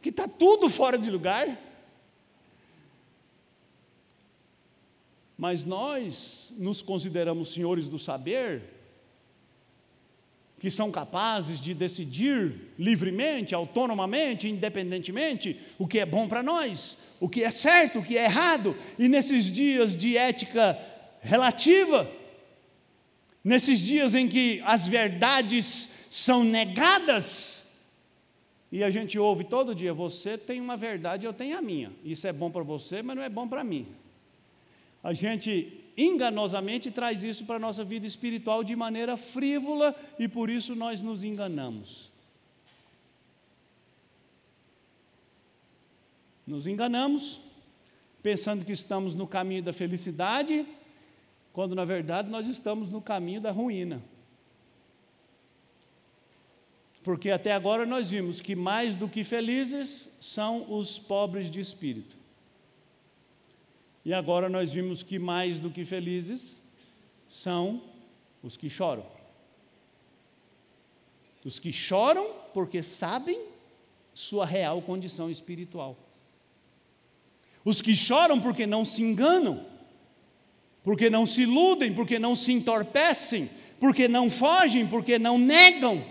que 0.00 0.08
está 0.08 0.26
tudo 0.26 0.68
fora 0.68 0.96
de 0.96 1.10
lugar. 1.10 1.58
Mas 5.36 5.64
nós 5.64 6.52
nos 6.56 6.82
consideramos 6.82 7.52
senhores 7.52 7.88
do 7.88 7.98
saber, 7.98 8.81
que 10.62 10.70
são 10.70 10.92
capazes 10.92 11.60
de 11.60 11.74
decidir 11.74 12.72
livremente, 12.78 13.52
autonomamente, 13.52 14.48
independentemente, 14.48 15.58
o 15.76 15.88
que 15.88 15.98
é 15.98 16.06
bom 16.06 16.28
para 16.28 16.40
nós, 16.40 16.96
o 17.18 17.28
que 17.28 17.42
é 17.42 17.50
certo, 17.50 17.98
o 17.98 18.04
que 18.04 18.16
é 18.16 18.26
errado, 18.26 18.76
e 18.96 19.08
nesses 19.08 19.46
dias 19.46 19.96
de 19.96 20.16
ética 20.16 20.78
relativa, 21.20 22.08
nesses 23.42 23.80
dias 23.80 24.14
em 24.14 24.28
que 24.28 24.62
as 24.64 24.86
verdades 24.86 25.88
são 26.08 26.44
negadas, 26.44 27.64
e 28.70 28.84
a 28.84 28.90
gente 28.90 29.18
ouve 29.18 29.42
todo 29.42 29.74
dia: 29.74 29.92
você 29.92 30.38
tem 30.38 30.60
uma 30.60 30.76
verdade, 30.76 31.26
eu 31.26 31.32
tenho 31.32 31.58
a 31.58 31.60
minha, 31.60 31.90
isso 32.04 32.24
é 32.28 32.32
bom 32.32 32.52
para 32.52 32.62
você, 32.62 33.02
mas 33.02 33.16
não 33.16 33.22
é 33.24 33.28
bom 33.28 33.48
para 33.48 33.64
mim. 33.64 33.88
A 35.02 35.12
gente 35.12 35.81
enganosamente 35.96 36.90
traz 36.90 37.22
isso 37.22 37.44
para 37.44 37.56
a 37.56 37.60
nossa 37.60 37.84
vida 37.84 38.06
espiritual 38.06 38.64
de 38.64 38.74
maneira 38.74 39.16
frívola 39.16 39.94
e 40.18 40.26
por 40.26 40.48
isso 40.48 40.74
nós 40.74 41.02
nos 41.02 41.22
enganamos. 41.22 42.10
Nos 46.46 46.66
enganamos, 46.66 47.40
pensando 48.22 48.64
que 48.64 48.72
estamos 48.72 49.14
no 49.14 49.26
caminho 49.26 49.62
da 49.62 49.72
felicidade, 49.72 50.66
quando 51.52 51.74
na 51.74 51.84
verdade 51.84 52.30
nós 52.30 52.46
estamos 52.46 52.88
no 52.88 53.00
caminho 53.00 53.40
da 53.40 53.50
ruína. 53.50 54.02
Porque 57.02 57.30
até 57.30 57.52
agora 57.52 57.84
nós 57.84 58.08
vimos 58.08 58.40
que 58.40 58.54
mais 58.54 58.94
do 58.94 59.08
que 59.08 59.24
felizes 59.24 60.08
são 60.20 60.72
os 60.72 60.98
pobres 60.98 61.50
de 61.50 61.60
espírito. 61.60 62.21
E 64.04 64.12
agora 64.12 64.48
nós 64.48 64.72
vimos 64.72 65.02
que 65.02 65.18
mais 65.18 65.60
do 65.60 65.70
que 65.70 65.84
felizes 65.84 66.60
são 67.28 67.82
os 68.42 68.56
que 68.56 68.68
choram. 68.68 69.06
Os 71.44 71.58
que 71.58 71.72
choram 71.72 72.32
porque 72.52 72.82
sabem 72.82 73.40
sua 74.14 74.44
real 74.44 74.82
condição 74.82 75.30
espiritual. 75.30 75.96
Os 77.64 77.80
que 77.80 77.94
choram 77.94 78.40
porque 78.40 78.66
não 78.66 78.84
se 78.84 79.02
enganam, 79.02 79.64
porque 80.82 81.08
não 81.08 81.24
se 81.24 81.42
iludem, 81.42 81.92
porque 81.92 82.18
não 82.18 82.34
se 82.34 82.52
entorpecem, 82.52 83.48
porque 83.78 84.08
não 84.08 84.28
fogem, 84.28 84.86
porque 84.86 85.18
não 85.18 85.38
negam. 85.38 86.04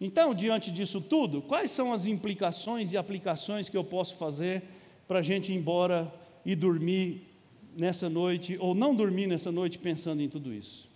Então, 0.00 0.34
diante 0.34 0.70
disso 0.70 1.00
tudo, 1.00 1.42
quais 1.42 1.70
são 1.70 1.92
as 1.92 2.06
implicações 2.06 2.92
e 2.92 2.96
aplicações 2.96 3.68
que 3.68 3.76
eu 3.76 3.84
posso 3.84 4.16
fazer 4.16 4.62
para 5.06 5.20
a 5.20 5.22
gente 5.22 5.52
ir 5.52 5.56
embora 5.56 6.12
e 6.44 6.54
dormir 6.54 7.28
nessa 7.76 8.08
noite, 8.08 8.56
ou 8.60 8.74
não 8.74 8.94
dormir 8.94 9.26
nessa 9.26 9.50
noite 9.50 9.78
pensando 9.78 10.20
em 10.20 10.28
tudo 10.28 10.52
isso? 10.52 10.88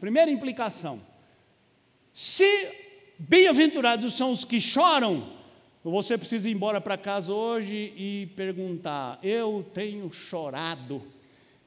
Primeira 0.00 0.30
implicação: 0.30 1.00
se 2.12 2.68
bem-aventurados 3.18 4.14
são 4.14 4.32
os 4.32 4.44
que 4.44 4.60
choram, 4.60 5.32
você 5.82 6.18
precisa 6.18 6.48
ir 6.48 6.52
embora 6.52 6.80
para 6.80 6.96
casa 6.96 7.32
hoje 7.32 7.92
e 7.96 8.28
perguntar: 8.36 9.18
eu 9.22 9.64
tenho 9.74 10.12
chorado 10.12 11.02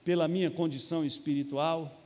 pela 0.04 0.28
minha 0.28 0.50
condição 0.50 1.06
espiritual? 1.06 1.98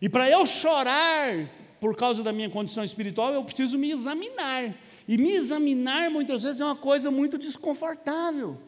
E 0.00 0.08
para 0.08 0.30
eu 0.30 0.46
chorar 0.46 1.50
por 1.80 1.96
causa 1.96 2.22
da 2.22 2.32
minha 2.32 2.50
condição 2.50 2.84
espiritual, 2.84 3.32
eu 3.32 3.44
preciso 3.44 3.78
me 3.78 3.90
examinar. 3.90 4.74
E 5.06 5.16
me 5.16 5.32
examinar 5.32 6.10
muitas 6.10 6.42
vezes 6.42 6.60
é 6.60 6.64
uma 6.64 6.76
coisa 6.76 7.10
muito 7.10 7.38
desconfortável. 7.38 8.58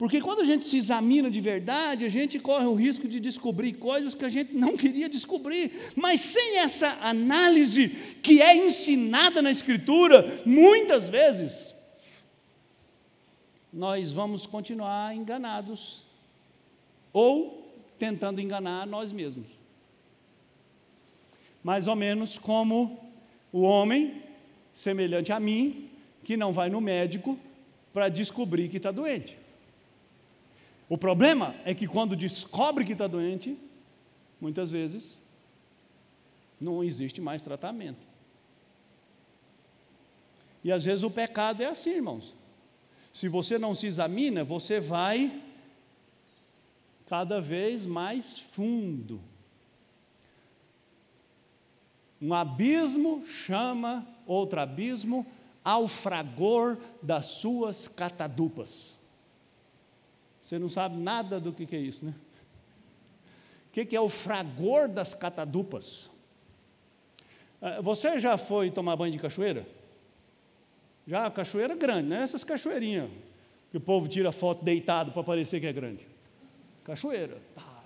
Porque 0.00 0.18
quando 0.18 0.40
a 0.40 0.46
gente 0.46 0.64
se 0.64 0.78
examina 0.78 1.30
de 1.30 1.42
verdade, 1.42 2.06
a 2.06 2.08
gente 2.08 2.38
corre 2.38 2.64
o 2.64 2.72
risco 2.74 3.06
de 3.06 3.20
descobrir 3.20 3.74
coisas 3.74 4.14
que 4.14 4.24
a 4.24 4.30
gente 4.30 4.54
não 4.54 4.74
queria 4.74 5.10
descobrir. 5.10 5.92
Mas 5.94 6.22
sem 6.22 6.56
essa 6.56 6.88
análise 7.02 7.90
que 8.22 8.40
é 8.40 8.56
ensinada 8.56 9.42
na 9.42 9.50
Escritura, 9.50 10.40
muitas 10.46 11.06
vezes, 11.06 11.74
nós 13.70 14.10
vamos 14.10 14.46
continuar 14.46 15.14
enganados 15.14 16.06
ou 17.12 17.70
tentando 17.98 18.40
enganar 18.40 18.86
nós 18.86 19.12
mesmos. 19.12 19.48
Mais 21.62 21.86
ou 21.86 21.94
menos 21.94 22.38
como 22.38 22.98
o 23.52 23.60
homem, 23.60 24.22
semelhante 24.72 25.30
a 25.30 25.38
mim, 25.38 25.90
que 26.24 26.38
não 26.38 26.54
vai 26.54 26.70
no 26.70 26.80
médico 26.80 27.38
para 27.92 28.08
descobrir 28.08 28.70
que 28.70 28.78
está 28.78 28.90
doente. 28.90 29.49
O 30.90 30.98
problema 30.98 31.54
é 31.64 31.72
que 31.72 31.86
quando 31.86 32.16
descobre 32.16 32.84
que 32.84 32.94
está 32.94 33.06
doente, 33.06 33.56
muitas 34.40 34.72
vezes 34.72 35.16
não 36.60 36.82
existe 36.82 37.20
mais 37.20 37.42
tratamento. 37.42 38.04
E 40.64 40.72
às 40.72 40.84
vezes 40.84 41.04
o 41.04 41.10
pecado 41.10 41.62
é 41.62 41.66
assim, 41.66 41.90
irmãos. 41.90 42.34
Se 43.14 43.28
você 43.28 43.56
não 43.56 43.72
se 43.72 43.86
examina, 43.86 44.42
você 44.42 44.80
vai 44.80 45.40
cada 47.06 47.40
vez 47.40 47.86
mais 47.86 48.36
fundo. 48.36 49.20
Um 52.20 52.34
abismo 52.34 53.24
chama 53.24 54.04
outro 54.26 54.60
abismo 54.60 55.24
ao 55.64 55.86
fragor 55.86 56.76
das 57.00 57.26
suas 57.26 57.86
catadupas. 57.86 58.98
Você 60.42 60.58
não 60.58 60.68
sabe 60.68 60.96
nada 60.96 61.38
do 61.38 61.52
que, 61.52 61.74
é 61.74 61.78
isso, 61.78 62.04
né? 62.04 62.14
O 63.68 63.72
que, 63.72 63.94
é 63.94 64.00
o 64.00 64.08
fragor 64.08 64.88
das 64.88 65.14
catadupas? 65.14 66.10
Ah, 67.62 67.80
você 67.80 68.18
já 68.18 68.36
foi 68.36 68.70
tomar 68.70 68.96
banho 68.96 69.12
de 69.12 69.18
cachoeira? 69.18 69.66
Já, 71.06 71.30
cachoeira 71.30 71.74
grande, 71.74 72.08
não 72.08 72.16
é 72.16 72.22
essas 72.22 72.44
cachoeirinhas 72.44 73.10
que 73.70 73.76
o 73.76 73.80
povo 73.80 74.08
tira 74.08 74.32
foto 74.32 74.64
deitado 74.64 75.12
para 75.12 75.22
parecer 75.22 75.60
que 75.60 75.66
é 75.66 75.72
grande. 75.72 76.06
Cachoeira. 76.82 77.40
Tá. 77.54 77.84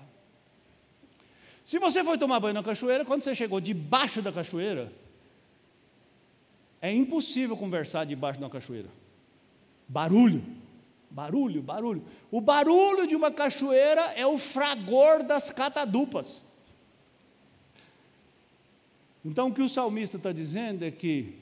Se 1.65 1.79
você 1.79 2.03
foi 2.03 2.17
tomar 2.19 2.41
banho 2.41 2.55
na 2.55 2.63
cachoeira, 2.63 3.05
quando 3.05 3.23
você 3.23 3.35
chegou 3.35 3.61
debaixo 3.61 4.23
da 4.23 4.33
cachoeira, 4.33 4.93
é 6.81 6.93
impossível 6.93 7.57
conversar 7.57 8.05
debaixo 8.05 8.41
da 8.41 8.49
cachoeira. 8.49 8.89
Barulho. 9.89 10.43
Barulho, 11.15 11.63
barulho. 11.63 12.03
O 12.29 12.41
barulho 12.41 13.07
de 13.07 13.15
uma 13.15 13.31
cachoeira 13.31 14.01
é 14.17 14.27
o 14.27 14.37
fragor 14.37 15.23
das 15.23 15.49
catadupas. 15.49 16.43
Então, 19.25 19.47
o 19.47 19.55
que 19.55 19.63
o 19.63 19.69
salmista 19.69 20.17
está 20.17 20.33
dizendo 20.33 20.85
é 20.85 20.91
que, 20.91 21.37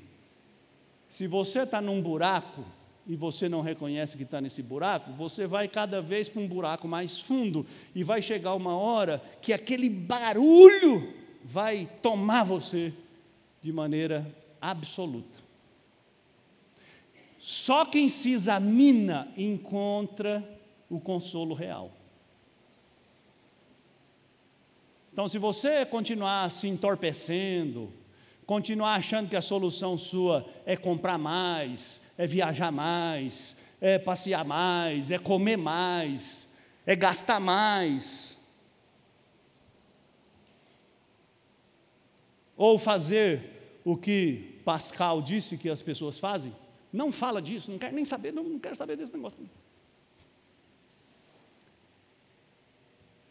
se 1.09 1.27
você 1.27 1.61
está 1.61 1.81
num 1.81 2.03
buraco 2.03 2.63
e 3.07 3.17
você 3.17 3.49
não 3.49 3.63
reconhece 3.63 4.15
que 4.15 4.25
está 4.25 4.43
nesse 4.43 4.63
buraco, 4.63 5.11
você 5.13 5.47
vai 5.47 5.67
cada 5.67 6.03
vez 6.03 6.29
para 6.29 6.43
um 6.43 6.47
buraco 6.47 6.87
mais 6.87 7.19
fundo 7.19 7.65
e 7.95 8.05
vai 8.05 8.21
chegar 8.21 8.55
uma 8.55 8.77
hora 8.77 9.23
que 9.41 9.55
aquele 9.55 9.89
barulho 9.89 11.15
vai 11.43 11.89
tomar 12.03 12.45
você 12.45 12.93
de 13.63 13.73
maneira 13.73 14.31
absoluta. 14.61 15.42
Só 17.45 17.85
quem 17.85 18.09
se 18.09 18.31
examina 18.31 19.27
encontra 19.37 20.49
o 20.89 21.01
consolo 21.01 21.55
real. 21.55 21.91
Então, 25.13 25.27
se 25.27 25.39
você 25.39 25.85
continuar 25.85 26.49
se 26.53 26.69
entorpecendo, 26.69 27.93
continuar 28.47 28.95
achando 28.95 29.29
que 29.29 29.35
a 29.35 29.43
solução 29.43 29.97
sua 29.97 30.49
é 30.65 30.77
comprar 30.77 31.19
mais, 31.19 32.01
é 32.17 32.29
viajar 32.29 32.71
mais, 32.71 33.57
é 33.81 33.99
passear 33.99 34.45
mais, 34.45 35.11
é 35.11 35.19
comer 35.19 35.59
mais, 35.59 36.49
é 36.87 36.95
gastar 36.95 37.41
mais, 37.41 38.39
ou 42.57 42.79
fazer 42.79 43.81
o 43.85 43.97
que 43.97 44.61
Pascal 44.65 45.21
disse 45.21 45.59
que 45.59 45.69
as 45.69 45.83
pessoas 45.83 46.21
fazem, 46.21 46.55
não 46.93 47.11
fala 47.11 47.41
disso, 47.41 47.71
não 47.71 47.79
quero 47.79 47.95
nem 47.95 48.05
saber, 48.05 48.33
não, 48.33 48.45
não 48.45 48.59
quero 48.59 48.77
saber 48.77 48.97
desse 48.97 49.13
negócio. 49.13 49.39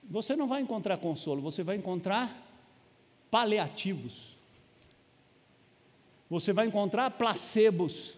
Você 0.09 0.36
não 0.36 0.47
vai 0.47 0.62
encontrar 0.62 0.97
consolo, 0.97 1.41
você 1.41 1.64
vai 1.64 1.78
encontrar 1.78 2.36
paliativos. 3.30 4.38
Você 6.30 6.51
vai 6.51 6.66
encontrar 6.66 7.12
placebos. 7.12 8.16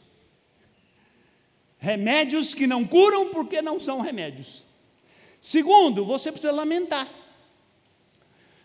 Remédios 1.78 2.54
que 2.54 2.66
não 2.66 2.86
curam 2.86 3.30
porque 3.30 3.62
não 3.62 3.80
são 3.80 4.02
remédios. 4.02 4.64
Segundo, 5.42 6.06
você 6.06 6.32
precisa 6.32 6.54
lamentar. 6.54 7.08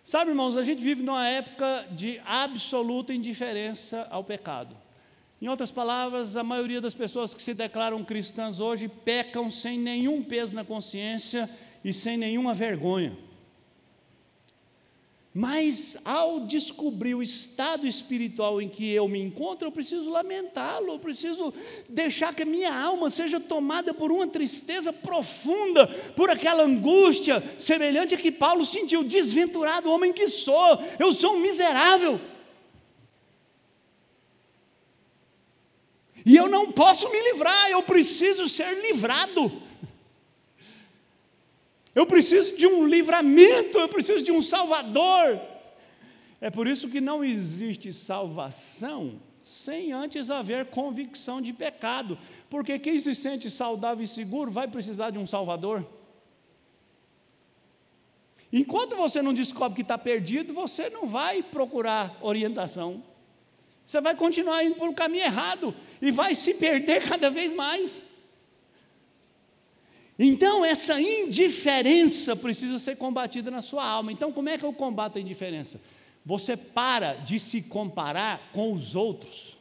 Sabe, 0.05 0.31
irmãos, 0.31 0.57
a 0.57 0.63
gente 0.63 0.81
vive 0.81 1.03
numa 1.03 1.29
época 1.29 1.87
de 1.91 2.19
absoluta 2.25 3.13
indiferença 3.13 4.07
ao 4.11 4.25
pecado. 4.25 4.75
Em 5.41 5.49
outras 5.49 5.71
palavras, 5.71 6.37
a 6.37 6.43
maioria 6.43 6.81
das 6.81 6.95
pessoas 6.95 7.33
que 7.33 7.41
se 7.41 7.55
declaram 7.55 8.03
cristãs 8.03 8.59
hoje 8.59 8.89
pecam 8.89 9.51
sem 9.51 9.79
nenhum 9.79 10.23
peso 10.23 10.55
na 10.55 10.65
consciência 10.65 11.49
e 11.85 11.95
sem 11.95 12.17
nenhuma 12.17 12.55
vergonha. 12.55 13.17
Mas 15.33 15.97
ao 16.05 16.41
descobrir 16.41 17.15
o 17.15 17.23
estado 17.23 17.87
espiritual 17.87 18.61
em 18.61 18.69
que 18.69 18.91
eu 18.91 19.07
me 19.07 19.21
encontro, 19.21 19.69
eu 19.69 19.71
preciso 19.71 20.11
lamentá-lo, 20.11 20.95
eu 20.95 20.99
preciso 20.99 21.55
deixar 21.89 22.35
que 22.35 22.43
a 22.43 22.47
minha 22.47 22.77
alma 22.77 23.09
seja 23.09 23.39
tomada 23.39 23.95
por 23.95 24.11
uma 24.11 24.27
tristeza 24.27 24.93
profunda, 24.93 25.87
por 26.17 26.29
aquela 26.29 26.65
angústia 26.65 27.41
semelhante 27.57 28.15
a 28.15 28.19
que 28.19 28.33
Paulo 28.33 28.67
sentiu, 28.67 29.05
desventurado 29.05 29.89
homem 29.93 30.13
que 30.13 30.27
sou, 30.27 30.83
eu 30.99 31.13
sou 31.13 31.37
um 31.37 31.41
miserável. 31.41 32.21
E 36.29 36.37
eu 36.37 36.47
não 36.47 36.71
posso 36.71 37.11
me 37.11 37.19
livrar, 37.33 37.71
eu 37.71 37.83
preciso 37.83 38.47
ser 38.47 38.83
livrado. 38.83 39.63
Eu 41.95 42.05
preciso 42.05 42.55
de 42.55 42.67
um 42.67 42.87
livramento, 42.87 43.79
eu 43.79 43.89
preciso 43.89 44.23
de 44.23 44.31
um 44.31 44.43
Salvador. 44.43 45.41
É 46.39 46.51
por 46.51 46.67
isso 46.67 46.91
que 46.91 47.01
não 47.01 47.25
existe 47.25 47.95
salvação 47.95 49.19
sem 49.43 49.91
antes 49.91 50.31
haver 50.31 50.67
convicção 50.67 51.41
de 51.41 51.55
pecado, 51.55 52.19
porque 52.51 52.79
quem 52.79 53.01
se 53.01 53.15
sente 53.15 53.49
saudável 53.49 54.05
e 54.05 54.07
seguro 54.07 54.51
vai 54.51 54.69
precisar 54.69 55.09
de 55.09 55.19
um 55.19 55.27
Salvador. 55.27 55.83
Enquanto 58.53 58.97
você 58.97 59.23
não 59.23 59.33
descobre 59.33 59.77
que 59.77 59.81
está 59.83 59.97
perdido, 59.97 60.53
você 60.53 60.91
não 60.91 61.07
vai 61.07 61.43
procurar 61.43 62.19
orientação. 62.21 63.03
Você 63.89 64.03
vai 64.03 64.15
continuar 64.15 64.63
indo 64.63 64.75
pelo 64.75 64.93
caminho 64.93 65.25
errado 65.25 65.75
e 66.03 66.11
vai 66.11 66.35
se 66.35 66.53
perder 66.53 67.09
cada 67.09 67.31
vez 67.31 67.55
mais. 67.55 68.03
Então, 70.19 70.63
essa 70.63 71.01
indiferença 71.01 72.37
precisa 72.37 72.79
ser 72.79 72.99
combatida 72.99 73.51
na 73.51 73.63
sua 73.63 73.87
alma. 73.87 74.13
Então, 74.13 74.31
como 74.31 74.51
é 74.51 74.59
que 74.59 74.65
eu 74.65 74.75
combato 74.75 75.17
a 75.17 75.21
indiferença? 75.23 75.81
Você 76.23 76.55
para 76.55 77.15
de 77.15 77.41
se 77.41 77.63
comparar 77.63 78.51
com 78.53 78.75
os 78.75 78.95
outros. 78.95 79.57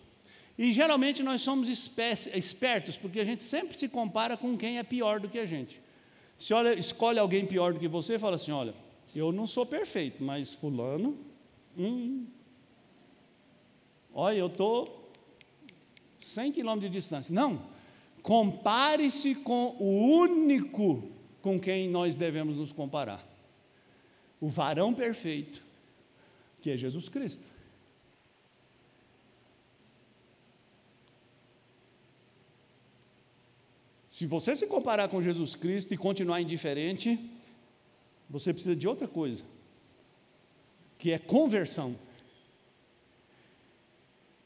E 0.57 0.73
geralmente 0.73 1.23
nós 1.23 1.39
somos 1.39 1.69
espertos, 1.69 2.97
porque 2.97 3.21
a 3.21 3.23
gente 3.23 3.43
sempre 3.43 3.77
se 3.77 3.87
compara 3.87 4.35
com 4.35 4.57
quem 4.57 4.77
é 4.77 4.83
pior 4.83 5.21
do 5.21 5.29
que 5.29 5.39
a 5.39 5.45
gente. 5.45 5.81
Se 6.37 6.53
olha, 6.53 6.77
escolhe 6.77 7.17
alguém 7.17 7.45
pior 7.45 7.71
do 7.71 7.79
que 7.79 7.87
você 7.87 8.15
e 8.15 8.19
fala 8.19 8.35
assim: 8.35 8.51
olha, 8.51 8.75
eu 9.15 9.31
não 9.31 9.47
sou 9.47 9.65
perfeito, 9.65 10.21
mas 10.21 10.53
fulano, 10.53 11.17
hum, 11.77 12.25
olha, 14.17 14.37
eu 14.37 14.47
estou 14.47 15.11
100 16.19 16.51
quilômetros 16.51 16.91
de 16.91 16.97
distância. 16.97 17.33
Não, 17.33 17.61
compare-se 18.23 19.35
com 19.35 19.75
o 19.79 20.17
único 20.17 21.07
com 21.41 21.59
quem 21.59 21.87
nós 21.87 22.15
devemos 22.15 22.57
nos 22.57 22.71
comparar. 22.71 23.23
O 24.41 24.47
varão 24.47 24.91
perfeito, 24.93 25.63
que 26.59 26.71
é 26.71 26.75
Jesus 26.75 27.07
Cristo. 27.07 27.45
Se 34.09 34.25
você 34.25 34.55
se 34.55 34.65
comparar 34.65 35.09
com 35.09 35.21
Jesus 35.21 35.55
Cristo 35.55 35.93
e 35.93 35.97
continuar 35.97 36.41
indiferente, 36.41 37.19
você 38.27 38.51
precisa 38.51 38.75
de 38.75 38.87
outra 38.87 39.07
coisa, 39.07 39.45
que 40.97 41.11
é 41.11 41.19
conversão. 41.19 41.95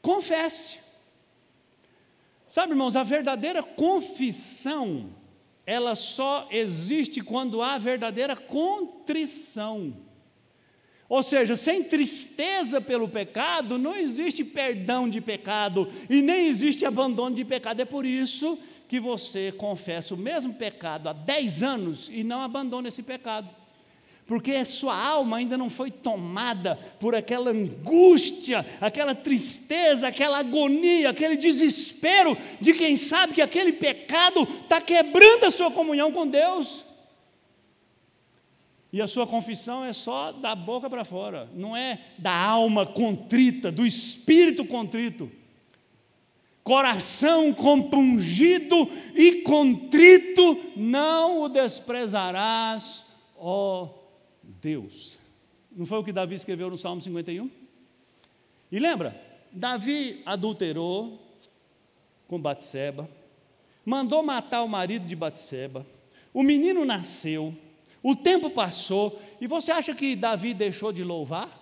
Confesse. 0.02 0.78
Sabe, 2.48 2.72
irmãos, 2.72 2.96
a 2.96 3.02
verdadeira 3.02 3.62
confissão, 3.62 5.08
ela 5.64 5.94
só 5.94 6.48
existe 6.50 7.22
quando 7.22 7.62
há 7.62 7.78
verdadeira 7.78 8.36
contrição. 8.36 9.96
Ou 11.08 11.22
seja, 11.22 11.54
sem 11.56 11.84
tristeza 11.84 12.80
pelo 12.80 13.08
pecado, 13.08 13.78
não 13.78 13.94
existe 13.94 14.44
perdão 14.44 15.08
de 15.08 15.20
pecado 15.20 15.88
e 16.10 16.20
nem 16.20 16.48
existe 16.48 16.84
abandono 16.84 17.36
de 17.36 17.44
pecado. 17.44 17.80
É 17.80 17.84
por 17.84 18.04
isso 18.04 18.58
que 18.88 18.98
você 18.98 19.52
confessa 19.52 20.14
o 20.14 20.18
mesmo 20.18 20.52
pecado 20.52 21.08
há 21.08 21.12
10 21.12 21.62
anos 21.62 22.10
e 22.12 22.24
não 22.24 22.40
abandona 22.42 22.88
esse 22.88 23.02
pecado. 23.02 23.61
Porque 24.26 24.52
a 24.52 24.64
sua 24.64 24.96
alma 24.96 25.38
ainda 25.38 25.58
não 25.58 25.68
foi 25.68 25.90
tomada 25.90 26.76
por 27.00 27.14
aquela 27.14 27.50
angústia, 27.50 28.64
aquela 28.80 29.14
tristeza, 29.14 30.08
aquela 30.08 30.38
agonia, 30.38 31.10
aquele 31.10 31.36
desespero 31.36 32.36
de 32.60 32.72
quem 32.72 32.96
sabe 32.96 33.34
que 33.34 33.42
aquele 33.42 33.72
pecado 33.72 34.42
está 34.42 34.80
quebrando 34.80 35.44
a 35.44 35.50
sua 35.50 35.70
comunhão 35.70 36.12
com 36.12 36.26
Deus. 36.26 36.84
E 38.92 39.00
a 39.00 39.06
sua 39.06 39.26
confissão 39.26 39.84
é 39.84 39.92
só 39.92 40.32
da 40.32 40.54
boca 40.54 40.88
para 40.88 41.04
fora, 41.04 41.48
não 41.54 41.76
é 41.76 41.98
da 42.18 42.34
alma 42.34 42.86
contrita, 42.86 43.72
do 43.72 43.84
espírito 43.84 44.64
contrito 44.64 45.30
coração 46.62 47.52
compungido 47.52 48.88
e 49.16 49.42
contrito, 49.42 50.60
não 50.76 51.42
o 51.42 51.48
desprezarás, 51.48 53.04
ó 53.36 54.01
Deus. 54.60 55.18
Não 55.70 55.86
foi 55.86 55.98
o 55.98 56.04
que 56.04 56.12
Davi 56.12 56.34
escreveu 56.34 56.68
no 56.68 56.76
Salmo 56.76 57.00
51? 57.00 57.50
E 58.70 58.78
lembra, 58.78 59.20
Davi 59.50 60.22
adulterou 60.24 61.20
com 62.26 62.40
Batseba, 62.40 63.08
mandou 63.84 64.22
matar 64.22 64.62
o 64.62 64.68
marido 64.68 65.06
de 65.06 65.14
Batseba, 65.14 65.86
o 66.32 66.42
menino 66.42 66.84
nasceu, 66.84 67.54
o 68.02 68.16
tempo 68.16 68.50
passou, 68.50 69.20
e 69.40 69.46
você 69.46 69.70
acha 69.70 69.94
que 69.94 70.16
Davi 70.16 70.54
deixou 70.54 70.92
de 70.92 71.04
louvar? 71.04 71.61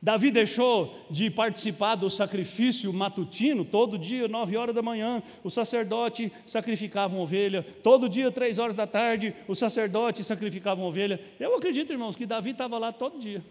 Davi 0.00 0.30
deixou 0.30 1.06
de 1.10 1.30
participar 1.30 1.94
do 1.94 2.10
sacrifício 2.10 2.92
matutino, 2.92 3.64
todo 3.64 3.98
dia, 3.98 4.28
nove 4.28 4.56
horas 4.56 4.74
da 4.74 4.82
manhã, 4.82 5.22
o 5.42 5.50
sacerdote 5.50 6.30
sacrificava 6.44 7.14
uma 7.14 7.22
ovelha, 7.22 7.62
todo 7.82 8.08
dia, 8.08 8.30
três 8.30 8.58
horas 8.58 8.76
da 8.76 8.86
tarde, 8.86 9.34
o 9.48 9.54
sacerdote 9.54 10.22
sacrificava 10.22 10.80
uma 10.80 10.88
ovelha. 10.88 11.18
Eu 11.40 11.56
acredito, 11.56 11.92
irmãos, 11.92 12.14
que 12.14 12.26
Davi 12.26 12.50
estava 12.50 12.76
lá 12.78 12.92
todo 12.92 13.18
dia. 13.18 13.42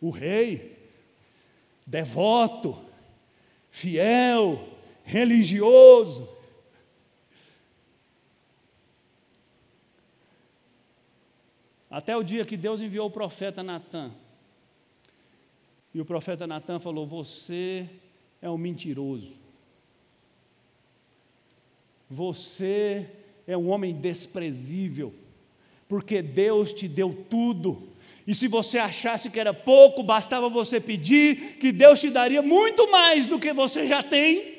O 0.00 0.10
rei, 0.10 0.78
devoto, 1.84 2.78
fiel, 3.72 4.68
religioso, 5.02 6.28
até 11.90 12.16
o 12.16 12.22
dia 12.22 12.44
que 12.44 12.56
Deus 12.56 12.80
enviou 12.80 13.08
o 13.08 13.10
profeta 13.10 13.64
Natan 13.64 14.12
e 15.94 16.00
o 16.00 16.04
profeta 16.04 16.46
Natan 16.46 16.78
falou: 16.78 17.06
Você 17.06 17.88
é 18.40 18.48
um 18.48 18.58
mentiroso. 18.58 19.36
Você 22.10 23.06
é 23.46 23.56
um 23.56 23.68
homem 23.68 23.94
desprezível, 23.94 25.12
porque 25.88 26.22
Deus 26.22 26.72
te 26.72 26.88
deu 26.88 27.26
tudo. 27.28 27.88
E 28.26 28.34
se 28.34 28.46
você 28.46 28.78
achasse 28.78 29.30
que 29.30 29.40
era 29.40 29.54
pouco, 29.54 30.02
bastava 30.02 30.48
você 30.50 30.78
pedir, 30.78 31.56
que 31.58 31.72
Deus 31.72 32.00
te 32.00 32.10
daria 32.10 32.42
muito 32.42 32.90
mais 32.90 33.26
do 33.26 33.38
que 33.38 33.52
você 33.52 33.86
já 33.86 34.02
tem. 34.02 34.58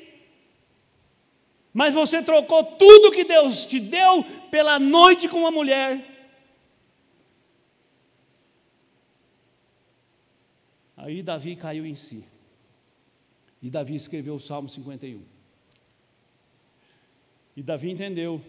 Mas 1.72 1.94
você 1.94 2.20
trocou 2.20 2.64
tudo 2.64 3.12
que 3.12 3.22
Deus 3.22 3.64
te 3.64 3.78
deu 3.78 4.24
pela 4.50 4.78
noite 4.80 5.28
com 5.28 5.38
uma 5.38 5.52
mulher. 5.52 6.09
Aí 11.02 11.22
Davi 11.22 11.56
caiu 11.56 11.86
em 11.86 11.94
si. 11.94 12.22
E 13.62 13.70
Davi 13.70 13.94
escreveu 13.94 14.34
o 14.34 14.40
Salmo 14.40 14.68
51. 14.68 15.22
E 17.56 17.62
Davi 17.62 17.90
entendeu 17.90 18.40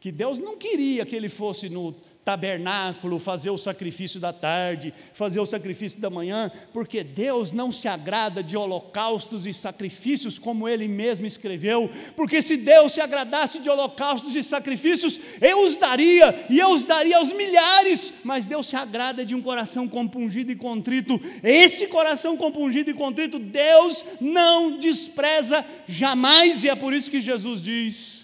que 0.00 0.12
Deus 0.12 0.38
não 0.38 0.58
queria 0.58 1.06
que 1.06 1.16
ele 1.16 1.30
fosse 1.30 1.70
no 1.70 1.94
tabernáculo, 2.24 3.18
fazer 3.18 3.50
o 3.50 3.58
sacrifício 3.58 4.18
da 4.18 4.32
tarde, 4.32 4.94
fazer 5.12 5.40
o 5.40 5.46
sacrifício 5.46 6.00
da 6.00 6.08
manhã, 6.08 6.50
porque 6.72 7.04
Deus 7.04 7.52
não 7.52 7.70
se 7.70 7.86
agrada 7.86 8.42
de 8.42 8.56
holocaustos 8.56 9.46
e 9.46 9.52
sacrifícios, 9.52 10.38
como 10.38 10.68
ele 10.68 10.88
mesmo 10.88 11.26
escreveu, 11.26 11.90
porque 12.16 12.40
se 12.40 12.56
Deus 12.56 12.92
se 12.92 13.00
agradasse 13.00 13.58
de 13.58 13.68
holocaustos 13.68 14.34
e 14.34 14.42
sacrifícios, 14.42 15.20
eu 15.40 15.64
os 15.64 15.76
daria, 15.76 16.46
e 16.48 16.58
eu 16.58 16.70
os 16.70 16.84
daria 16.84 17.18
aos 17.18 17.32
milhares, 17.32 18.14
mas 18.24 18.46
Deus 18.46 18.66
se 18.66 18.76
agrada 18.76 19.24
de 19.24 19.34
um 19.34 19.42
coração 19.42 19.86
compungido 19.86 20.50
e 20.50 20.56
contrito, 20.56 21.20
esse 21.42 21.86
coração 21.88 22.36
compungido 22.36 22.90
e 22.90 22.94
contrito, 22.94 23.38
Deus 23.38 24.04
não 24.20 24.78
despreza 24.78 25.64
jamais, 25.86 26.64
e 26.64 26.70
é 26.70 26.74
por 26.74 26.94
isso 26.94 27.10
que 27.10 27.20
Jesus 27.20 27.62
diz: 27.62 28.23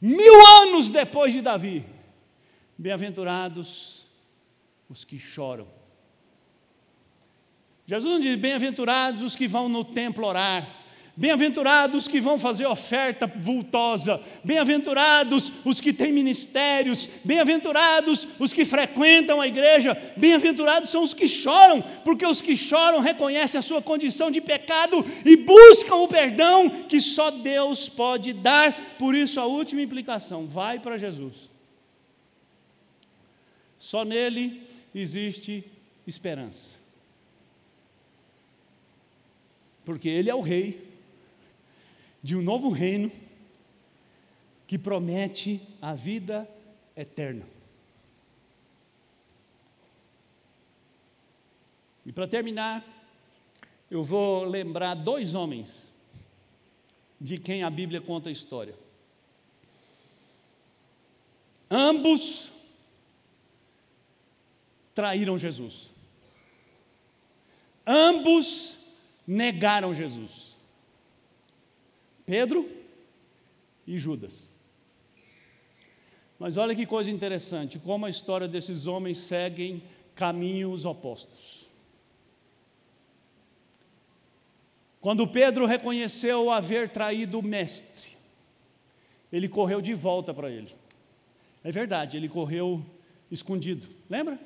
Mil 0.00 0.46
anos 0.62 0.90
depois 0.90 1.32
de 1.32 1.40
Davi, 1.40 1.84
bem-aventurados 2.76 4.06
os 4.88 5.04
que 5.04 5.18
choram. 5.18 5.66
Jesus 7.86 8.12
não 8.12 8.20
diz: 8.20 8.38
bem-aventurados 8.38 9.22
os 9.22 9.34
que 9.34 9.48
vão 9.48 9.68
no 9.68 9.84
templo 9.84 10.26
orar, 10.26 10.77
Bem-aventurados 11.18 12.06
que 12.06 12.20
vão 12.20 12.38
fazer 12.38 12.64
oferta 12.66 13.26
vultosa, 13.26 14.22
bem-aventurados 14.44 15.52
os 15.64 15.80
que 15.80 15.92
têm 15.92 16.12
ministérios, 16.12 17.10
bem-aventurados 17.24 18.24
os 18.38 18.52
que 18.52 18.64
frequentam 18.64 19.40
a 19.40 19.48
igreja, 19.48 20.00
bem-aventurados 20.16 20.90
são 20.90 21.02
os 21.02 21.12
que 21.12 21.26
choram, 21.26 21.82
porque 22.04 22.24
os 22.24 22.40
que 22.40 22.56
choram 22.56 23.00
reconhecem 23.00 23.58
a 23.58 23.62
sua 23.62 23.82
condição 23.82 24.30
de 24.30 24.40
pecado 24.40 25.04
e 25.24 25.34
buscam 25.34 25.96
o 25.96 26.06
perdão 26.06 26.70
que 26.88 27.00
só 27.00 27.32
Deus 27.32 27.88
pode 27.88 28.32
dar. 28.32 28.72
Por 28.96 29.12
isso, 29.12 29.40
a 29.40 29.44
última 29.44 29.82
implicação: 29.82 30.46
vai 30.46 30.78
para 30.78 30.98
Jesus. 30.98 31.50
Só 33.76 34.04
nele 34.04 34.62
existe 34.94 35.64
esperança. 36.06 36.76
Porque 39.84 40.08
Ele 40.08 40.30
é 40.30 40.34
o 40.34 40.40
Rei 40.40 40.86
de 42.22 42.36
um 42.36 42.42
novo 42.42 42.68
reino 42.68 43.10
que 44.66 44.78
promete 44.78 45.60
a 45.80 45.94
vida 45.94 46.48
eterna. 46.96 47.46
E 52.04 52.12
para 52.12 52.26
terminar, 52.26 52.84
eu 53.90 54.02
vou 54.02 54.44
lembrar 54.44 54.94
dois 54.94 55.34
homens 55.34 55.90
de 57.20 57.38
quem 57.38 57.62
a 57.62 57.70
Bíblia 57.70 58.00
conta 58.00 58.28
a 58.28 58.32
história. 58.32 58.74
Ambos 61.70 62.50
traíram 64.94 65.38
Jesus. 65.38 65.90
Ambos 67.86 68.76
negaram 69.26 69.94
Jesus. 69.94 70.57
Pedro 72.28 72.68
e 73.86 73.96
Judas. 73.96 74.46
Mas 76.38 76.58
olha 76.58 76.74
que 76.74 76.84
coisa 76.84 77.10
interessante, 77.10 77.78
como 77.78 78.04
a 78.04 78.10
história 78.10 78.46
desses 78.46 78.86
homens 78.86 79.16
seguem 79.16 79.82
caminhos 80.14 80.84
opostos. 80.84 81.66
Quando 85.00 85.26
Pedro 85.26 85.64
reconheceu 85.64 86.50
haver 86.50 86.90
traído 86.90 87.38
o 87.38 87.42
mestre, 87.42 88.10
ele 89.32 89.48
correu 89.48 89.80
de 89.80 89.94
volta 89.94 90.34
para 90.34 90.50
ele. 90.50 90.74
É 91.64 91.72
verdade, 91.72 92.18
ele 92.18 92.28
correu 92.28 92.84
escondido, 93.30 93.88
lembra? 94.10 94.38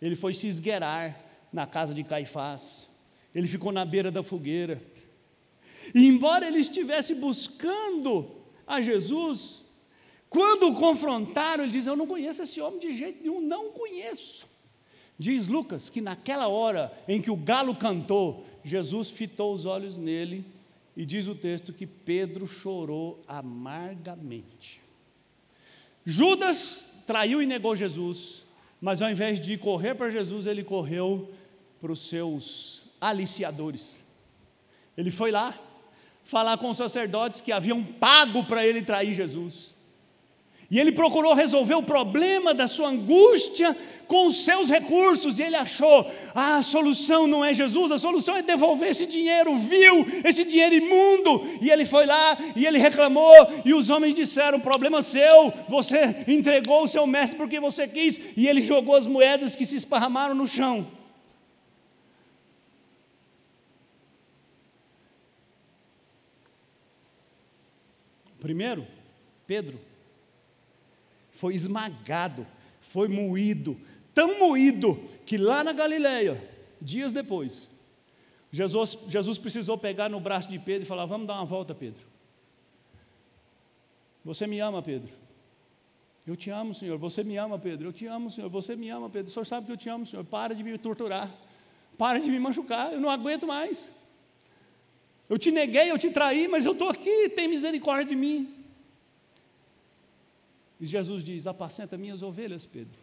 Ele 0.00 0.16
foi 0.16 0.32
se 0.32 0.46
esgueirar 0.46 1.20
na 1.52 1.66
casa 1.66 1.92
de 1.92 2.02
Caifás, 2.02 2.88
ele 3.34 3.46
ficou 3.46 3.72
na 3.72 3.84
beira 3.84 4.10
da 4.10 4.22
fogueira. 4.22 4.80
E 5.94 6.06
embora 6.06 6.46
ele 6.46 6.58
estivesse 6.58 7.14
buscando 7.14 8.30
a 8.66 8.80
Jesus, 8.80 9.62
quando 10.28 10.68
o 10.68 10.74
confrontaram, 10.74 11.64
ele 11.64 11.72
diz: 11.72 11.86
Eu 11.86 11.96
não 11.96 12.06
conheço 12.06 12.42
esse 12.42 12.60
homem 12.60 12.80
de 12.80 12.92
jeito 12.92 13.22
nenhum, 13.22 13.40
não 13.40 13.70
conheço. 13.70 14.48
Diz 15.18 15.46
Lucas 15.46 15.90
que 15.90 16.00
naquela 16.00 16.48
hora 16.48 16.92
em 17.06 17.20
que 17.20 17.30
o 17.30 17.36
galo 17.36 17.74
cantou, 17.74 18.46
Jesus 18.64 19.10
fitou 19.10 19.52
os 19.52 19.66
olhos 19.66 19.98
nele 19.98 20.44
e 20.96 21.04
diz 21.04 21.28
o 21.28 21.34
texto 21.34 21.72
que 21.72 21.86
Pedro 21.86 22.46
chorou 22.46 23.22
amargamente. 23.26 24.80
Judas 26.04 26.90
traiu 27.06 27.42
e 27.42 27.46
negou 27.46 27.76
Jesus, 27.76 28.44
mas 28.80 29.00
ao 29.00 29.10
invés 29.10 29.38
de 29.38 29.56
correr 29.56 29.94
para 29.94 30.10
Jesus, 30.10 30.46
ele 30.46 30.64
correu 30.64 31.30
para 31.80 31.92
os 31.92 32.08
seus 32.08 32.86
aliciadores. 33.00 34.02
Ele 34.96 35.10
foi 35.10 35.30
lá 35.30 35.58
falar 36.24 36.58
com 36.58 36.70
os 36.70 36.76
sacerdotes 36.76 37.40
que 37.40 37.52
haviam 37.52 37.82
pago 37.82 38.44
para 38.44 38.66
ele 38.66 38.82
trair 38.82 39.14
Jesus. 39.14 39.72
E 40.72 40.80
ele 40.80 40.90
procurou 40.90 41.34
resolver 41.34 41.74
o 41.74 41.82
problema 41.82 42.54
da 42.54 42.66
sua 42.66 42.88
angústia 42.88 43.76
com 44.06 44.26
os 44.26 44.42
seus 44.42 44.70
recursos, 44.70 45.38
e 45.38 45.42
ele 45.42 45.54
achou: 45.54 46.10
ah, 46.34 46.56
a 46.56 46.62
solução 46.62 47.26
não 47.26 47.44
é 47.44 47.52
Jesus, 47.52 47.92
a 47.92 47.98
solução 47.98 48.34
é 48.34 48.40
devolver 48.40 48.88
esse 48.88 49.04
dinheiro 49.04 49.54
vil, 49.58 50.06
esse 50.24 50.44
dinheiro 50.44 50.74
imundo. 50.74 51.46
E 51.60 51.70
ele 51.70 51.84
foi 51.84 52.06
lá 52.06 52.38
e 52.56 52.64
ele 52.64 52.78
reclamou, 52.78 53.34
e 53.66 53.74
os 53.74 53.90
homens 53.90 54.14
disseram: 54.14 54.58
problema 54.58 55.02
seu, 55.02 55.52
você 55.68 56.24
entregou 56.26 56.84
o 56.84 56.88
seu 56.88 57.06
mestre 57.06 57.36
porque 57.36 57.60
você 57.60 57.86
quis, 57.86 58.18
e 58.34 58.48
ele 58.48 58.62
jogou 58.62 58.96
as 58.96 59.06
moedas 59.06 59.54
que 59.54 59.66
se 59.66 59.76
esparramaram 59.76 60.34
no 60.34 60.46
chão. 60.46 60.86
Primeiro, 68.42 68.84
Pedro 69.46 69.78
foi 71.30 71.54
esmagado, 71.54 72.44
foi 72.80 73.06
moído, 73.06 73.80
tão 74.12 74.36
moído 74.40 75.00
que 75.24 75.38
lá 75.38 75.62
na 75.62 75.72
Galileia, 75.72 76.42
dias 76.80 77.12
depois, 77.12 77.70
Jesus, 78.50 78.98
Jesus 79.06 79.38
precisou 79.38 79.78
pegar 79.78 80.08
no 80.08 80.18
braço 80.18 80.48
de 80.48 80.58
Pedro 80.58 80.82
e 80.82 80.86
falar: 80.86 81.06
Vamos 81.06 81.28
dar 81.28 81.34
uma 81.34 81.44
volta, 81.44 81.72
Pedro. 81.72 82.04
Você 84.24 84.44
me 84.44 84.58
ama, 84.58 84.82
Pedro? 84.82 85.08
Eu 86.26 86.36
te 86.36 86.50
amo, 86.50 86.74
Senhor. 86.74 86.98
Você 86.98 87.22
me 87.22 87.36
ama, 87.36 87.60
Pedro. 87.60 87.88
Eu 87.88 87.92
te 87.92 88.06
amo, 88.06 88.28
Senhor. 88.28 88.50
Você 88.50 88.74
me 88.74 88.90
ama, 88.90 89.08
Pedro. 89.08 89.30
O 89.30 89.32
Senhor 89.32 89.44
sabe 89.44 89.66
que 89.66 89.72
eu 89.72 89.76
te 89.76 89.88
amo, 89.88 90.04
Senhor. 90.04 90.24
Para 90.24 90.52
de 90.52 90.64
me 90.64 90.76
torturar. 90.78 91.32
Para 91.96 92.18
de 92.18 92.28
me 92.28 92.40
machucar. 92.40 92.92
Eu 92.92 93.00
não 93.00 93.08
aguento 93.08 93.46
mais. 93.46 93.90
Eu 95.28 95.38
te 95.38 95.50
neguei, 95.50 95.90
eu 95.90 95.98
te 95.98 96.10
traí, 96.10 96.48
mas 96.48 96.66
eu 96.66 96.72
estou 96.72 96.88
aqui. 96.88 97.28
Tem 97.30 97.48
misericórdia 97.48 98.06
de 98.06 98.16
mim. 98.16 98.52
E 100.80 100.86
Jesus 100.86 101.22
diz: 101.22 101.46
Apacenta 101.46 101.96
minhas 101.96 102.22
ovelhas, 102.22 102.66
Pedro. 102.66 102.98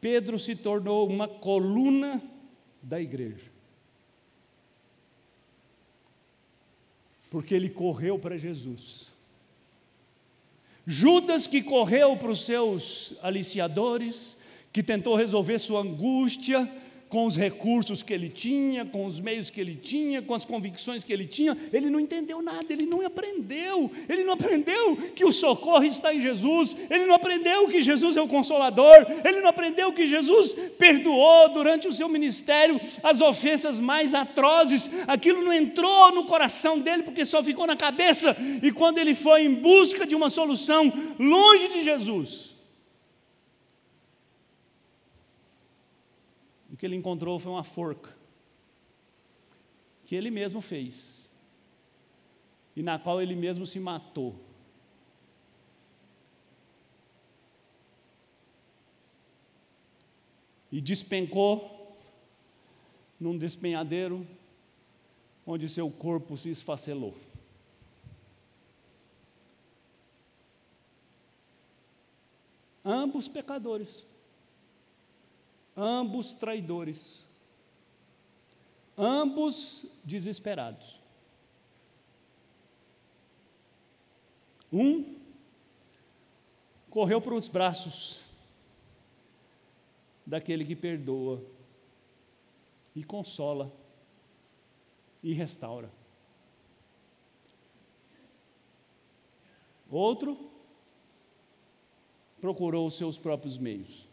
Pedro 0.00 0.38
se 0.38 0.56
tornou 0.56 1.06
uma 1.06 1.28
coluna 1.28 2.22
da 2.82 3.00
igreja. 3.00 3.50
Porque 7.30 7.54
ele 7.54 7.68
correu 7.68 8.18
para 8.18 8.38
Jesus. 8.38 9.10
Judas, 10.86 11.46
que 11.46 11.62
correu 11.62 12.16
para 12.16 12.30
os 12.30 12.44
seus 12.44 13.14
aliciadores, 13.22 14.36
que 14.72 14.82
tentou 14.82 15.14
resolver 15.14 15.58
sua 15.58 15.82
angústia, 15.82 16.68
com 17.10 17.26
os 17.26 17.36
recursos 17.36 18.04
que 18.04 18.14
ele 18.14 18.28
tinha, 18.28 18.84
com 18.84 19.04
os 19.04 19.18
meios 19.18 19.50
que 19.50 19.60
ele 19.60 19.74
tinha, 19.74 20.22
com 20.22 20.32
as 20.32 20.44
convicções 20.44 21.02
que 21.02 21.12
ele 21.12 21.26
tinha, 21.26 21.56
ele 21.72 21.90
não 21.90 21.98
entendeu 21.98 22.40
nada, 22.40 22.66
ele 22.70 22.86
não 22.86 23.04
aprendeu, 23.04 23.90
ele 24.08 24.22
não 24.22 24.34
aprendeu 24.34 24.96
que 24.96 25.24
o 25.24 25.32
socorro 25.32 25.82
está 25.82 26.14
em 26.14 26.20
Jesus, 26.20 26.76
ele 26.88 27.06
não 27.06 27.14
aprendeu 27.16 27.66
que 27.66 27.82
Jesus 27.82 28.16
é 28.16 28.22
o 28.22 28.28
consolador, 28.28 28.94
ele 29.24 29.40
não 29.40 29.48
aprendeu 29.48 29.92
que 29.92 30.06
Jesus 30.06 30.54
perdoou 30.78 31.48
durante 31.48 31.88
o 31.88 31.92
seu 31.92 32.08
ministério 32.08 32.80
as 33.02 33.20
ofensas 33.20 33.80
mais 33.80 34.14
atrozes, 34.14 34.88
aquilo 35.08 35.42
não 35.42 35.52
entrou 35.52 36.12
no 36.12 36.24
coração 36.24 36.78
dele 36.78 37.02
porque 37.02 37.24
só 37.24 37.42
ficou 37.42 37.66
na 37.66 37.76
cabeça, 37.76 38.36
e 38.62 38.70
quando 38.70 38.98
ele 38.98 39.16
foi 39.16 39.42
em 39.42 39.54
busca 39.54 40.06
de 40.06 40.14
uma 40.14 40.30
solução 40.30 40.92
longe 41.18 41.66
de 41.68 41.82
Jesus, 41.82 42.49
que 46.80 46.86
ele 46.86 46.96
encontrou 46.96 47.38
foi 47.38 47.52
uma 47.52 47.62
forca, 47.62 48.16
que 50.06 50.16
ele 50.16 50.30
mesmo 50.30 50.62
fez, 50.62 51.30
e 52.74 52.82
na 52.82 52.98
qual 52.98 53.20
ele 53.20 53.36
mesmo 53.36 53.66
se 53.66 53.78
matou. 53.78 54.34
E 60.72 60.80
despencou 60.80 61.98
num 63.20 63.36
despenhadeiro, 63.36 64.26
onde 65.46 65.68
seu 65.68 65.90
corpo 65.90 66.38
se 66.38 66.48
esfacelou. 66.48 67.14
Ambos 72.82 73.28
pecadores 73.28 74.06
ambos 75.80 76.34
traidores, 76.34 77.24
ambos 78.96 79.86
desesperados. 80.04 81.00
Um 84.70 85.16
correu 86.90 87.20
para 87.20 87.34
os 87.34 87.48
braços 87.48 88.20
daquele 90.26 90.66
que 90.66 90.76
perdoa 90.76 91.42
e 92.94 93.02
consola 93.02 93.72
e 95.22 95.32
restaura. 95.32 95.90
Outro 99.90 100.38
procurou 102.38 102.86
os 102.86 102.96
seus 102.96 103.16
próprios 103.16 103.56
meios 103.56 104.09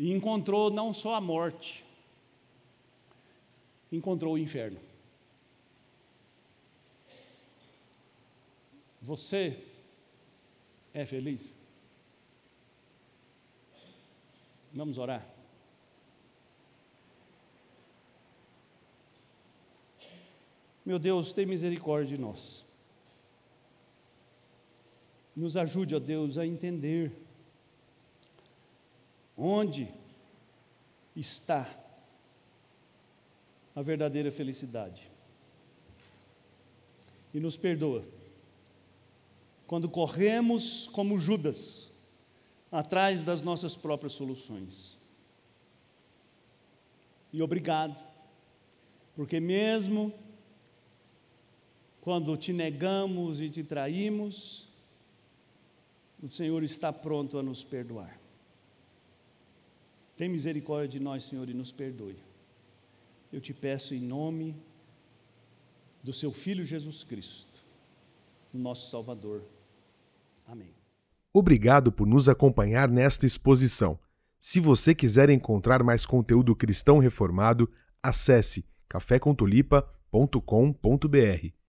e 0.00 0.10
encontrou 0.10 0.70
não 0.70 0.94
só 0.94 1.14
a 1.14 1.20
morte, 1.20 1.84
encontrou 3.92 4.32
o 4.32 4.38
inferno. 4.38 4.80
Você 9.02 9.62
é 10.94 11.04
feliz? 11.04 11.54
Vamos 14.72 14.96
orar. 14.96 15.28
Meu 20.82 20.98
Deus, 20.98 21.34
tem 21.34 21.44
misericórdia 21.44 22.16
de 22.16 22.22
nós. 22.22 22.64
Nos 25.36 25.58
ajude, 25.58 25.94
ó 25.94 25.98
Deus, 25.98 26.38
a 26.38 26.46
entender 26.46 27.12
Onde 29.42 29.88
está 31.16 31.66
a 33.74 33.80
verdadeira 33.80 34.30
felicidade? 34.30 35.10
E 37.32 37.40
nos 37.40 37.56
perdoa 37.56 38.04
quando 39.66 39.88
corremos 39.88 40.88
como 40.88 41.18
Judas 41.18 41.90
atrás 42.70 43.22
das 43.22 43.40
nossas 43.40 43.74
próprias 43.74 44.12
soluções. 44.12 44.98
E 47.32 47.40
obrigado, 47.40 47.96
porque 49.16 49.40
mesmo 49.40 50.12
quando 52.02 52.36
te 52.36 52.52
negamos 52.52 53.40
e 53.40 53.48
te 53.48 53.64
traímos, 53.64 54.68
o 56.22 56.28
Senhor 56.28 56.62
está 56.62 56.92
pronto 56.92 57.38
a 57.38 57.42
nos 57.42 57.64
perdoar. 57.64 58.19
Tem 60.20 60.28
misericórdia 60.28 60.86
de 60.86 61.00
nós, 61.00 61.22
Senhor, 61.22 61.48
e 61.48 61.54
nos 61.54 61.72
perdoe. 61.72 62.18
Eu 63.32 63.40
te 63.40 63.54
peço 63.54 63.94
em 63.94 64.02
nome 64.02 64.54
do 66.02 66.12
seu 66.12 66.30
Filho 66.30 66.62
Jesus 66.62 67.02
Cristo, 67.02 67.50
nosso 68.52 68.90
Salvador. 68.90 69.42
Amém. 70.46 70.74
Obrigado 71.32 71.90
por 71.90 72.06
nos 72.06 72.28
acompanhar 72.28 72.90
nesta 72.90 73.24
exposição. 73.24 73.98
Se 74.38 74.60
você 74.60 74.94
quiser 74.94 75.30
encontrar 75.30 75.82
mais 75.82 76.04
conteúdo 76.04 76.54
cristão 76.54 76.98
reformado, 76.98 77.66
acesse 78.02 78.66
cafécontolipa.com.br. 78.90 81.54